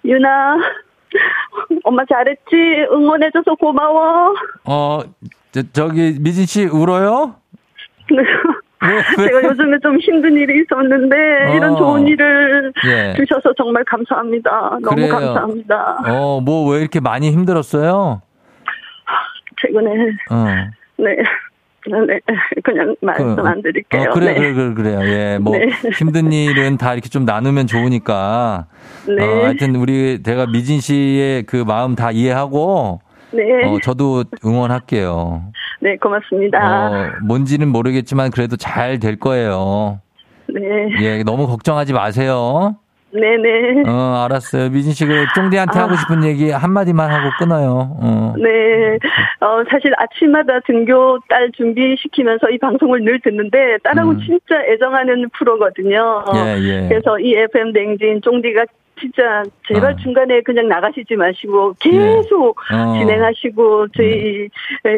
[0.04, 0.56] 유나,
[1.84, 2.86] 엄마 잘했지?
[2.92, 4.34] 응원해줘서 고마워.
[4.64, 5.00] 어,
[5.52, 7.36] 저, 저기 미진 씨 울어요?
[8.10, 8.24] 왜, 왜?
[9.16, 11.16] 제가 요즘에 좀 힘든 일이 있었는데
[11.50, 11.54] 어.
[11.56, 13.14] 이런 좋은 일을 예.
[13.16, 14.50] 주셔서 정말 감사합니다.
[14.82, 15.12] 너무 그래요.
[15.14, 15.96] 감사합니다.
[16.08, 18.22] 어, 뭐 왜 이렇게 많이 힘들었어요?
[19.60, 19.90] 최근에
[20.30, 20.44] 어.
[20.98, 21.16] 네.
[21.84, 22.20] 네,
[22.62, 24.02] 그냥 말씀 그, 안 드릴게요.
[24.02, 24.34] 어, 그래, 네.
[24.34, 25.00] 그래, 그래, 그래요.
[25.02, 25.66] 예, 뭐, 네.
[25.98, 28.66] 힘든 일은 다 이렇게 좀 나누면 좋으니까.
[29.08, 29.24] 네.
[29.24, 33.00] 어, 하여튼 우리, 제가 미진 씨의 그 마음 다 이해하고,
[33.32, 33.42] 네.
[33.66, 35.42] 어, 저도 응원할게요.
[35.82, 36.58] 네, 고맙습니다.
[36.60, 40.00] 어, 뭔지는 모르겠지만 그래도 잘 될 거예요.
[40.46, 40.60] 네.
[41.00, 42.76] 예, 너무 걱정하지 마세요.
[43.12, 43.82] 네네.
[43.88, 44.70] 어, 알았어요.
[44.70, 45.82] 미진 씨, 그, 쫑디한테 아.
[45.82, 47.96] 하고 싶은 얘기 한마디만 하고 끊어요.
[48.00, 48.34] 어.
[48.38, 48.98] 네.
[49.40, 54.20] 어, 사실 아침마다 등교 딸 준비시키면서 이 방송을 늘 듣는데 딸하고 음.
[54.20, 56.24] 진짜 애정하는 프로거든요.
[56.36, 56.88] 예, 예.
[56.88, 58.66] 그래서 이 FM 댕진 쫑디가
[59.00, 59.96] 진짜 제발 어.
[59.96, 62.98] 중간에 그냥 나가시지 마시고 계속 어.
[62.98, 64.48] 진행하시고 저희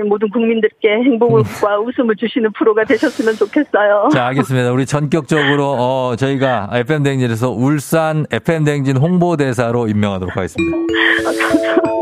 [0.06, 4.08] 모든 국민들께 행복과 웃음을 주시는 프로가 되셨으면 좋겠어요.
[4.12, 4.72] 자, 알겠습니다.
[4.72, 10.76] 우리 전격적으로, 어, 저희가 FM대행진에서 울산 FM대행진 홍보대사로 임명하도록 하겠습니다.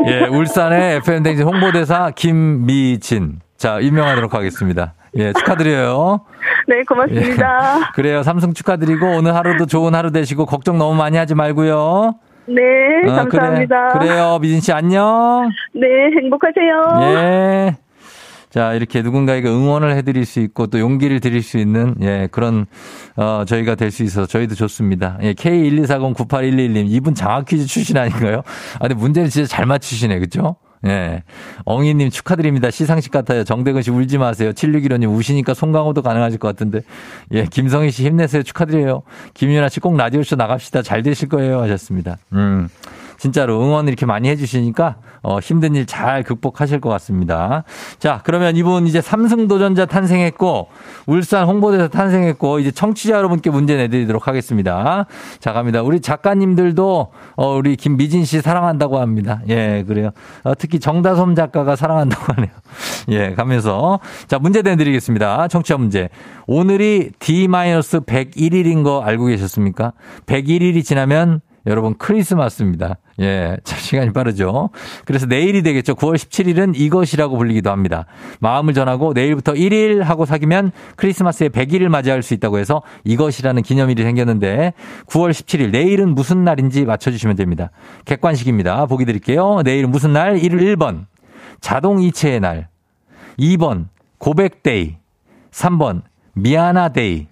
[0.07, 3.39] 예, 울산의 FM대행진 홍보대사 김미진.
[3.57, 4.93] 자, 임명하도록 하겠습니다.
[5.15, 6.21] 예, 축하드려요.
[6.67, 7.91] 네, 고맙습니다.
[7.95, 8.23] 그래요.
[8.23, 12.15] 삼성 축하드리고 오늘 하루도 좋은 하루 되시고 걱정 너무 많이 하지 말고요.
[12.47, 12.61] 네,
[13.09, 13.89] 어, 감사합니다.
[13.93, 14.37] 그래, 그래 요.
[14.41, 15.49] 미진 씨 안녕.
[15.73, 15.87] 네,
[16.21, 17.15] 행복하세요.
[17.17, 17.77] 예.
[18.49, 22.67] 자, 이렇게 누군가에게 응원을 해드릴 수 있고 또 용기를 드릴 수 있는, 예, 그런,
[23.15, 25.17] 어, 저희가 될 수 있어서 저희도 좋습니다.
[25.23, 28.43] 예, K124098111님, 이분 장학 퀴즈 출신 아닌가요?
[28.75, 30.55] 아, 근데 문제는 진짜 잘 맞추시네, 그죠?
[30.85, 31.23] 예.
[31.65, 32.69] 엉이님 축하드립니다.
[32.71, 33.43] 시상식 같아요.
[33.43, 34.51] 정대근 씨 울지 마세요.
[34.51, 36.81] 7615님 우시니까 송강호도 가능하실 것 같은데.
[37.31, 37.45] 예.
[37.45, 38.43] 김성희 씨 힘내세요.
[38.43, 39.03] 축하드려요.
[39.33, 40.81] 김윤아 씨 꼭 라디오쇼 나갑시다.
[40.81, 41.61] 잘 되실 거예요.
[41.61, 42.17] 하셨습니다.
[42.33, 42.69] 음.
[43.23, 47.63] 진짜로 응원 이렇게 많이 해주시니까 어, 힘든 일 잘 극복하실 것 같습니다.
[47.97, 50.67] 자, 그러면 이분 이제 삼승 도전자 탄생했고
[51.05, 55.05] 울산 홍보대사 탄생했고 이제 청취자 여러분께 문제 내드리도록 하겠습니다.
[55.39, 55.81] 자, 갑니다.
[55.83, 59.41] 우리 작가님들도 어, 우리 김미진 씨 사랑한다고 합니다.
[59.47, 60.09] 예, 그래요.
[60.43, 62.51] 어, 특히 정다솜 작가가 사랑한다고 하네요.
[63.09, 65.47] 예, 가면서 자 문제 내드리겠습니다.
[65.47, 66.09] 청취자 문제.
[66.47, 69.93] 오늘이 D-101일인 거 알고 계셨습니까?
[70.25, 72.97] 101일이 지나면 여러분 크리스마스입니다.
[73.19, 74.69] 예, 참 시간이 빠르죠.
[75.05, 75.95] 그래서 내일이 되겠죠.
[75.95, 78.05] 9월 17일은 이것이라고 불리기도 합니다.
[78.39, 84.73] 마음을 전하고 내일부터 1일 하고 사귀면 크리스마스의 100일을 맞이할 수 있다고 해서 이것이라는 기념일이 생겼는데
[85.07, 87.71] 9월 17일 내일은 무슨 날인지 맞춰주시면 됩니다.
[88.05, 88.85] 객관식입니다.
[88.87, 89.61] 보기 드릴게요.
[89.63, 90.35] 내일은 무슨 날?
[90.35, 91.05] 1일 1번
[91.61, 92.67] 자동이체의 날
[93.39, 93.87] 2번
[94.17, 94.97] 고백데이
[95.51, 96.01] 3번
[96.33, 97.27] 미아나데이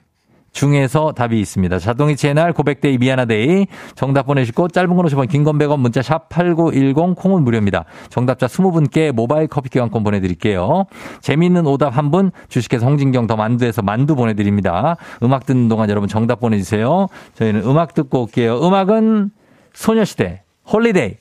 [0.52, 1.80] 중에서 답이 있습니다.
[1.80, 3.68] 자동이체의 날, 고백데이, 미아나데이.
[3.96, 7.86] 정답 보내시고, 짧은 건 50원, 긴건 100원, 문자 샵 8910, 콩은 무료입니다.
[8.10, 10.86] 정답자 20분께 모바일 커피 교환권 보내드릴게요.
[11.22, 14.98] 재미있는 오답 한 분, 주식회사 홍진경 더 만두에서 만두 보내드립니다.
[15.24, 17.08] 음악 듣는 동안 여러분 정답 보내주세요.
[17.36, 18.60] 저희는 음악 듣고 올게요.
[18.60, 19.32] 음악은
[19.74, 21.16] 소녀시대, Holiday.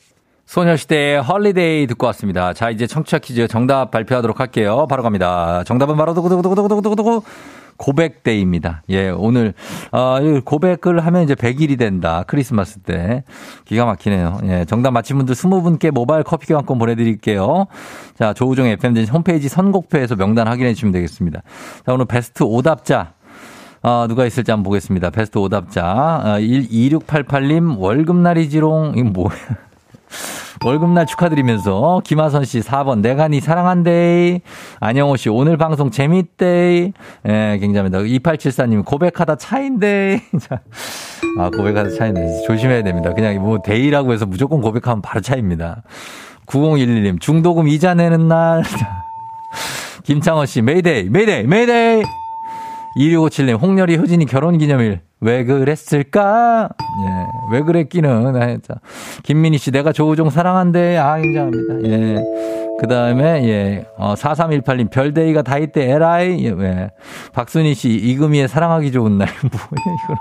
[0.46, 2.52] 소녀시대의 Holiday 듣고 왔습니다.
[2.52, 4.88] 자, 이제 청취자 퀴즈 정답 발표하도록 할게요.
[4.90, 5.62] 바로 갑니다.
[5.64, 7.22] 정답은 바로 두구두구두구두구두구두구
[7.80, 8.82] 고백데이입니다.
[8.90, 9.54] 예, 오늘,
[9.90, 12.24] 어, 이 고백을 하면 이제 100일이 된다.
[12.26, 13.24] 크리스마스 때.
[13.64, 14.40] 기가 막히네요.
[14.44, 17.66] 예, 정답 맞힌 분들 20분께 모바일 커피 교환권 보내드릴게요.
[18.18, 21.42] 자, 조우종 FM대행진 홈페이지 선곡표에서 명단 확인해 주시면 되겠습니다.
[21.86, 23.14] 자, 오늘 베스트 오답자.
[23.82, 25.08] 어, 누가 있을지 한번 보겠습니다.
[25.08, 26.22] 베스트 오답자.
[26.22, 28.92] 어, 2688님, 월급날이지롱.
[28.96, 29.30] 이거 뭐야.
[30.62, 34.42] 월급날 축하드리면서 김하선 씨 4번 내가 니 사랑한데
[34.80, 36.92] 안영호 씨 오늘 방송 재밌대.
[37.26, 38.00] 예 굉장합니다.
[38.00, 40.20] 2874님 고백하다 차인데
[41.38, 43.14] 아 고백하다 차인데 조심해야 됩니다.
[43.14, 45.82] 그냥 뭐 데이라고 해서 무조건 고백하면 바로 차입니다.
[46.46, 48.62] 9011님 중도금 이자 내는 날.
[50.04, 52.02] 김창원 씨 메이데이 메이데이 메이데이.
[52.96, 56.70] 2657님 홍렬이 효진이 결혼 기념일 왜 그랬을까?
[57.04, 58.36] 예, 왜 그랬기는.
[58.36, 58.80] 아, 자.
[59.22, 60.96] 김민희 씨, 내가 조우종 사랑한대.
[60.96, 61.88] 아, 굉장합니다.
[61.90, 62.24] 예.
[62.80, 66.42] 그 다음에, 예, 어, 4318님, 별데이가 다 있대, 에라이.
[66.46, 66.90] 예, 예.
[67.34, 69.28] 박순희 씨, 이금희의 사랑하기 좋은 날.
[69.44, 70.20] 뭐야, 이거는.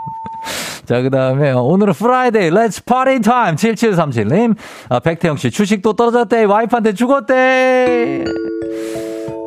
[0.85, 3.55] 자, 그 다음에, 어, 오늘은 Friday, let's party time.
[3.55, 4.55] 7737님,
[4.89, 6.43] 아, 백태영 씨, 주식도 떨어졌대.
[6.43, 8.25] 와이프한테 죽었대.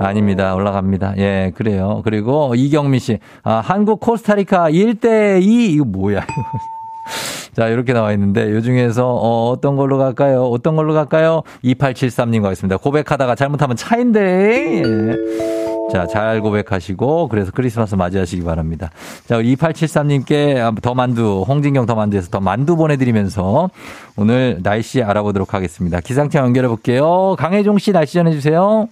[0.01, 0.55] 아닙니다.
[0.55, 1.15] 올라갑니다.
[1.19, 2.01] 예, 그래요.
[2.05, 6.25] 그리고 이경민 씨, 아, 한국 코스타리카 1대2, 이거 뭐야.
[7.55, 10.45] 자, 이렇게 나와 있는데, 요 중에서, 어, 어떤 걸로 갈까요?
[10.45, 11.43] 어떤 걸로 갈까요?
[11.65, 12.79] 2873님 가겠습니다.
[12.79, 15.63] 고백하다가 잘못하면 차인데, 예.
[15.93, 18.91] 자, 잘 고백하시고, 그래서 크리스마스 맞이하시기 바랍니다.
[19.27, 23.69] 자, 2873님께 더 만두, 홍진경 더 만두에서 더 만두 보내드리면서
[24.17, 26.01] 오늘 날씨 알아보도록 하겠습니다.
[26.01, 27.37] 기상청 연결해 볼게요.
[27.39, 28.89] 강혜종 씨 날씨 전해주세요.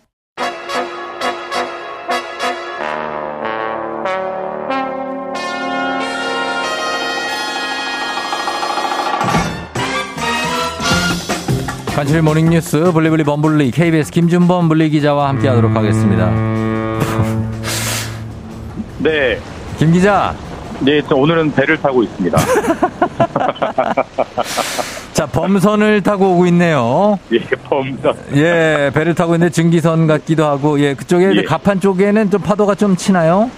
[12.01, 16.31] 간추린 모닝뉴스 블리블리 범블리 KBS 김준범 블리 기자와 함께하도록 하겠습니다.
[19.01, 19.39] 네,
[19.77, 20.35] 김 기자,
[20.81, 22.39] 네, 저 오늘은 배를 타고 있습니다.
[25.13, 27.19] 자 범선을 타고 오고 있네요.
[27.33, 28.15] 예, 범선.
[28.35, 31.43] 예, 배를 타고 있는데 증기선 같기도 하고, 예, 그쪽에 예.
[31.43, 33.51] 갑판 쪽에는 좀 파도가 좀 치나요?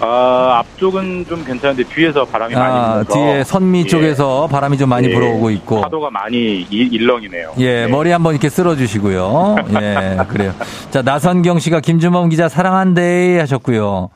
[0.00, 3.84] 아, 앞쪽은 좀 괜찮은데 뒤에서 바람이 많이 아, 불어서 뒤에 선미 예.
[3.86, 5.80] 쪽에서 바람이 좀 많이 예, 불어오고 있고.
[5.80, 7.54] 파도가 많이 일- 일렁이네요.
[7.58, 7.86] 예, 네.
[7.88, 9.56] 머리 한번 이렇게 쓸어주시고요.
[9.80, 10.52] 예, 그래요.
[10.90, 14.10] 자, 나선경 씨가 김준범 기자 사랑한대 하셨고요.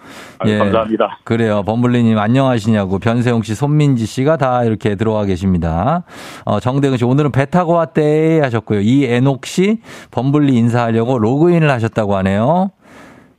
[0.47, 0.53] 예.
[0.53, 1.19] 아유, 감사합니다.
[1.25, 1.63] 그래요.
[1.65, 3.01] 범블리님 안녕하시냐고.
[3.01, 6.05] 변세용 씨, 손민지 씨가 다 이렇게 들어와 계십니다.
[6.45, 8.81] 어, 정대근 씨, 오늘은 배 타고 왔대 하셨고요.
[8.83, 9.79] 이애녹 씨,
[10.13, 12.71] 범블리 인사하려고 로그인을 하셨다고 하네요.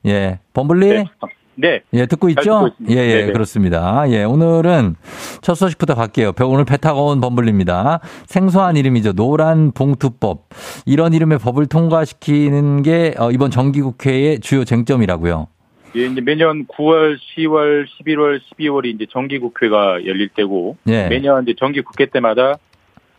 [0.06, 0.88] 예, 범블리?
[0.89, 1.06] 네.
[1.56, 1.82] 네.
[1.93, 2.70] 예, 듣고 잘 있죠?
[2.78, 2.91] 듣고.
[2.93, 3.32] 예, 예, 네네.
[3.34, 4.06] 그렇습니다.
[4.10, 4.95] 예, 오늘은
[5.41, 6.32] 첫 소식부터 갈게요.
[6.34, 7.99] 배- 오늘 배 타고 온 범블리입니다.
[8.26, 9.14] 생소한 이름이죠.
[9.14, 10.47] 노란 봉투법.
[10.86, 15.47] 이런 이름의 법을 통과시키는 게 어, 이번 정기국회의 주요 쟁점이라고요.
[15.95, 21.08] 예, 이제 매년 9월, 10월, 11월, 12월이 이제 정기국회가 열릴 때고 예.
[21.08, 22.56] 매년 이제 정기국회 때마다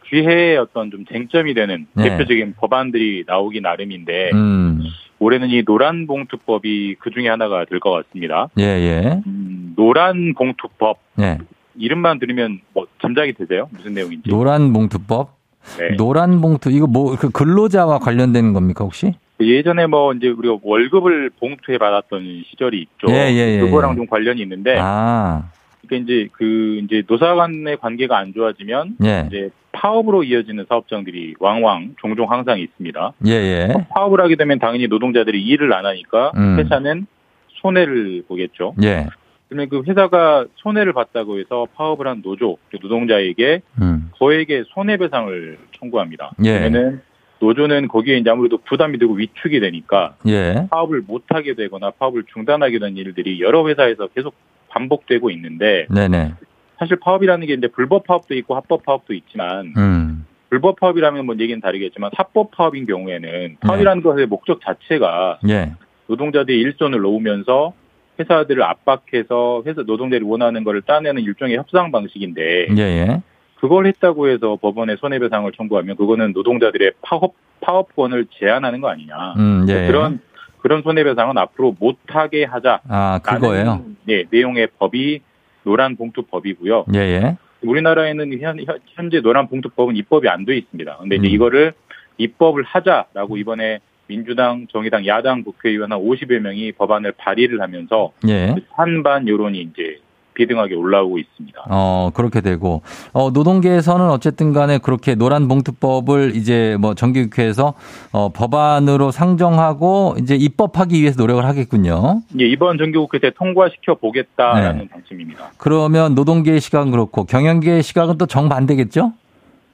[0.09, 2.05] 뒤에 어떤 좀 쟁점이 되는 네.
[2.11, 4.83] 대표적인 법안들이 나오기 나름인데 음.
[5.19, 8.49] 올해는 이 노란 봉투법이 그 중에 하나가 될 것 같습니다.
[8.59, 9.21] 예, 예.
[9.27, 11.39] 음, 노란 봉투법 예.
[11.77, 13.69] 이름만 들으면 뭐 짐작이 되세요?
[13.73, 14.29] 무슨 내용인지?
[14.29, 15.35] 노란 봉투법?
[15.79, 15.97] 네.
[15.97, 19.15] 노란 봉투 이거 뭐 그 근로자와 관련되는 겁니까 혹시?
[19.41, 23.07] 예전에 뭐 이제 우리가 월급을 봉투에 받았던 시절이 있죠.
[23.13, 23.97] 예, 예, 예, 그거랑 예.
[23.97, 25.51] 좀 관련이 있는데 아.
[25.87, 29.25] 그러니까 이제 그 이제 노사 간의 관계가 안 좋아지면 예.
[29.27, 33.13] 이제 파업으로 이어지는 사업장들이 왕왕 종종 항상 있습니다.
[33.27, 33.75] 예, 예.
[33.91, 36.59] 파업을 하게 되면 당연히 노동자들이 일을 안 하니까 음.
[36.59, 37.07] 회사는
[37.49, 38.75] 손해를 보겠죠.
[38.83, 39.07] 예.
[39.49, 44.11] 그러면 그 회사가 손해를 봤다고 해서 파업을 한 노조, 그 노동자에게 음.
[44.19, 46.33] 거액의 손해배상을 청구합니다.
[46.45, 46.59] 예.
[46.59, 47.03] 그러면은
[47.41, 50.67] 노조는 거기에 이제 아무래도 부담이 되고 위축이 되니까 예.
[50.71, 54.35] 파업을 못하게 되거나 파업을 중단하게 되는 일들이 여러 회사에서 계속
[54.75, 56.35] 반복되고 있는데 네네.
[56.79, 60.27] 사실 파업이라는 게 이제 불법 파업도 있고 합법 파업도 있지만 음.
[60.51, 65.73] 불법 파업이라면 뭐 얘기는 다르겠지만 합법 파업인 경우에는 파업이라는 것의 목적 자체가 예.
[66.07, 67.73] 노동자들이 일손을 놓으면서
[68.19, 73.23] 회사들을 압박해서 회사 노동자들이 원하는 것을 따내는 일종의 협상 방식인데 예, 예.
[73.57, 79.87] 그걸 했다고 해서 법원에 손해배상을 청구하면 그거는 노동자들의 파업 파업권을 제한하는 거 아니냐 음, 예.
[79.87, 80.21] 그런
[80.65, 83.85] 그런 손해배상은 앞으로 못하게 하자 아, 그거예요?
[84.05, 85.21] 네 내용의 법이
[85.63, 86.87] 노란 봉투법이고요.
[86.95, 87.37] 예, 예.
[87.63, 90.97] 우리나라에는 현, 현- 현재 노란 봉투법은 입법이 안 돼 있습니다.
[91.01, 91.31] 근데 이제 음.
[91.35, 91.73] 이거를
[92.17, 98.55] 입법을 하자라고 이번에 민주당, 정의당, 야당 국회의원 한 50여 명이 법안을 발의를 하면서 예.
[98.75, 99.99] 찬반 여론이 이제
[100.35, 101.67] 비등하게 올라오고 있습니다.
[101.71, 102.83] 어, 그렇게 되고,
[103.13, 107.75] 어, 노동계에서는 어쨌든 간에 그렇게 노란 봉투법을 이제 뭐 정기국회에서
[108.13, 112.23] 어, 법안으로 상정하고 이제 입법하기 위해서 노력을 하겠군요.
[112.39, 114.89] 예, 이번 정기국회 때 통과시켜 보겠다라는 네.
[114.89, 115.53] 방침입니다.
[115.57, 119.13] 그러면 노동계의 시각은 그렇고 경영계의 시각은 또 정반대겠죠?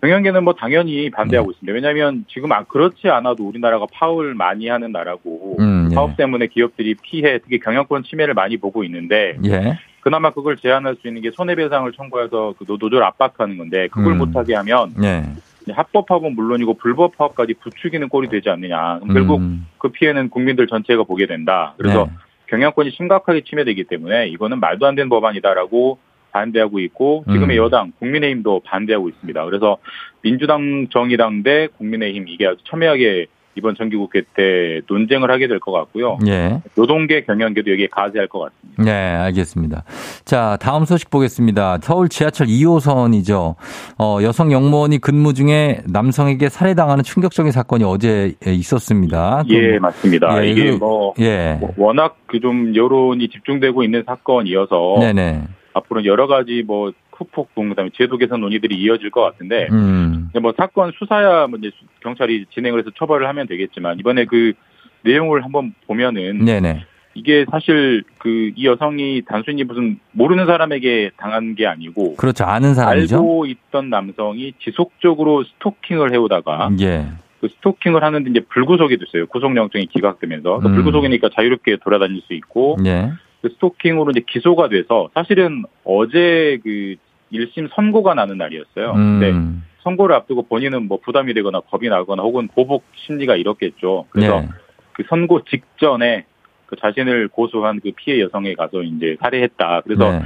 [0.03, 1.55] 경영계는 뭐 당연히 반대하고 네.
[1.57, 1.75] 있습니다.
[1.75, 5.95] 왜냐하면 지금 아 그렇지 않아도 우리나라가 파업을 많이 하는 나라고 음, 예.
[5.95, 9.79] 파업 때문에 기업들이 피해, 특히 경영권 침해를 많이 보고 있는데 예.
[10.01, 14.19] 그나마 그걸 제한할 수 있는 게 손해배상을 청구해서 그 노- 노조를 압박하는 건데 그걸 음.
[14.19, 15.25] 못하게 하면 예.
[15.63, 19.01] 이제 합법 파업은 물론이고 불법 파업까지 부추기는 꼴이 되지 않느냐.
[19.13, 21.75] 결국 음, 그 피해는 국민들 전체가 보게 된다.
[21.77, 22.11] 그래서 네.
[22.47, 25.99] 경영권이 심각하게 침해되기 때문에 이거는 말도 안 되는 법안이다라고
[26.33, 27.65] 반대하고 있고 지금의 음.
[27.65, 29.45] 여당 국민의힘도 반대하고 있습니다.
[29.45, 29.77] 그래서
[30.23, 33.27] 민주당, 정의당 대 국민의힘 이게 아주 첨예하게
[33.57, 36.19] 이번 정기국회 때 논쟁을 하게 될 것 같고요.
[36.27, 36.61] 예.
[36.77, 38.83] 노동계, 경영계도 여기에 가세할 것 같습니다.
[38.85, 39.85] 네, 알겠습니다.
[40.25, 41.79] 자, 다음 소식 보겠습니다.
[41.83, 43.57] 서울 지하철 2호선이죠.
[43.99, 49.43] 어, 여성 영무원이 근무 중에 남성에게 살해당하는 충격적인 사건이 어제 있었습니다.
[49.49, 50.45] 예, 그- 맞습니다.
[50.45, 51.57] 예, 이게 그- 뭐 예.
[51.61, 55.43] 뭐 워낙 그 좀 여론이 집중되고 있는 사건이어서 네네.
[55.75, 56.91] 앞으로 여러 가지 뭐
[57.21, 60.31] 후폭풍 그다음에 제도 개선 논의들이 이어질 것 같은데 음.
[60.41, 64.53] 뭐 사건 수사야 뭐 이제 수- 경찰이 진행을 해서 처벌을 하면 되겠지만 이번에 그
[65.03, 66.85] 내용을 한번 보면은 네네.
[67.15, 72.45] 이게 사실 그 이 여성이 단순히 무슨 모르는 사람에게 당한 게 아니고 그렇죠.
[72.45, 73.17] 아는 사람이죠.
[73.17, 77.07] 알고 있던 남성이 지속적으로 스토킹을 해오다가 예.
[77.41, 79.27] 그 스토킹을 하는데 이제 불구속이 됐어요.
[79.27, 80.75] 구속영장이 기각되면서 그 음.
[80.75, 83.11] 불구속이니까 자유롭게 돌아다닐 수 있고 예.
[83.43, 86.97] 그 스토킹으로 이제 기소가 돼서 사실은 어제 그
[87.33, 88.93] 1심 선고가 나는 날이었어요.
[88.93, 89.65] 근데 음.
[89.83, 94.07] 선고를 앞두고 본인은 뭐 부담이 되거나 겁이 나거나 혹은 보복 심리가 이렇겠죠.
[94.11, 94.49] 그래서 네.
[94.93, 96.25] 그 선고 직전에
[96.67, 99.83] 그 자신을 고소한 그 피해 여성에 가서 이제 살해했다.
[99.83, 100.23] 그래서 네.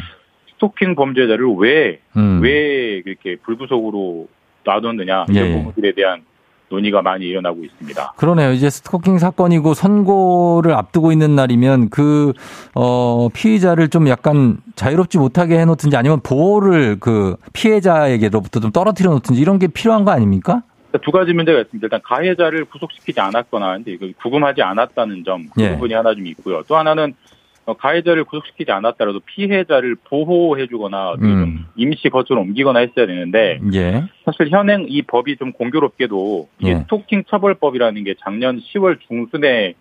[0.54, 2.40] 스토킹 범죄자를 왜, 음.
[2.42, 4.28] 왜 그렇게 불구속으로
[4.64, 5.26] 놔뒀느냐.
[5.30, 5.52] 예, 이런 예.
[5.56, 6.22] 부분들에 대한
[6.68, 8.14] 논의가 많이 일어나고 있습니다.
[8.16, 8.52] 그러네요.
[8.52, 12.32] 이제 스토킹 사건이고 선고를 앞두고 있는 날이면 그,
[12.74, 19.58] 어, 피의자를 좀 약간 자유롭지 못하게 해놓든지 아니면 보호를 그 피해자에게로부터 좀 떨어뜨려 놓든지 이런
[19.58, 20.62] 게 필요한 거 아닙니까?
[21.02, 21.84] 두 가지 문제가 있습니다.
[21.86, 25.72] 일단 가해자를 구속시키지 않았거나 이제 그 구금하지 않았다는 점, 그 예.
[25.72, 26.62] 부분이 하나 좀 있고요.
[26.68, 27.33] 또 하나는 어,
[27.72, 31.66] 가해자를 구속시키지 않았더라도 피해자를 보호해주거나 음.
[31.76, 34.04] 임시 거처로 옮기거나 했어야 되는데 예.
[34.26, 36.76] 사실 현행 이 법이 좀 공교롭게도 이게 예.
[36.80, 39.74] 스토킹 처벌법이라는 게 작년 10월 중순에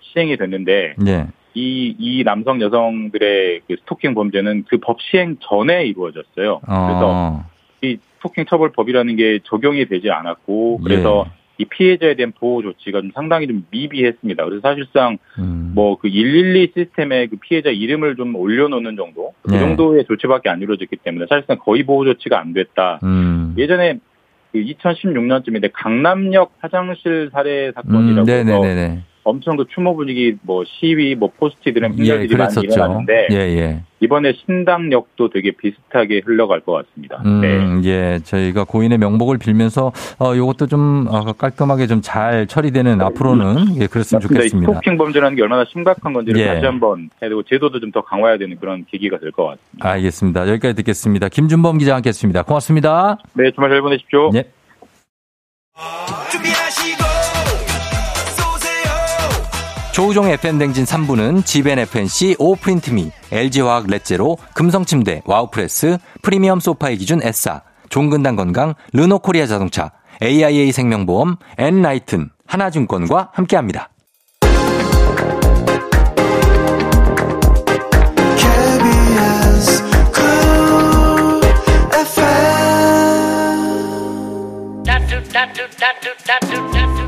[0.00, 1.26] 시행이 됐는데 예.
[1.54, 6.60] 이, 이 남성 여성들의 그 스토킹 범죄는 그 법 시행 전에 이루어졌어요.
[6.60, 7.44] 그래서 어.
[7.82, 11.30] 이 스토킹 처벌법이라는 게 적용이 되지 않았고 그래서 예.
[11.58, 14.44] 이 피해자에 대한 보호 조치가 좀 상당히 좀 미비했습니다.
[14.44, 15.72] 그래서 사실상 음.
[15.74, 19.58] 뭐그 112 시스템에 그 피해자 이름을 좀 올려놓는 정도 그 네.
[19.58, 23.00] 정도의 조치밖에 안 이루어졌기 때문에 사실상 거의 보호 조치가 안 됐다.
[23.04, 23.54] 음.
[23.56, 23.98] 예전에
[24.52, 29.02] 그 2016년쯤인데 강남역 화장실 살해 사건이라고 음, 해서 네네네네.
[29.26, 32.54] 엄청 그 추모 분위기 뭐 시위 뭐 포스트잇들 예, 행렬들이 많이.
[32.62, 33.80] 일어났는데 예, 예.
[34.00, 37.22] 이번에 신당역도 되게 비슷하게 흘러갈 것 같습니다.
[37.24, 37.56] 네.
[37.56, 38.20] 음, 예.
[38.22, 44.20] 저희가 고인의 명복을 빌면서, 어, 요것도 좀, 어, 깔끔하게 좀 잘 처리되는 앞으로는, 예, 그랬으면
[44.20, 44.70] 좋겠습니다.
[44.74, 46.46] 스토킹 범죄라는 게 얼마나 심각한 건지를 예.
[46.46, 49.88] 다시 한번 해야 되고 제도도 좀 더 강화해야 되는 그런 계기가 될 것 같습니다.
[49.90, 50.48] 알겠습니다.
[50.50, 51.28] 여기까지 듣겠습니다.
[51.30, 52.42] 김준범 기자 함께 했습니다.
[52.42, 53.16] 고맙습니다.
[53.34, 54.30] 네, 주말 잘 보내십시오.
[54.34, 54.44] 예.
[59.96, 68.36] 조우종의 FM대행진 3부는 지벤 FNC, 오프린트미, LG화학 렛제로, 금성침대, 와우프레스, 프리미엄 소파의 기준 S사, 종근당
[68.36, 69.92] 건강, 르노코리아 자동차,
[70.22, 73.88] AIA 생명보험, 엔라이튼, 하나증권과 함께합니다.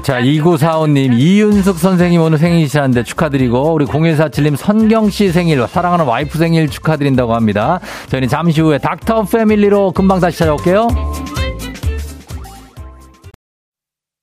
[0.09, 6.71] 자, 2945님, 이윤숙 선생님 오늘 생일이시라는데 축하드리고, 우리 0147님 선경 씨 생일, 사랑하는 와이프 생일
[6.71, 7.79] 축하드린다고 합니다.
[8.09, 10.89] 저희는 잠시 후에 닥터 패밀리로 금방 다시 찾아올게요.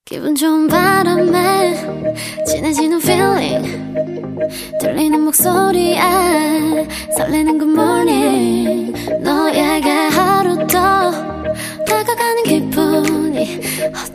[0.05, 1.75] 기분 좋은 바람에
[2.47, 3.93] 진해지는 feeling
[4.81, 5.99] 들리는 목소리에
[7.15, 11.34] 설레는 good morning 너에게 하루 더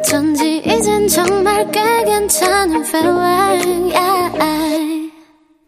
[0.01, 5.13] 어쩐지 이젠 정말 꽤 괜찮은 feeling yeah.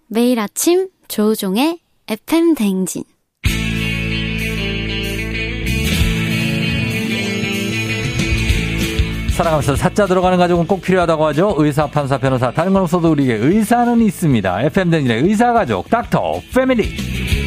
[0.09, 3.05] 매일 아침 조종의 FM 댕진
[9.33, 11.55] 살아가면서 사자 들어가는 가족은 꼭 필요하다고 하죠.
[11.57, 14.63] 의사, 판사, 변호사, 다른 건 없어도 우리에게 의사는 있습니다.
[14.63, 17.42] FM 댕진의 의사 가족, 닥터 패밀리.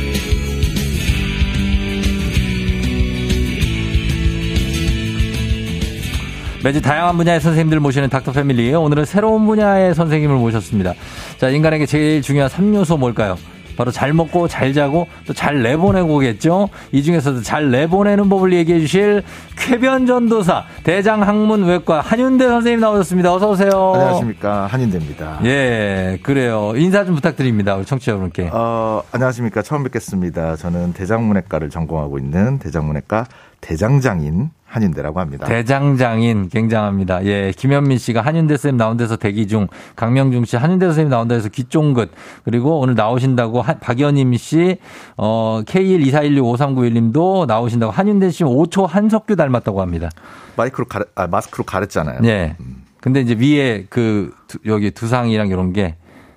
[6.66, 8.74] 매주 다양한 분야의 선생님들 모시는 닥터 패밀리.
[8.74, 10.94] 오늘은 새로운 분야의 선생님을 모셨습니다.
[11.38, 13.38] 자, 인간에게 제일 중요한 3요소 뭘까요?
[13.78, 16.70] 바로 잘 먹고 잘 자고 또 잘 내보내고겠죠.
[16.92, 19.22] 이 중에서도 잘 내보내는 법을 얘기해 주실
[19.58, 23.32] 쾌변 전도사 대장 학문 외과 한윤대 선생님 나오셨습니다.
[23.36, 23.92] 어서 오세요.
[23.94, 25.42] 안녕하십니까 한인대입니다.
[25.44, 26.74] 예, 그래요.
[26.78, 27.76] 인사 좀 부탁드립니다.
[27.76, 28.50] 우리 청취자 여러분께.
[28.54, 30.56] 어, 안녕하십니까 처음 뵙겠습니다.
[30.56, 33.26] 저는 대장문외과를 전공하고 있는 대장문외과
[33.70, 35.48] 대장장인 한인대라고 합니다.
[35.48, 37.26] 대장장인 굉장합니다.
[37.26, 41.50] 예, 김현민 씨가 한윤대 선생님 나온 데서 대기 중, 강명중 씨 한윤대 선생님 나온 데서
[41.50, 42.12] 귀쫑긋,
[42.44, 44.78] 그리고 오늘 나오신다고 한- 박연임 씨,
[45.18, 50.10] 어, K124165391님도 나오신다고 한윤대 씨 5초 한석규 닮았다고 합니다.
[50.58, 52.20] 마이크로 가르, 아, 마스크로 가렸잖아요.
[52.26, 52.56] 예.
[53.02, 55.96] 근데 이제 위에 그 두- 여기 두상이랑 이런 게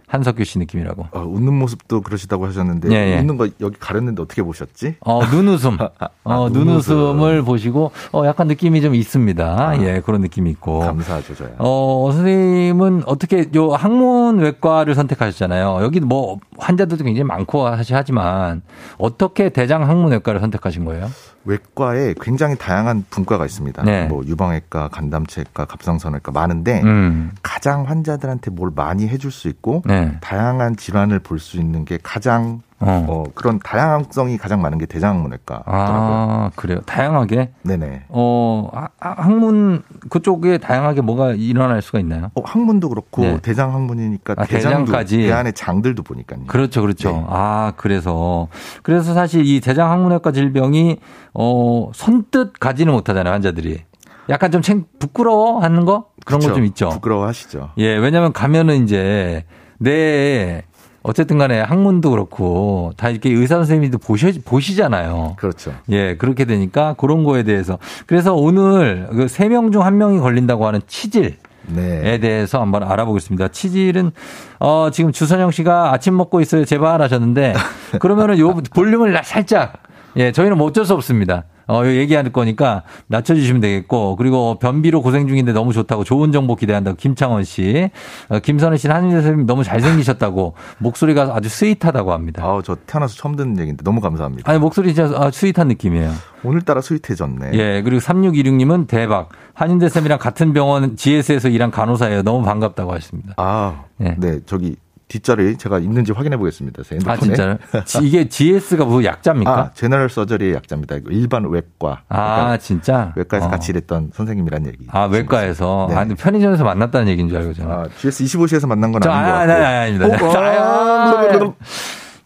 [0.09, 1.07] 한석규 씨 느낌이라고.
[1.13, 3.19] 어, 웃는 모습도 그러시다고 하셨는데 예, 예.
[3.21, 4.97] 웃는 거 여기 가렸는데 어떻게 보셨지?
[5.01, 5.77] 어, 눈웃음.
[6.25, 6.97] 어, 눈웃음.
[6.97, 9.83] 눈웃음을 보시고, 어, 약간 느낌이 좀 있습니다.
[9.83, 10.81] 예, 그런 느낌이 있고.
[10.81, 11.51] 감사하죠, 저야.
[11.59, 15.81] 어, 선생님은 어떻게 요 학문외과를 선택하셨잖아요.
[15.83, 18.63] 여기 뭐 환자들도 굉장히 많고 하시 하지만
[18.97, 21.09] 어떻게 대장 학문외과를 선택하신 거예요?
[21.49, 23.83] 외과에 굉장히 다양한 분과가 있습니다.
[23.83, 24.07] 네.
[24.07, 27.33] 뭐 유방외과, 간담체외과, 갑상선외과 많은데 음.
[27.43, 30.13] 가장 환자들한테 뭘 많이 해줄 수 있고 네.
[30.21, 33.07] 다양한 질환을 볼 수 있는 게 가장 어.
[33.09, 35.63] 어, 그런 다양성이 가장 많은 게 대장학문외과.
[35.67, 36.81] 아, 그래요.
[36.87, 38.05] 다양하게 네네.
[38.09, 42.31] 어, 아, 아, 학문 그쪽에 다양하게 뭐가 일어날 수가 있나요?
[42.35, 43.39] 어, 학문도 그렇고 네.
[43.43, 45.19] 대장 학문이니까 아, 대장도 대장까지.
[45.19, 46.45] 배 안에 장들도 보니까요.
[46.47, 47.11] 그렇죠, 그렇죠.
[47.11, 47.25] 네.
[47.29, 48.47] 아, 그래서
[48.83, 50.99] 그래서 사실 이 대장 항문외과 질병이
[51.35, 53.83] 어 선뜻 가지는 못하잖아요, 환자들이.
[54.31, 56.53] 약간 좀 챙, 부끄러워 하는 거 그런 거.
[56.53, 56.91] 좀 있죠.
[56.91, 57.71] 부끄러워 하시죠.
[57.79, 59.45] 예, 왜냐면 가면은 이제
[59.79, 60.63] 내
[61.03, 65.35] 어쨌든 간에 학문도 그렇고 다 이렇게 의사 선생님도 보시, 보시잖아요.
[65.39, 65.73] 그렇죠.
[65.91, 67.79] 예, 그렇게 되니까 그런 거에 대해서.
[68.07, 71.37] 그래서 오늘 그 세 명 중 한 명이 걸린다고 하는 치질.
[71.71, 72.01] 네.
[72.03, 73.49] 에 대해서 한번 알아보겠습니다.
[73.49, 74.13] 치질은
[74.59, 76.65] 어 지금 주선영 씨가 아침 먹고 있어요.
[76.65, 77.55] 제발 하셨는데
[78.01, 79.75] 그러면은 요 볼륨을 살짝
[80.17, 81.45] 예 저희는 뭐 어쩔 수 없습니다.
[81.69, 86.97] 어, 요 얘기할 거니까 낮춰주시면 되겠고, 그리고 변비로 고생 중인데 너무 좋다고 좋은 정보 기대한다고
[86.97, 87.91] 김창원 씨,
[88.31, 92.43] 어, 김선혜 씨는 한윤재 선생님 너무 잘생기셨다고, 목소리가 아주 sweet하다고 합니다.
[92.43, 94.51] 아우, 저 태어나서 처음 듣는 얘기인데 너무 감사합니다.
[94.51, 96.11] 아니, 목소리 진짜 아, sweet한 느낌이에요.
[96.43, 97.51] 오늘따라 sweet해졌네.
[97.53, 99.29] 예, 그리고 3626님은 대박.
[99.53, 102.23] 한윤재 쌤이랑 같은 병원 GS에서 일한 간호사예요.
[102.23, 103.35] 너무 반갑다고 하십니다.
[103.37, 104.15] 아, 예.
[104.17, 104.39] 네.
[104.47, 104.77] 저기
[105.09, 106.83] 뒷자리 제가 있는지 확인해 보겠습니다.
[106.83, 107.15] 제 핸드폰에.
[107.15, 107.57] 아, 진짜요?
[107.85, 109.51] 지- 이게 GS가 뭐 약자입니까?
[109.51, 110.97] 아, 제너럴 서저리의 약자입니다.
[111.11, 112.03] 일반 외과.
[112.09, 113.13] 아, 그러니까 진짜?
[113.17, 113.51] 외과에서 어.
[113.51, 114.87] 같이 일했던 선생님이란 얘기.
[114.91, 115.87] 아, 외과에서.
[115.89, 115.97] 네.
[115.97, 117.71] 아, 근데 편의점에서 만났다는 얘기인 줄 알고 저는.
[117.71, 120.27] 아, GS 25시에서 만난 건 저, 아닌 것 아, 아니, 아닙니다.
[120.27, 121.55] 어, 아,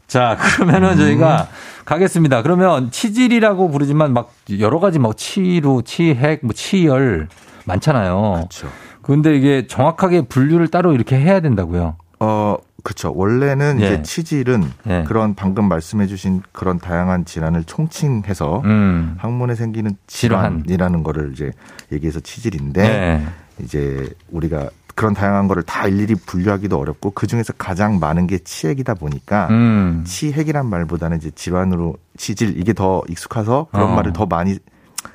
[0.09, 1.49] 자, 그러면은 저희가
[1.85, 2.43] 가겠습니다.
[2.43, 7.29] 그러면 치질이라고 부르지만 막 여러 가지 뭐 치루, 치핵, 뭐 치열
[7.65, 8.33] 많잖아요.
[8.35, 8.69] 그렇죠.
[9.03, 11.97] 근데 이게 정확하게 분류를 따로 이렇게 해야 된다고요.
[12.21, 13.13] 어, 그쵸.
[13.15, 13.87] 원래는 예.
[13.87, 15.05] 이제 치질은 예.
[15.07, 19.15] 그런 방금 말씀해주신 그런 다양한 질환을 총칭해서 음.
[19.19, 20.63] 항문에 생기는 질환.
[20.65, 21.53] 질환이라는 거를 이제
[21.93, 23.27] 얘기해서 치질인데 네.
[23.61, 28.95] 이제 우리가 그런 다양한 거를 다 일일이 분류하기도 어렵고 그 중에서 가장 많은 게 치핵이다
[28.95, 30.05] 보니까 음.
[30.07, 33.95] 치핵이란 말보다는 이제 질환으로 치질 이게 더 익숙해서 그런 어.
[33.95, 34.59] 말을 더 많이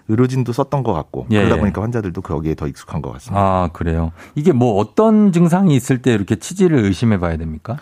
[0.07, 1.59] 의료진도 썼던 것 같고 예, 그러다 예.
[1.59, 3.39] 보니까 환자들도 거기에 더 익숙한 것 같습니다.
[3.41, 4.11] 아, 그래요.
[4.35, 7.77] 이게 뭐 어떤 증상이 있을 때 이렇게 치질을 의심해 봐야 됩니까?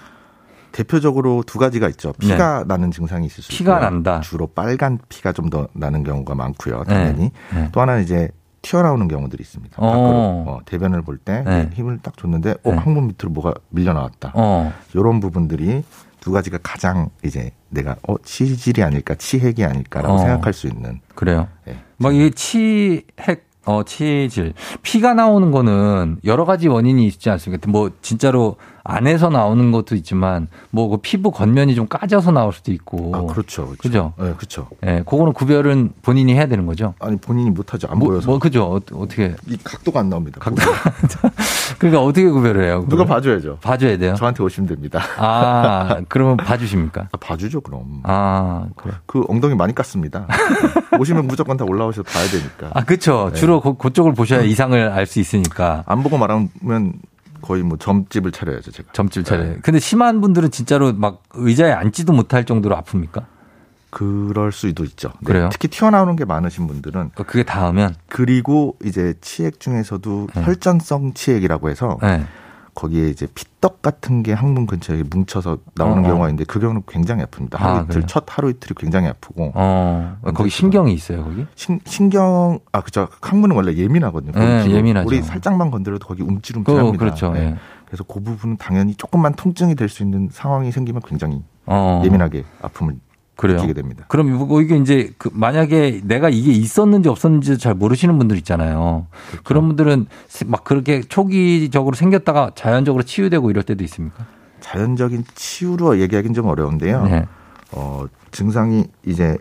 [0.71, 2.11] 대표적으로 두 가지가 있죠.
[2.19, 3.57] 피가 나는 증상이 있을 수 네.
[3.57, 3.89] 피가 있고요.
[3.89, 4.19] 난다.
[4.21, 6.83] 주로 빨간 피가 좀 더 나는 경우가 많고요.
[6.87, 6.93] 네.
[6.93, 7.31] 당연히.
[7.53, 7.69] 네.
[7.71, 8.29] 또 하나는 이제
[8.61, 9.75] 튀어나오는 경우들이 있습니다.
[9.77, 9.85] 어.
[9.87, 11.69] 밖으로 어, 대변을 볼때 네.
[11.73, 12.77] 힘을 딱 줬는데 어, 네.
[12.77, 14.31] 항문 밑으로 뭐가 밀려 나왔다.
[14.33, 14.73] 어.
[14.93, 15.83] 이런 부분들이
[16.19, 20.17] 두 가지가 가장 이제 내가 어 치질이 아닐까 치핵이 아닐까라고 어.
[20.17, 21.47] 생각할 수 있는 그래요.
[21.67, 21.77] 예.
[21.97, 27.69] 막 이게 치핵 어 치질 피가 나오는 거는 여러 가지 원인이 있지 않습니까?
[27.69, 33.11] 뭐 진짜로 안에서 나오는 것도 있지만 뭐 그 피부 겉면이 좀 까져서 나올 수도 있고.
[33.15, 33.65] 아 그렇죠.
[33.65, 33.77] 그렇죠.
[33.79, 34.13] 그죠?
[34.19, 34.67] 네, 그렇죠.
[34.85, 36.93] 예, 그거는 구별은 본인이 해야 되는 거죠.
[36.99, 37.87] 아니 본인이 못 하죠.
[37.89, 38.63] 안 뭐, 보여서 뭐 그죠?
[38.65, 40.39] 어, 어떻게 이 각도가 안 나옵니다.
[40.39, 40.61] 각도
[41.79, 42.85] 그러니까 어떻게 구별을 해요?
[42.87, 43.07] 누가 그걸?
[43.07, 43.57] 봐줘야죠.
[43.61, 44.13] 봐 줘야 돼요.
[44.15, 45.01] 저한테 오시면 됩니다.
[45.17, 47.07] 아, 그러면 봐 주십니까?
[47.11, 48.01] 아, 봐 주죠 그럼.
[48.03, 48.93] 아, 그래.
[49.05, 50.25] 그 엉덩이 많이 깠습니다.
[50.99, 52.69] 오시면 무조건 다 올라오셔서 봐야 되니까.
[52.79, 53.31] 아, 그쵸.
[53.33, 53.39] 네.
[53.39, 55.83] 주로 그, 그쪽을 보셔야 이상을 알 수 있으니까.
[55.85, 56.49] 안 보고 말하면
[57.45, 58.91] 거의 뭐 점집을 차려야죠 제가.
[58.91, 59.43] 점집 차례.
[59.43, 59.57] 네.
[59.61, 63.23] 근데 심한 분들은 진짜로 막 의자에 앉지도 못할 정도로 아픕니까?
[63.91, 65.09] 그럴 수도 있죠.
[65.21, 65.25] 네.
[65.25, 65.49] 그래요?
[65.51, 67.95] 특히 튀어나오는 게 많으신 분들은 그러니까 그게 닿으면.
[68.09, 70.43] 그리고 이제 치액 중에서도 네.
[70.43, 72.25] 혈전성 치액이라고 해서 네.
[72.75, 76.09] 거기에 이제 피떡 같은 게 항문 근처에 뭉쳐서 나오는 어, 어.
[76.09, 77.57] 경우가 있는데 그 경우는 굉장히 아픕니다.
[77.57, 78.05] 하루 아, 이틀 그래요?
[78.05, 81.45] 첫 하루 이틀이 굉장히 아프고 어, 거기 신경이 있어요, 거기?
[81.55, 84.33] 신, 신경 아 그죠 항문은 원래 예민하거든요.
[84.33, 85.07] 네, 예민하죠.
[85.07, 86.97] 우리 살짝만 건드려도 거기 그, 움찔움찔합니다.
[86.97, 87.31] 그렇죠.
[87.31, 87.39] 네.
[87.39, 87.55] 예.
[87.85, 92.01] 그래서 그 부분은 당연히 조금만 통증이 될 수 있는 상황이 생기면 굉장히 어.
[92.03, 92.95] 예민하게 아픔을
[93.35, 93.57] 그래요.
[93.57, 94.05] 느끼게 됩니다.
[94.07, 99.07] 그럼 이거 이게 이제 그 만약에 내가 이게 있었는지 없었는지 잘 모르시는 분들 있잖아요.
[99.27, 99.43] 그렇죠.
[99.43, 100.07] 그런 분들은
[100.45, 104.25] 막 그렇게 초기적으로 생겼다가 자연적으로 치유되고 이럴 때도 있습니까?
[104.61, 107.03] 자연적인 치유로 얘기하기는 좀 어려운데요.
[107.03, 107.25] 네.
[107.71, 109.37] 어, 증상이 이제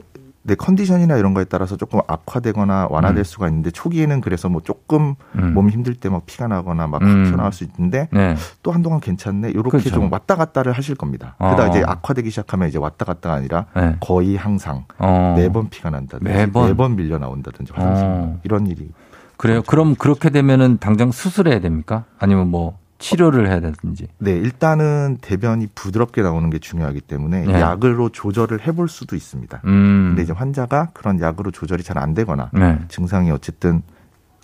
[0.47, 3.25] 내 컨디션이나 이런 거에 따라서 조금 악화되거나 완화될 음.
[3.25, 5.55] 수가 있는데 초기에는 그래서 뭐 조금 음.
[5.55, 7.25] 몸이 힘들 때 막 피가 나거나 막 음.
[7.25, 8.37] 튀어나올 수 있는데 네.
[8.63, 9.49] 또 한동안 괜찮네.
[9.51, 9.91] 이렇게 그렇죠.
[9.91, 11.35] 좀 왔다 갔다를 하실 겁니다.
[11.39, 11.55] 어.
[11.55, 13.97] 그러다 이제 악화되기 시작하면 이제 왔다 갔다가 아니라 네.
[14.01, 15.35] 거의 항상 어.
[15.37, 16.69] 매번 피가 난다든지 매번?
[16.69, 18.39] 매번 밀려 나온다든지 화장실 어.
[18.45, 18.91] 이런 일이
[19.39, 19.63] 그래요.
[19.67, 22.05] 그럼 그렇게 되면은 당장 수술해야 됩니까?
[22.19, 24.07] 아니면 뭐 치료를 해야 되든지.
[24.19, 27.61] 네, 일단은 대변이 부드럽게 나오는 게 중요하기 때문에 네.
[27.61, 29.61] 약으로 조절을 해볼 수도 있습니다.
[29.65, 30.07] 음.
[30.11, 32.79] 근데 이제 환자가 그런 약으로 조절이 잘 안 되거나 네.
[32.89, 33.83] 증상이 어쨌든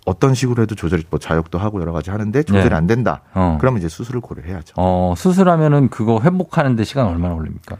[0.06, 2.74] 어떤 식으로 해도 조절이 뭐 자욕도 하고 여러 가지 하는데 조절이 네.
[2.74, 3.22] 안 된다.
[3.34, 3.58] 어.
[3.60, 4.74] 그러면 이제 수술을 고려해야죠.
[4.76, 7.76] 어, 수술하면은 그거 회복하는데 시간 얼마나 걸립니까?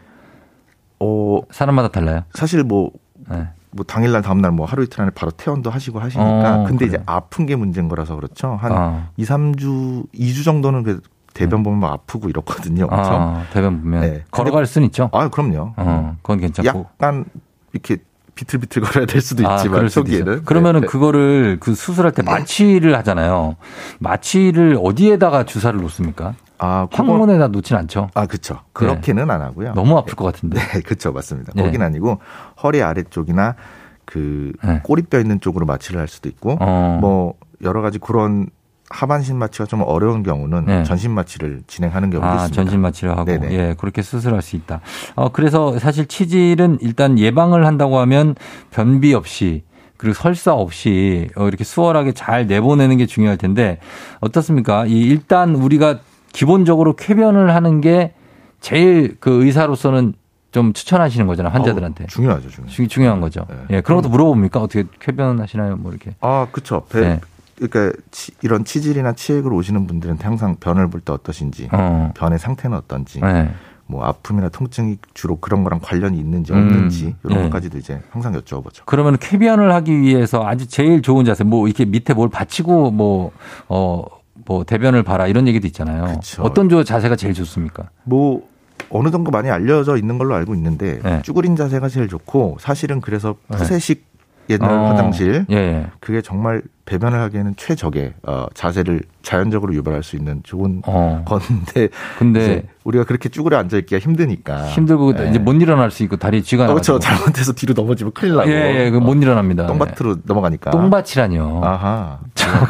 [1.00, 2.24] 어, 사람마다 달라요.
[2.34, 2.90] 사실 뭐,
[3.30, 3.48] 네.
[3.72, 6.88] 뭐 당일날 다음날 뭐 하루 이틀 안에 바로 퇴원도 하시고 하시니까 어, 근데 그래요.
[6.88, 8.58] 이제 아픈 게 문제인 거라서 그렇죠.
[8.60, 9.08] 한 아.
[9.16, 11.00] 2, 3주, 2주 정도는 그
[11.34, 12.88] 대변 보면 막 아프고 이렇거든요.
[12.88, 13.10] 그렇죠?
[13.12, 14.24] 아, 대변 보면 네.
[14.32, 15.08] 걸어갈 수는 있죠.
[15.12, 15.74] 아, 그럼요.
[15.76, 16.78] 어, 그건 괜찮고.
[16.80, 17.24] 약간
[17.72, 17.98] 이렇게
[18.34, 20.44] 비틀비틀 거려야 될 수도 아, 있지만 수도 초기에는.
[20.44, 20.86] 그러면은 네.
[20.86, 23.56] 그거를 그 수술할 때 마취를 하잖아요.
[24.00, 26.34] 마취를 어디에다가 주사를 놓습니까?
[26.62, 28.10] 아, 항문에다 놓진 않죠.
[28.14, 28.60] 아, 그쵸.
[28.74, 29.72] 그렇게는 안 하고요.
[29.72, 30.60] 너무 아플 것 같은데.
[30.60, 31.10] 네, 그쵸.
[31.10, 31.52] 맞습니다.
[31.56, 31.62] 네.
[31.62, 32.20] 거긴 아니고
[32.62, 33.56] 허리 아래쪽이나
[34.04, 34.80] 그 네.
[34.82, 36.98] 꼬리뼈 있는 쪽으로 마취를 할 수도 있고 어.
[37.00, 38.48] 뭐 여러 가지 그런
[38.90, 40.82] 하반신 마취가 좀 어려운 경우는 네.
[40.82, 42.62] 전신 마취를 진행하는 경우도 아, 있습니다.
[42.62, 43.52] 전신 마취를 하고 네네.
[43.52, 44.80] 예, 그렇게 수술할 수 있다.
[45.14, 48.34] 어, 그래서 사실 치질은 일단 예방을 한다고 하면
[48.70, 49.62] 변비 없이
[49.96, 53.78] 그리고 설사 없이 어, 이렇게 수월하게 잘 내보내는 게 중요할 텐데
[54.20, 54.86] 어떻습니까?
[54.86, 56.00] 이 일단 우리가
[56.32, 58.14] 기본적으로 쾌변을 하는 게
[58.60, 60.14] 제일 그 의사로서는
[60.52, 62.04] 좀 추천하시는 거잖아요, 환자들한테.
[62.04, 62.66] 어우, 중요하죠, 중요.
[62.66, 63.46] 중- 중요한 거죠.
[63.48, 63.76] 네.
[63.76, 64.60] 예, 그런 것도 물어봅니까?
[64.60, 65.76] 어떻게 쾌변하시나요?
[65.76, 66.14] 뭐 이렇게.
[66.20, 66.82] 아, 그쵸.
[66.90, 67.20] 배, 네.
[67.60, 72.10] 그러니까 치- 이런 치질이나 치액으로 오시는 분들한테 항상 변을 볼 때 어떠신지, 어.
[72.16, 73.50] 변의 상태는 어떤지, 네.
[73.86, 77.42] 뭐 아픔이나 통증이 주로 그런 거랑 관련이 있는지 음, 없는지 이런 예.
[77.44, 78.82] 것까지도 이제 항상 여쭤보죠.
[78.86, 83.30] 그러면 쾌변을 하기 위해서 아주 제일 좋은 자세, 뭐 이렇게 밑에 뭘 받치고 뭐,
[83.68, 84.04] 어,
[84.50, 86.16] 뭐 대변을 봐라 이런 얘기도 있잖아요.
[86.16, 86.42] 그쵸.
[86.42, 87.90] 어떤 조 자세가 제일 좋습니까?
[88.02, 88.48] 뭐
[88.90, 91.22] 어느 정도 많이 알려져 있는 걸로 알고 있는데 네.
[91.22, 94.09] 쭈그린 자세가 제일 좋고 사실은 그래서 푸세식
[94.50, 94.88] 옛날 어.
[94.88, 95.46] 화장실.
[95.50, 95.86] 예, 예.
[96.00, 101.24] 그게 정말 배변을 하기에는 최적의 어, 자세를 자연적으로 유발할 수 있는 좋은 어.
[101.24, 101.88] 건데
[102.18, 105.30] 근데 우리가 그렇게 쭈그려 앉아 있기가 힘드니까 힘들고 예.
[105.30, 106.98] 이제 못 일어날 수 있고 다리 쥐가 어, 나가지고.
[106.98, 109.66] 저 잘못해서 뒤로 넘어지면 큰일 나고 예, 예, 그못 일어납니다.
[109.68, 111.60] 똥밭으로 넘어가니까 똥밭이라뇨.
[111.64, 112.18] 아하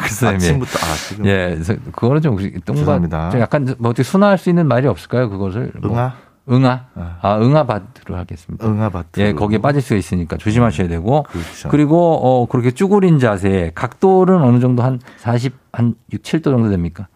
[0.03, 0.31] 글쎄, 예.
[0.35, 1.59] 아침부터 아 지금 예,
[1.93, 3.31] 그거는 좀 똥밭 죄송합니다.
[3.31, 5.31] 좀 약간 뭐 어떻게 순화할 수 있는 말이 없을까요?
[5.31, 5.93] 그것을 뭐.
[5.93, 6.13] 응아
[6.49, 6.87] 응아
[7.21, 8.67] 아 응아밭으로 하겠습니다.
[8.67, 11.69] 응아밭 예, 거기에 빠질 수가 있으니까 조심하셔야 되고 그렇죠.
[11.69, 17.09] 그리고 어 그렇게 쭈그린 자세 각도는 어느 정도 한 40, 한 6, 7도 정도 됩니까?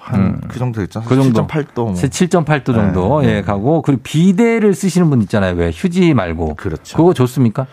[0.00, 1.02] 한그 정도 됐죠.
[1.02, 1.46] 그 정도.
[1.46, 1.92] 7.8도 뭐.
[1.94, 3.42] 7.8도 정도 네, 예 네.
[3.42, 5.56] 가고 그리고 비대를 쓰시는 분 있잖아요.
[5.56, 6.96] 왜 휴지 말고 그렇죠.
[6.96, 7.66] 그거 좋습니까?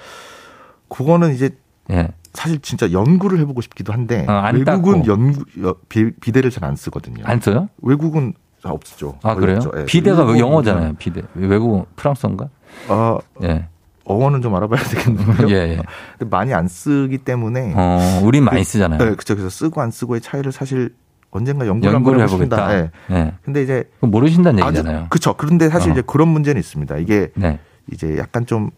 [0.89, 1.51] 그거는 이제
[1.91, 2.09] 예.
[2.33, 5.05] 사실 진짜 연구를 해보고 싶기도 한데 어, 안 외국은.
[5.05, 5.45] 연구
[5.89, 7.23] 비, 비대를 잘 안 쓰거든요.
[7.27, 7.69] 안 써요?
[7.83, 9.17] 외국은 잘 없죠.
[9.23, 9.59] 아 그래요?
[9.77, 9.85] 예.
[9.85, 10.93] 비대가 일본은 영어잖아요.
[10.97, 12.49] 비대 외국 프랑스어인가?
[12.89, 13.67] 어, 예.
[14.05, 15.47] 어원은 좀 알아봐야 되겠는데요.
[15.55, 15.81] 예, 예.
[16.17, 18.99] 근데 많이 안 쓰기 때문에 어, 우린 많이 쓰잖아요.
[18.99, 19.35] 네, 그렇죠.
[19.35, 20.93] 그래서 쓰고 안 쓰고의 차이를 사실
[21.31, 22.75] 언젠가 연구를, 연구를 해보겠다.
[22.77, 22.91] 예.
[23.11, 23.33] 예.
[23.43, 25.07] 근데 이제 모르신다는 얘기잖아요.
[25.09, 25.35] 그렇죠.
[25.35, 25.93] 그런데 사실 어.
[25.93, 26.97] 이제 그런 문제는 있습니다.
[26.97, 27.59] 이게 네.
[27.91, 28.69] 이제 약간 좀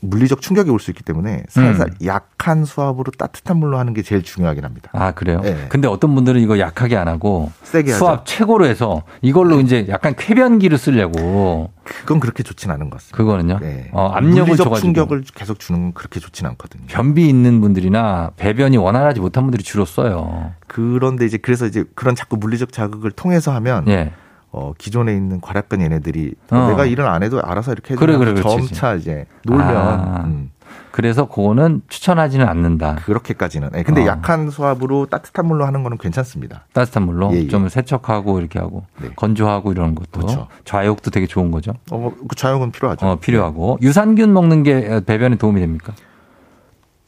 [0.00, 4.64] 물리적 충격이 올 수 있기 때문에 살살 약한 수압으로 따뜻한 물로 하는 게 제일 중요하긴
[4.64, 4.90] 합니다.
[4.92, 5.40] 아, 그래요?
[5.44, 5.66] 예.
[5.68, 7.92] 근데 어떤 분들은 이거 약하게 안 하고 세게 하죠.
[7.92, 7.98] 네.
[7.98, 13.16] 수압 최고로 해서 이걸로 이제 약간 쾌변기를 쓰려고 그건 그렇게 좋진 않은 것 같습니다.
[13.16, 13.58] 그거는요.
[13.60, 13.88] 네.
[13.92, 16.84] 어, 압력을 물리적 충격을 계속 주는 건 그렇게 좋진 않거든요.
[16.88, 20.52] 변비 있는 분들이나 배변이 원활하지 못한 분들이 주로 써요.
[20.66, 24.12] 그런데 이제 그래서 이제 그런 자꾸 물리적 자극을 통해서 하면 예.
[24.58, 26.68] 어, 기존에 있는 과략근 얘네들이 어.
[26.70, 28.68] 내가 일을 안 해도 알아서 이렇게 해주면 그래, 그래, 그렇지.
[28.68, 30.22] 점차 이제 놀면 아.
[30.24, 30.50] 음,
[30.92, 32.94] 그래서 그거는 추천하지는 않는다.
[33.04, 33.68] 그렇게까지는.
[33.72, 34.06] 네, 근데 어.
[34.06, 36.64] 약한 수압으로 따뜻한 물로 하는 거는 괜찮습니다.
[36.72, 37.48] 따뜻한 물로 예, 예.
[37.48, 39.10] 좀 세척하고 이렇게 하고 네.
[39.14, 40.48] 건조하고 이런 것도 그렇죠.
[40.64, 41.74] 좌욕도 되게 좋은 거죠.
[41.90, 43.06] 어, 그 자욕은 필요하죠.
[43.06, 45.92] 어, 필요하고 유산균 먹는 게 배변에 도움이 됩니까?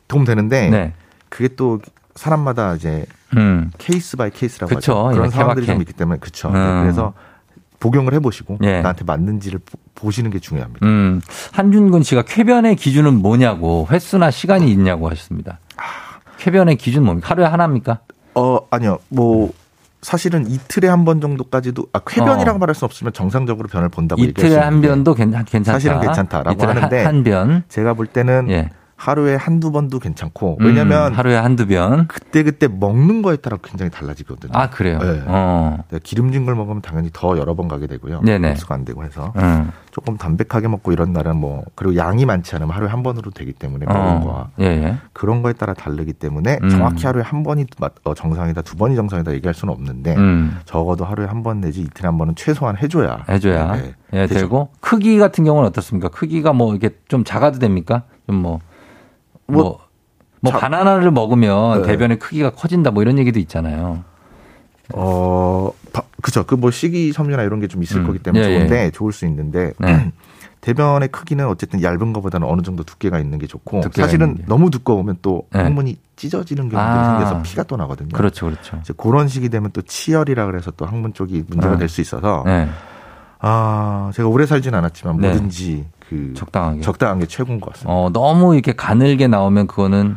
[0.06, 0.92] 도움 되는데 네.
[1.30, 1.80] 그게 또
[2.14, 3.06] 사람마다 이제
[3.38, 3.70] 음.
[3.78, 5.06] case by case라고 그쵸.
[5.08, 5.14] 하죠.
[5.14, 5.76] 그런 예, 상황들이 케바케.
[5.76, 6.48] 좀 있기 때문에 그렇죠.
[6.48, 6.82] 음.
[6.82, 7.14] 그래서
[7.80, 8.80] 복용을 해보시고 예.
[8.80, 10.84] 나한테 맞는지를 보- 보시는 게 중요합니다.
[10.86, 11.20] 음,
[11.52, 15.58] 한준근 씨가 쾌변의 기준은 뭐냐고 횟수나 시간이 있냐고 하셨습니다.
[16.38, 17.28] 쾌변의 기준 뭡니까?
[17.30, 18.00] 하루에 하나입니까?
[18.34, 19.52] 어 아니요 뭐
[20.02, 22.58] 사실은 이틀에 한 번 정도까지도 아 쾌변이라고 어.
[22.58, 25.72] 말할 수 없으면 정상적으로 변을 본다고 이틀에 수한 변도 괜찮, 괜찮다.
[25.78, 27.62] 사실은 괜찮다라고 하는데 한, 한 변.
[27.68, 28.70] 제가 볼 때는 예.
[28.98, 32.08] 하루에 한두 번도 괜찮고 왜냐면 음, 하루에 한두 변.
[32.08, 34.50] 그때 그때 먹는 거에 따라 굉장히 달라지거든요.
[34.54, 34.98] 아, 그래요?
[34.98, 35.22] 네.
[35.26, 35.78] 어.
[35.90, 38.22] 네, 기름진 걸 먹으면 당연히 더 여러 번 가게 되고요.
[38.22, 38.50] 네네.
[38.50, 39.70] 흡수가 안 되고 해서 음.
[39.92, 43.86] 조금 담백하게 먹고 이런 날은 뭐 그리고 양이 많지 않으면 하루에 한 번으로 되기 때문에
[43.86, 44.50] 먹은 거와 어.
[44.60, 44.96] 예, 예.
[45.12, 46.68] 그런 거에 따라 다르기 때문에 음.
[46.68, 50.58] 정확히 하루에 한 번이 맞- 어, 정상이다 두 번이 정상이다 얘기할 수는 없는데 음.
[50.64, 53.76] 적어도 하루에 한 번 내지 이틀에 한 번은 최소한 해줘야 해줘야.
[53.76, 54.40] 네, 예, 되죠.
[54.40, 54.70] 되고.
[54.80, 56.08] 크기 같은 경우는 어떻습니까?
[56.08, 58.02] 크기가 뭐 이게 좀 작아도 됩니까?
[58.26, 58.58] 좀 뭐,
[59.48, 59.80] 뭐, 뭐,
[60.40, 61.88] 뭐 자- 바나나를 먹으면 네.
[61.88, 64.04] 대변의 크기가 커진다 뭐 이런 얘기도 있잖아요.
[64.94, 68.06] 어 바- 그죠 그 뭐 식이섬유나 이런 게 좀 있을 음.
[68.06, 68.58] 거기 때문에 예, 예.
[68.58, 70.12] 좋은데 좋을 수 있는데 네.
[70.60, 74.44] 대변의 크기는 어쨌든 얇은 것보다는 어느 정도 두께가 있는 게 좋고 사실은 게.
[74.46, 75.60] 너무 두꺼우면 또 네.
[75.62, 77.04] 항문이 찢어지는 경우가 아.
[77.18, 78.08] 생겨서 피가 또 나거든요.
[78.08, 78.78] 그렇죠, 그렇죠.
[78.80, 81.80] 이제 그런 식이 되면 또 치열이라 그래서 또 항문 쪽이 문제가 네.
[81.80, 82.68] 될수 있어서 네.
[83.40, 85.28] 아 제가 오래 살진 않았지만 네.
[85.28, 86.80] 뭐든지 그 적당하게.
[86.80, 87.92] 적당한 게 최고인 것 같습니다.
[87.92, 90.16] 어, 너무 이렇게 가늘게 나오면 그거는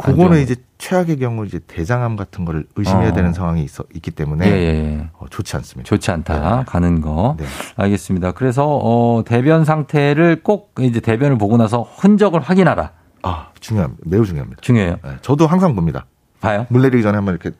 [0.00, 3.12] 안 그거는 이제 최악의 경우 이제 대장암 같은 거를 의심해야 어.
[3.12, 5.08] 되는 상황이 있어, 있기 예, 때문에 예, 예.
[5.18, 5.88] 어, 좋지 않습니다.
[5.88, 6.56] 좋지 않다.
[6.58, 6.64] 네.
[6.64, 7.36] 가는 거.
[7.38, 7.44] 네.
[7.76, 8.32] 알겠습니다.
[8.32, 12.92] 그래서 어, 대변 상태를 꼭 이제 대변을 보고 나서 흔적을 확인하라.
[13.22, 14.02] 아 중요합니다.
[14.06, 14.60] 매우 중요합니다.
[14.62, 14.96] 중요해요.
[15.04, 16.06] 네, 저도 항상 봅니다.
[16.40, 16.66] 봐요.
[16.70, 17.56] 물 내리기 전에 한번 이렇게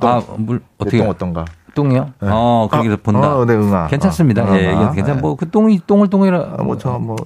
[0.00, 1.44] 똥, 아, 물 어떻게 똥 어떤가?
[1.74, 2.10] 똥이요?
[2.20, 2.28] 네.
[2.30, 3.36] 어, 그렇게 해서 아, 본다.
[3.38, 3.86] 어, 네, 응아.
[3.88, 4.44] 괜찮습니다.
[4.44, 4.82] 어, 예, 응아.
[4.86, 5.16] 이게 괜찮.
[5.16, 5.20] 네.
[5.22, 6.54] 뭐그 똥이 똥을 똥이라.
[6.58, 7.16] 아, 뭐, 저, 뭐,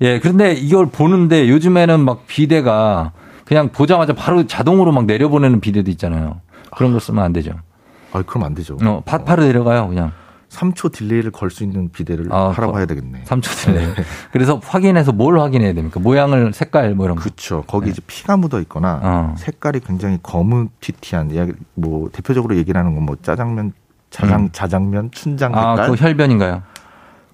[0.00, 3.12] 예, 그런데 이걸 보는데 요즘에는 막 비데가
[3.44, 6.40] 그냥 보자마자 바로 자동으로 막 내려보내는 비데도 있잖아요.
[6.70, 7.52] 그런 거 쓰면 안 되죠.
[8.12, 8.76] 아, 그럼 안 되죠.
[8.84, 10.12] 어, 바, 바로 내려가요, 그냥.
[10.50, 13.22] 3초 delay를 걸 수 있는 비데를 아, 하라고 거- 해야 되겠네.
[13.24, 13.86] 3초 delay.
[14.32, 16.00] 그래서 확인해서 뭘 확인해야 됩니까?
[16.00, 17.22] 모양을, 색깔 뭐 이런 거.
[17.22, 17.62] 그렇죠.
[17.68, 19.00] 거기 이제 피가 묻어 있거나 네.
[19.06, 19.34] 어.
[19.38, 23.72] 색깔이 굉장히 거무튀튀한 이야기 뭐 대표적으로 얘기를 하는 건 뭐 짜장면
[24.10, 24.48] 자장 음.
[24.52, 26.62] 자장면 춘장 아, 색깔 그거 혈변인가요?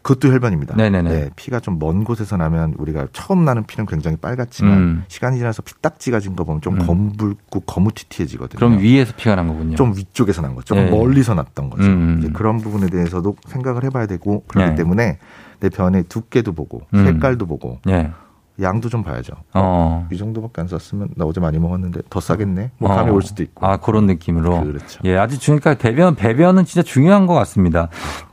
[0.03, 0.77] 그것도 혈변입니다.
[0.77, 1.11] 네네네.
[1.11, 5.05] 네, 피가 좀 먼 곳에서 나면 우리가 처음 나는 피는 굉장히 빨갛지만 음.
[5.09, 6.87] 시간이 지나서 피딱지가 진 거 보면 좀 음.
[6.87, 8.57] 검붉고 거무튀튀해지거든요.
[8.57, 9.75] 그럼 위에서 피가 난 거군요.
[9.75, 10.77] 좀 위쪽에서 난 거죠.
[10.77, 10.91] 좀 예.
[10.91, 11.85] 멀리서 났던 거죠.
[11.89, 12.19] 음.
[12.21, 14.75] 이제 그런 부분에 대해서도 생각을 해봐야 되고 그렇기 예.
[14.77, 15.19] 때문에
[15.59, 17.05] 내 변의 두께도 보고 음.
[17.05, 18.13] 색깔도 보고 예.
[18.61, 19.35] 양도 좀 봐야죠.
[19.55, 20.09] 어.
[20.11, 22.71] 이 정도밖에 안 썼으면 나 어제 많이 먹었는데 더 싸겠네.
[22.79, 22.95] 뭐 어.
[22.95, 23.67] 감이 올 수도 있고.
[23.67, 24.65] 아, 그런 느낌으로.
[24.65, 25.01] 그렇죠.
[25.05, 27.89] 예, 아주 중요니까 배변, 배변은 진짜 중요한 것 같습니다.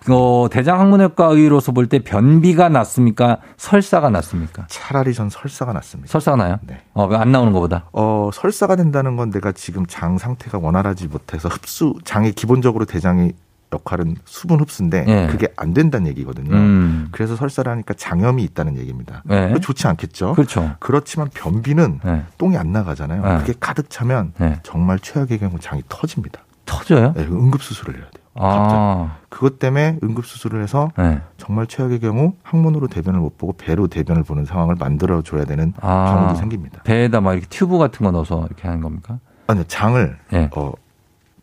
[0.10, 3.38] 어, 대장학문외과 의로서 볼 때 변비가 낫습니까?
[3.58, 4.66] 설사가 낫습니까?
[4.70, 6.10] 차라리 전 설사가 낫습니다.
[6.12, 6.58] 설사가 나요?
[6.64, 6.80] 네.
[6.94, 7.90] 어, 안 나오는 것보다.
[7.92, 13.34] 어, 설사가 된다는 건 내가 지금 장 상태가 원활하지 못해서 흡수, 장의 기본적으로 대장의
[13.74, 15.28] 역할은 수분 흡수인데 예.
[15.30, 16.56] 그게 안 된다는 얘기거든요.
[16.56, 17.08] 음.
[17.12, 19.24] 그래서 설사를 하니까 장염이 있다는 얘기입니다.
[19.26, 19.48] 네.
[19.48, 20.34] 그거 좋지 않겠죠?
[20.34, 20.76] 그렇죠.
[20.80, 22.24] 그렇지만 변비는 네.
[22.38, 23.22] 똥이 안 나가잖아요.
[23.22, 23.38] 네.
[23.40, 24.60] 그게 가득 차면 네.
[24.64, 26.42] 정말 최악의 경우 장이 터집니다.
[26.66, 27.14] 터져요?
[27.14, 28.24] 네, 응급수술을 해야 돼요.
[28.36, 31.22] 아, 그것 때문에 응급수술을 해서 네.
[31.38, 36.14] 정말 최악의 경우 항문으로 대변을 못 보고 배로 대변을 보는 상황을 만들어 줘야 되는 아.
[36.16, 36.82] 경우도 생깁니다.
[36.84, 39.20] 배에다 막 이렇게 튜브 같은 거 넣어서 이렇게 하는 겁니까?
[39.48, 40.50] 아니요, 장을 예.
[40.56, 40.72] 어,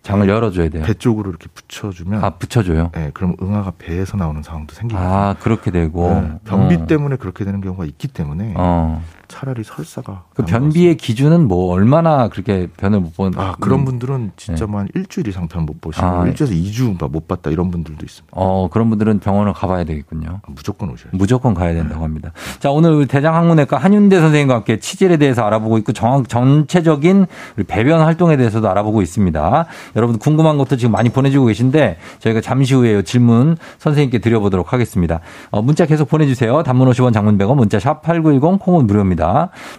[0.03, 0.83] 장을 열어줘야 돼요.
[0.85, 2.91] 배 쪽으로 이렇게 붙여주면 아, 붙여줘요?
[2.95, 5.01] 네, 그럼 응아가 배에서 나오는 상황도 생깁니다.
[5.01, 6.09] 아, 그렇게 되고.
[6.11, 6.87] 네, 변비 어.
[6.87, 9.03] 때문에 그렇게 되는 경우가 있기 때문에 어.
[9.31, 13.33] 차라리 설사가 그 변비의 기준은 뭐 얼마나 그렇게 변을 못 본?
[13.37, 13.85] 아 그런 음.
[13.87, 14.71] 분들은 진짜 네.
[14.71, 18.35] 뭐 한 일주일 이상 변 못 보시고 아, 일주일에서 2주 못 봤다 이런 분들도 있습니다.
[18.35, 20.41] 어, 그런 분들은 병원을 가봐야 되겠군요.
[20.43, 21.17] 아, 무조건 오셔야죠.
[21.17, 22.33] 무조건 가야 된다고 합니다.
[22.59, 27.27] 자, 오늘 대장학문외과 한윤대 선생님과 함께 치질에 대해서 알아보고 있고 정, 전체적인
[27.57, 29.67] 우리 배변 활동에 대해서도 알아보고 있습니다.
[29.97, 35.21] 여러분 궁금한 것도 지금 많이 보내주고 계신데 저희가 잠시 후에 질문 선생님께 드려보도록 하겠습니다.
[35.51, 36.63] 어, 문자 계속 보내주세요.
[36.63, 39.20] 단문 50원 장문 100원 문자 샵 8910 콩은 무료입니다.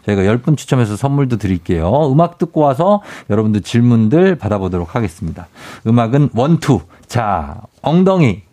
[0.05, 2.11] 저희가 10분 추첨해서 선물도 드릴게요.
[2.11, 5.47] 음악 듣고 와서 여러분들 질문들 받아보도록 하겠습니다.
[5.87, 6.81] 음악은 원투.
[7.07, 8.43] 자, 엉덩이.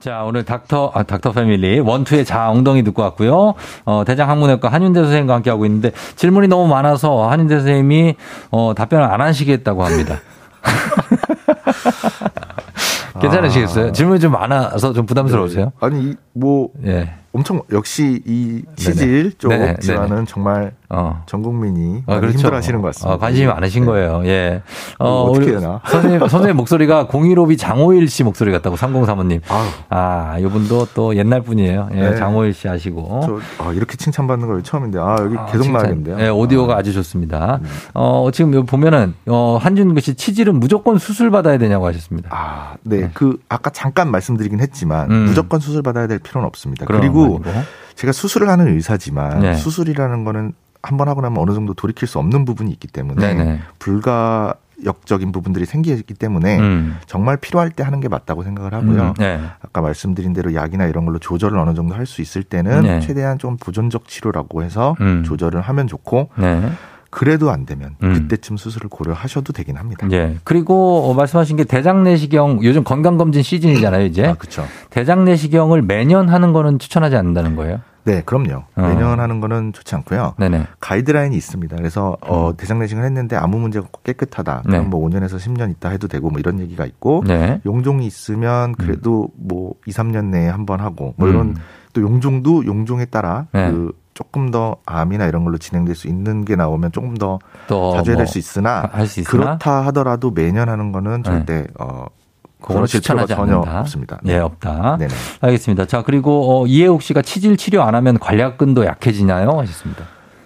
[0.00, 3.54] 자, 오늘 닥터, 아, 닥터 패밀리, 원투의 자, 엉덩이 듣고 왔고요.
[3.84, 8.14] 어, 대장학문외과 한윤대 선생님과 함께하고 있는데, 질문이 너무 많아서 한윤대 선생님이,
[8.52, 10.20] 어, 답변을 안 하시겠다고 합니다.
[13.20, 13.92] 괜찮으시겠어요?
[13.92, 15.72] 질문이 좀 많아서 좀 부담스러우세요?
[15.80, 17.14] 아니 이- 뭐 예.
[17.32, 19.76] 엄청 역시 이 치질 쪽 네네.
[19.76, 20.24] 네네.
[20.26, 21.22] 정말 어.
[21.26, 22.38] 전 국민이 아, 그렇죠.
[22.38, 23.14] 힘들어하시는 것 같습니다.
[23.14, 23.86] 어, 관심이 많으신 네.
[23.86, 24.22] 거예요.
[24.24, 24.62] 예.
[24.94, 25.80] 이거 어떻게 우리 되나?
[25.86, 29.42] 선생님, 선생님 목소리가 015비 장호일 씨 목소리 같다고 3035님.
[29.48, 29.66] 아우.
[29.90, 31.90] 아, 이분도 또 옛날 분이에요.
[31.92, 32.16] 예, 네.
[32.16, 33.20] 장호일 씨 아시고.
[33.22, 35.72] 저 아, 이렇게 칭찬받는 거 처음인데 아 여기 아, 계속 칭찬.
[35.82, 36.16] 나야겠는데요.
[36.16, 37.60] 네, 오디오가 아, 아주 좋습니다.
[37.92, 42.30] 어, 지금 여기 보면은, 어, 한준구 씨 치질은 무조건 수술 받아야 되냐고 하셨습니다.
[42.32, 43.10] 아, 네.
[43.12, 45.24] 그 아까 잠깐 말씀드리긴 했지만 음.
[45.26, 46.86] 무조건 수술 받아야 될 필요는 없습니다.
[46.86, 47.62] 그런 그리고 거 아니고.
[47.94, 49.54] 제가 수술을 하는 의사지만 네.
[49.54, 53.60] 수술이라는 거는 한 번 하고 나면 어느 정도 돌이킬 수 없는 부분이 있기 때문에 네네.
[53.80, 54.54] 불가
[54.84, 56.96] 역적인 부분들이 생기기 때문에 음.
[57.06, 59.02] 정말 필요할 때 하는 게 맞다고 생각을 하고요.
[59.08, 59.40] 음, 네.
[59.60, 63.00] 아까 말씀드린 대로 약이나 이런 걸로 조절을 어느 정도 할 수 있을 때는 네.
[63.00, 65.24] 최대한 좀 보존적 치료라고 해서 음.
[65.24, 66.70] 조절을 하면 좋고 네.
[67.10, 68.12] 그래도 안 되면 음.
[68.14, 70.06] 그때쯤 수술을 고려하셔도 되긴 합니다.
[70.12, 70.36] 예.
[70.44, 74.26] 그리고 어, 말씀하신 게 대장 내시경 요즘 건강 검진 시즌이잖아요, 이제.
[74.26, 74.64] 아, 그렇죠.
[74.90, 77.80] 대장 내시경을 매년 하는 거는 추천하지 않는다는 거예요.
[78.04, 78.62] 네, 그럼요.
[78.76, 78.80] 어.
[78.80, 80.34] 매년 하는 거는 좋지 않고요.
[80.38, 80.66] 네네.
[80.80, 81.76] 가이드라인이 있습니다.
[81.76, 84.62] 그래서 어, 대장 내시경을 했는데 아무 문제가 없고 깨끗하다.
[84.64, 84.70] 네.
[84.72, 87.60] 그럼 뭐 5년에서 10년 있다 해도 되고 뭐 이런 얘기가 있고 네.
[87.66, 91.54] 용종이 있으면 그래도 뭐 2, 3년 내에 한 번 하고 뭐 이런 음.
[91.92, 93.70] 또 용종도 용종에 따라 네.
[93.70, 98.16] 그 조금 더 암이나 이런 걸로 진행될 수 있는 게 나오면 조금 더또 자주 해야
[98.16, 102.06] 뭐될수 있으나 수 있으나 그렇다 하더라도 매년 하는 거는 절대 어
[102.60, 103.80] 그거는 그러실 필요가 추천하지 전혀 않는다.
[103.82, 104.18] 없습니다.
[104.26, 104.96] 예, 없다.
[104.98, 105.14] 네네.
[105.40, 105.84] 알겠습니다.
[105.86, 109.50] 자, 그리고 어, 이해옥 씨가 치질 치료 안 하면 관략근도 약해지나요?
[109.60, 110.02] 하셨습니다.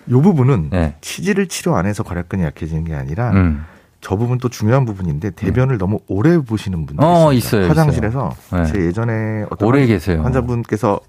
[0.07, 0.95] 이 부분은 네.
[1.01, 3.64] 치질을 치료 안 해서 괄약근이 약해지는 게 아니라 음.
[4.03, 7.33] 저 부분 또 중요한 부분인데 대변을 너무 오래 보시는 분들 어.
[7.33, 8.35] 있어요, 화장실에서.
[8.53, 8.66] 네.
[8.66, 10.20] 제 예전에 어떤 오래 환- 계세요.
[10.23, 11.01] 환자분께서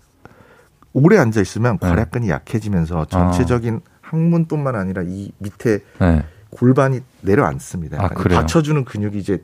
[0.94, 1.89] 오래 앉아 있으면 네.
[1.89, 6.24] 괄약근이 약해지면서 전체적인 항문뿐만 아니라 이 밑에 네.
[6.52, 8.04] 골반이 내려앉습니다.
[8.04, 8.10] 아?
[8.10, 9.44] 받쳐주는 근육이 이제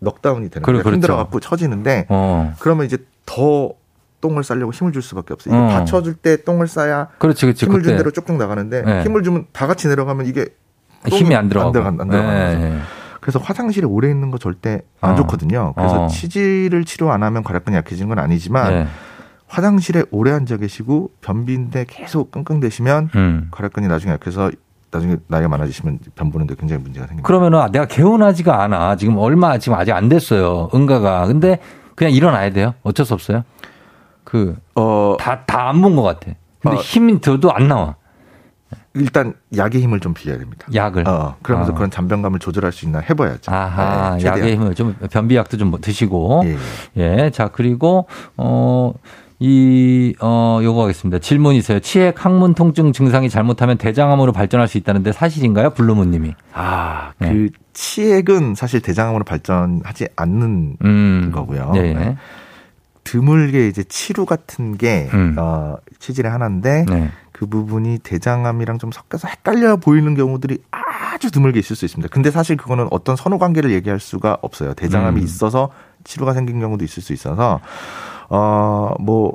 [0.00, 0.82] 넉다운이 되는 거예요.
[0.82, 0.94] 그렇죠.
[0.94, 2.52] 힘들어갖고 처지는데 어.
[2.58, 3.72] 그러면 이제 더
[4.20, 5.54] 똥을 싸려고 힘을 줄 수밖에 없어요.
[5.54, 5.68] 이게 어.
[5.68, 7.66] 받쳐줄 때 똥을 싸야 그렇지, 그렇지.
[7.66, 9.02] 힘을 준 그때 대로 쭉쭉 나가는데 네.
[9.04, 10.46] 힘을 주면 다 같이 내려가면 이게
[11.08, 11.68] 똥이 힘이 안 들어가고.
[11.68, 12.58] 안, 들어간, 안 들어가는 거죠.
[12.58, 12.80] 네.
[13.20, 15.14] 그래서 화장실에 오래 있는 거 절대 안 어.
[15.16, 15.72] 좋거든요.
[15.76, 16.08] 그래서 어.
[16.08, 18.86] 치질을 치료 안 하면 괄약근이 약해지는 건 아니지만 네.
[19.54, 23.48] 화장실에 오래 앉아 계시고 변비인데 계속 끙끙대시면 음.
[23.52, 24.50] 괄약근이 나중에 약해서
[24.90, 27.26] 나중에 나이가 많아지시면 변 보는데 굉장히 문제가 생깁니다.
[27.26, 28.96] 그러면은 아, 내가 개운하지가 않아.
[28.96, 30.70] 지금 얼마 지금 아직 안 됐어요.
[30.74, 31.26] 응가가.
[31.26, 31.60] 근데
[31.94, 32.74] 그냥 일어나야 돼요.
[32.82, 33.44] 어쩔 수 없어요.
[34.24, 36.32] 그 어, 다 다 안 본 것 같아.
[36.60, 36.80] 근데 어.
[36.80, 37.94] 힘이 들어도 안 나와.
[38.94, 40.66] 일단 약의 힘을 좀 빌려야 됩니다.
[40.72, 41.08] 약을.
[41.08, 41.74] 어, 그러면서 어.
[41.74, 43.50] 그런 잔변감을 조절할 수 있나 해봐야죠.
[43.52, 44.24] 아하, 네.
[44.24, 46.42] 약의 힘을 좀 변비약도 좀 드시고.
[46.44, 46.56] 예,
[46.96, 47.30] 예.
[47.30, 48.06] 자, 그리고
[48.36, 48.92] 어.
[49.40, 51.18] 이, 어, 요거 하겠습니다.
[51.18, 51.80] 질문 있어요.
[51.80, 55.70] 치핵 항문 통증 증상이 잘못하면 대장암으로 발전할 수 있다는데 사실인가요?
[55.70, 56.34] 블루문 님이.
[56.52, 57.48] 아, 그 네.
[57.72, 61.30] 치핵은 사실 대장암으로 발전하지 않는 음.
[61.34, 61.72] 거고요.
[61.76, 61.94] 예, 예.
[61.94, 62.16] 네.
[63.02, 65.36] 드물게 이제 치루 같은 게 음.
[65.38, 67.10] 어, 치질의 하나인데 네.
[67.32, 72.12] 그 부분이 대장암이랑 좀 섞여서 헷갈려 보이는 경우들이 아주 드물게 있을 수 있습니다.
[72.12, 74.72] 근데 사실 그거는 어떤 선후 관계를 얘기할 수가 없어요.
[74.74, 75.24] 대장암이 음.
[75.24, 75.70] 있어서
[76.04, 77.60] 치루가 생긴 경우도 있을 수 있어서
[78.28, 79.34] 어뭐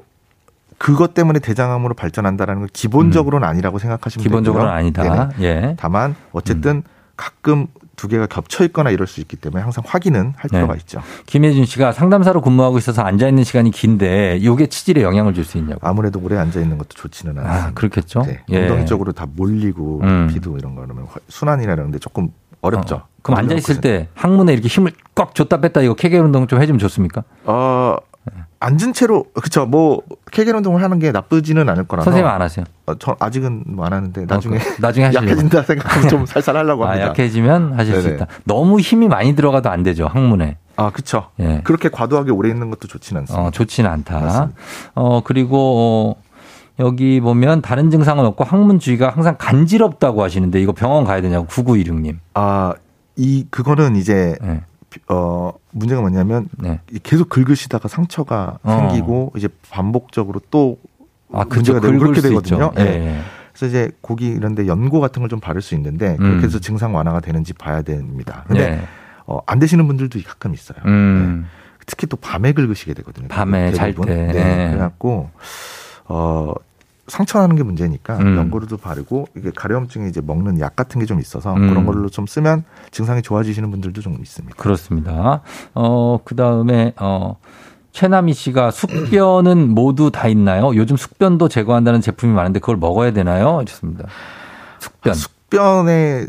[0.77, 4.23] 그것 때문에 대장암으로 발전한다라는 건 기본적으로는 아니라고 생각하시면 음.
[4.23, 5.11] 기본적으로는 되고요.
[5.11, 5.29] 아니다.
[5.37, 5.43] 네네.
[5.45, 5.75] 예.
[5.77, 6.83] 다만 어쨌든
[7.17, 7.67] 가끔
[7.97, 10.79] 두 개가 겹쳐 있거나 이럴 수 있기 때문에 항상 확인은 할 필요가 네.
[10.79, 11.01] 있죠.
[11.25, 15.85] 김혜준 씨가 상담사로 근무하고 있어서 앉아 있는 시간이 긴데 이게 치질에 영향을 줄 수 있냐고.
[15.85, 17.37] 아무래도 오래 앉아 있는 것도 좋지는.
[17.39, 18.21] 아, 그렇겠죠.
[18.21, 18.61] 네, 예.
[18.61, 20.27] 엉덩이 쪽으로 다 몰리고 음.
[20.31, 22.29] 피도 이런 거 그러면 순환이라는데 조금
[22.61, 22.95] 어렵죠.
[22.95, 26.61] 어, 그럼 앉아 있을 때 항문에 이렇게 힘을 꽉 줬다 뺐다 이거 케겔 운동 좀
[26.61, 27.23] 해주면 좋습니까?
[27.43, 27.97] 어
[28.61, 32.65] 앉은 채로 그쵸 뭐 케겔 운동을 하는 게 나쁘지는 않을 거라서 선생님 안 하세요?
[32.87, 35.05] 어, 저 아직은 뭐 안 하는데 나중에 어, 그- 나중에.
[35.13, 37.07] 약해진다 생각하면 좀 살살 하려고 아, 합니다.
[37.09, 38.15] 약해지면 하실 수 네네.
[38.15, 38.27] 있다.
[38.43, 40.57] 너무 힘이 많이 들어가도 안 되죠 항문에.
[40.75, 41.27] 아 그쵸.
[41.39, 41.61] 예.
[41.63, 43.47] 그렇게 과도하게 오래 있는 것도 좋지는 않습니다.
[43.47, 44.19] 어, 좋지는 않다.
[44.19, 44.53] 맞습니다.
[44.95, 46.21] 어, 그리고, 어,
[46.79, 52.17] 여기 보면 다른 증상은 없고 항문 주위가 항상 간지럽다고 하시는데 이거 병원 가야 되냐고 9916님.
[52.33, 52.73] 아,
[53.17, 54.61] 이, 그거는 이제, 네.
[55.07, 56.79] 어, 문제가 뭐냐면, 네.
[57.03, 58.71] 계속 긁으시다가 상처가 어.
[58.89, 60.77] 생기고, 이제 반복적으로 또,
[61.31, 61.45] 아.
[61.47, 62.71] 문제가 되고 그렇게 수 되거든요.
[62.79, 62.85] 예, 예.
[62.87, 63.19] 예.
[63.53, 66.17] 그래서 이제 고기 이런데 연고 같은 걸 좀 바를 수 있는데, 음.
[66.17, 68.43] 그렇게 해서 증상 완화가 되는지 봐야 됩니다.
[68.47, 68.81] 근데, 네.
[69.27, 70.79] 어, 안 되시는 분들도 가끔 있어요.
[70.85, 71.45] 음.
[71.45, 71.49] 네.
[71.85, 73.27] 특히 또 밤에 긁으시게 되거든요.
[73.29, 73.93] 밤에 잘.
[73.93, 74.03] 때.
[74.05, 74.31] 네.
[74.31, 74.67] 네.
[74.69, 75.29] 그래갖고,
[76.05, 76.53] 어,
[77.09, 78.37] 상처나는 게 문제니까 음.
[78.37, 81.69] 연고로도 바르고 이게 가려움증에 이제 먹는 약 같은 게 좀 있어서 음.
[81.69, 84.55] 그런 걸로 좀 쓰면 증상이 좋아지시는 분들도 좀 있습니다.
[84.57, 85.41] 그렇습니다.
[85.73, 87.37] 어, 그 다음에, 어,
[87.91, 90.75] 최남희 씨가 숙변은 모두 다 있나요?
[90.75, 93.63] 요즘 숙변도 제거한다는 제품이 많은데 그걸 먹어야 되나요?
[93.65, 94.05] 좋습니다.
[94.79, 95.13] 숙변.
[95.15, 96.27] 숙변의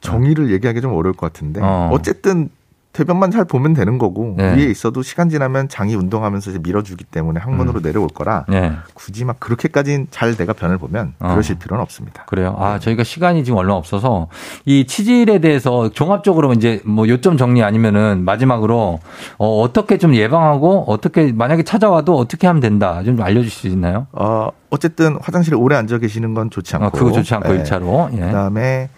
[0.00, 1.90] 정의를 얘기하기 좀 어려울 것 같은데 어.
[1.92, 2.02] 어.
[2.02, 2.50] 쨌든
[2.98, 4.56] 대변만 잘 보면 되는 거고 네.
[4.56, 8.72] 위에 있어도 시간 지나면 장이 운동하면서 이제 밀어주기 때문에 항문으로 내려올 거라 네.
[8.94, 11.28] 굳이 막 그렇게까지는 잘 내가 변을 보면 어.
[11.30, 12.24] 그러실 필요는 없습니다.
[12.24, 12.56] 그래요.
[12.58, 14.26] 아, 저희가 시간이 지금 얼마 없어서
[14.64, 18.98] 이 치질에 대해서 종합적으로 이제 뭐 요점 정리 아니면은 마지막으로
[19.38, 24.08] 어, 어떻게 좀 예방하고 어떻게 만약에 찾아와도 어떻게 하면 된다 좀 알려주실 수 있나요?
[24.10, 27.58] 어, 어쨌든 화장실에 오래 앉아 계시는 건 좋지 않고 아, 그거 좋지 않고 예.
[27.58, 28.18] 일차로 예.
[28.18, 28.88] 그다음에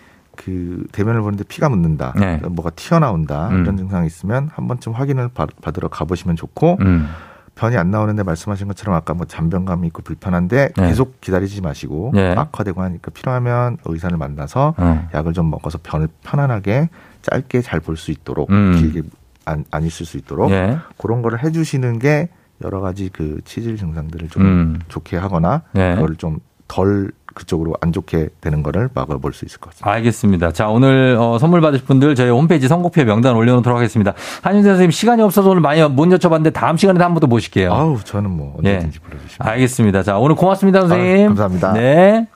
[0.44, 2.36] 그 대변을 보는데 피가 묻는다, 네.
[2.38, 3.62] 뭐가 튀어나온다 음.
[3.62, 7.08] 이런 증상이 있으면 한 번쯤 확인을 받- 받으러 가보시면 좋고 음.
[7.54, 10.86] 변이 안 나오는데 말씀하신 것처럼 아까 뭐 잔변감이 있고 불편한데 네.
[10.86, 12.34] 계속 기다리지 마시고 네.
[12.34, 15.08] 악화되고 하니까 필요하면 의사를 만나서 어.
[15.12, 16.88] 약을 좀 먹어서 변을 편안하게
[17.20, 18.76] 짧게 잘 볼 수 있도록 음.
[18.78, 19.02] 길게
[19.44, 20.78] 안, 안 있을 수 있도록 예.
[20.96, 22.30] 그런 거를 해주시는 게
[22.64, 24.78] 여러 가지 그 치질 증상들을 좀 음.
[24.88, 25.94] 좋게 하거나 네.
[25.96, 26.38] 그거를 좀
[26.70, 29.90] 덜 그쪽으로 안 좋게 되는 거를 막아볼 수 있을 것 같습니다.
[29.90, 30.52] 알겠습니다.
[30.52, 34.14] 자, 오늘 어, 선물 받으실 분들 저희 홈페이지 선곡표 명단 올려놓도록 하겠습니다.
[34.42, 37.72] 한윤세 선생님 시간이 없어서 오늘 많이 못 여쭤봤는데 다음 시간에 한 번 더 모실게요.
[37.72, 38.74] 아우 저는 뭐 예.
[38.74, 40.02] 언제든지 불러주시면 알겠습니다.
[40.02, 41.24] 자, 오늘 고맙습니다, 선생님.
[41.24, 41.72] 아, 감사합니다.
[41.74, 42.26] 네.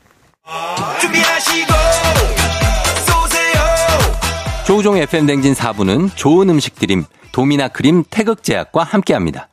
[4.67, 9.49] 조우종의 FM 댕진 4부는 좋은 음식 드림, 도미나 크림 태극제약과 함께합니다.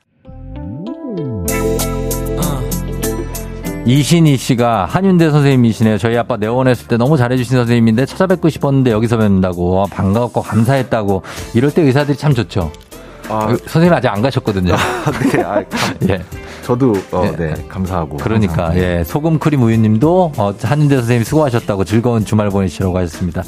[3.86, 5.98] 이신희 씨가 한윤대 선생님이시네요.
[5.98, 11.24] 저희 아빠 내원했을 때 너무 잘해주신 선생님인데 찾아뵙고 싶었는데 여기서 뵙는다고 반가웠고 감사했다고
[11.56, 12.72] 이럴 때 의사들이 참 좋죠.
[13.28, 14.76] 아, 선생님 아직 안 가셨거든요.
[15.34, 16.22] 네, 아, 감- 예.
[16.64, 17.36] 저도 어, 예.
[17.36, 18.76] 네 감사하고 그러니까.
[18.78, 23.42] 예 소금 크림 우유님도 어, 한윤대 선생님 수고하셨다고 즐거운 주말 보내시라고 하셨습니다.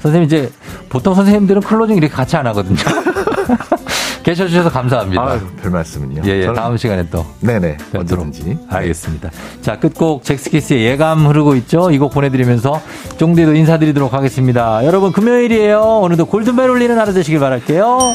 [0.00, 0.50] 선생님 이제
[0.88, 2.76] 보통 선생님들은 클로징 이렇게 같이 안 하거든요.
[4.22, 5.22] 계셔 주셔서 감사합니다.
[5.22, 6.22] 아, 별 말씀은요.
[6.26, 6.46] 예, 예.
[6.46, 7.76] 저는- 다음 시간에 또 네네.
[7.94, 8.58] 언제든지.
[8.68, 9.30] 알겠습니다.
[9.62, 11.90] 자, 끝곡 잭스키스의 예감 흐르고 있죠?
[11.90, 12.80] 이 곡 보내드리면서
[13.18, 14.84] 쫑디도 인사드리도록 하겠습니다.
[14.84, 15.80] 여러분, 금요일이에요.
[16.02, 18.14] 오늘도 골든벨 울리는 하루 되시길 바랄게요.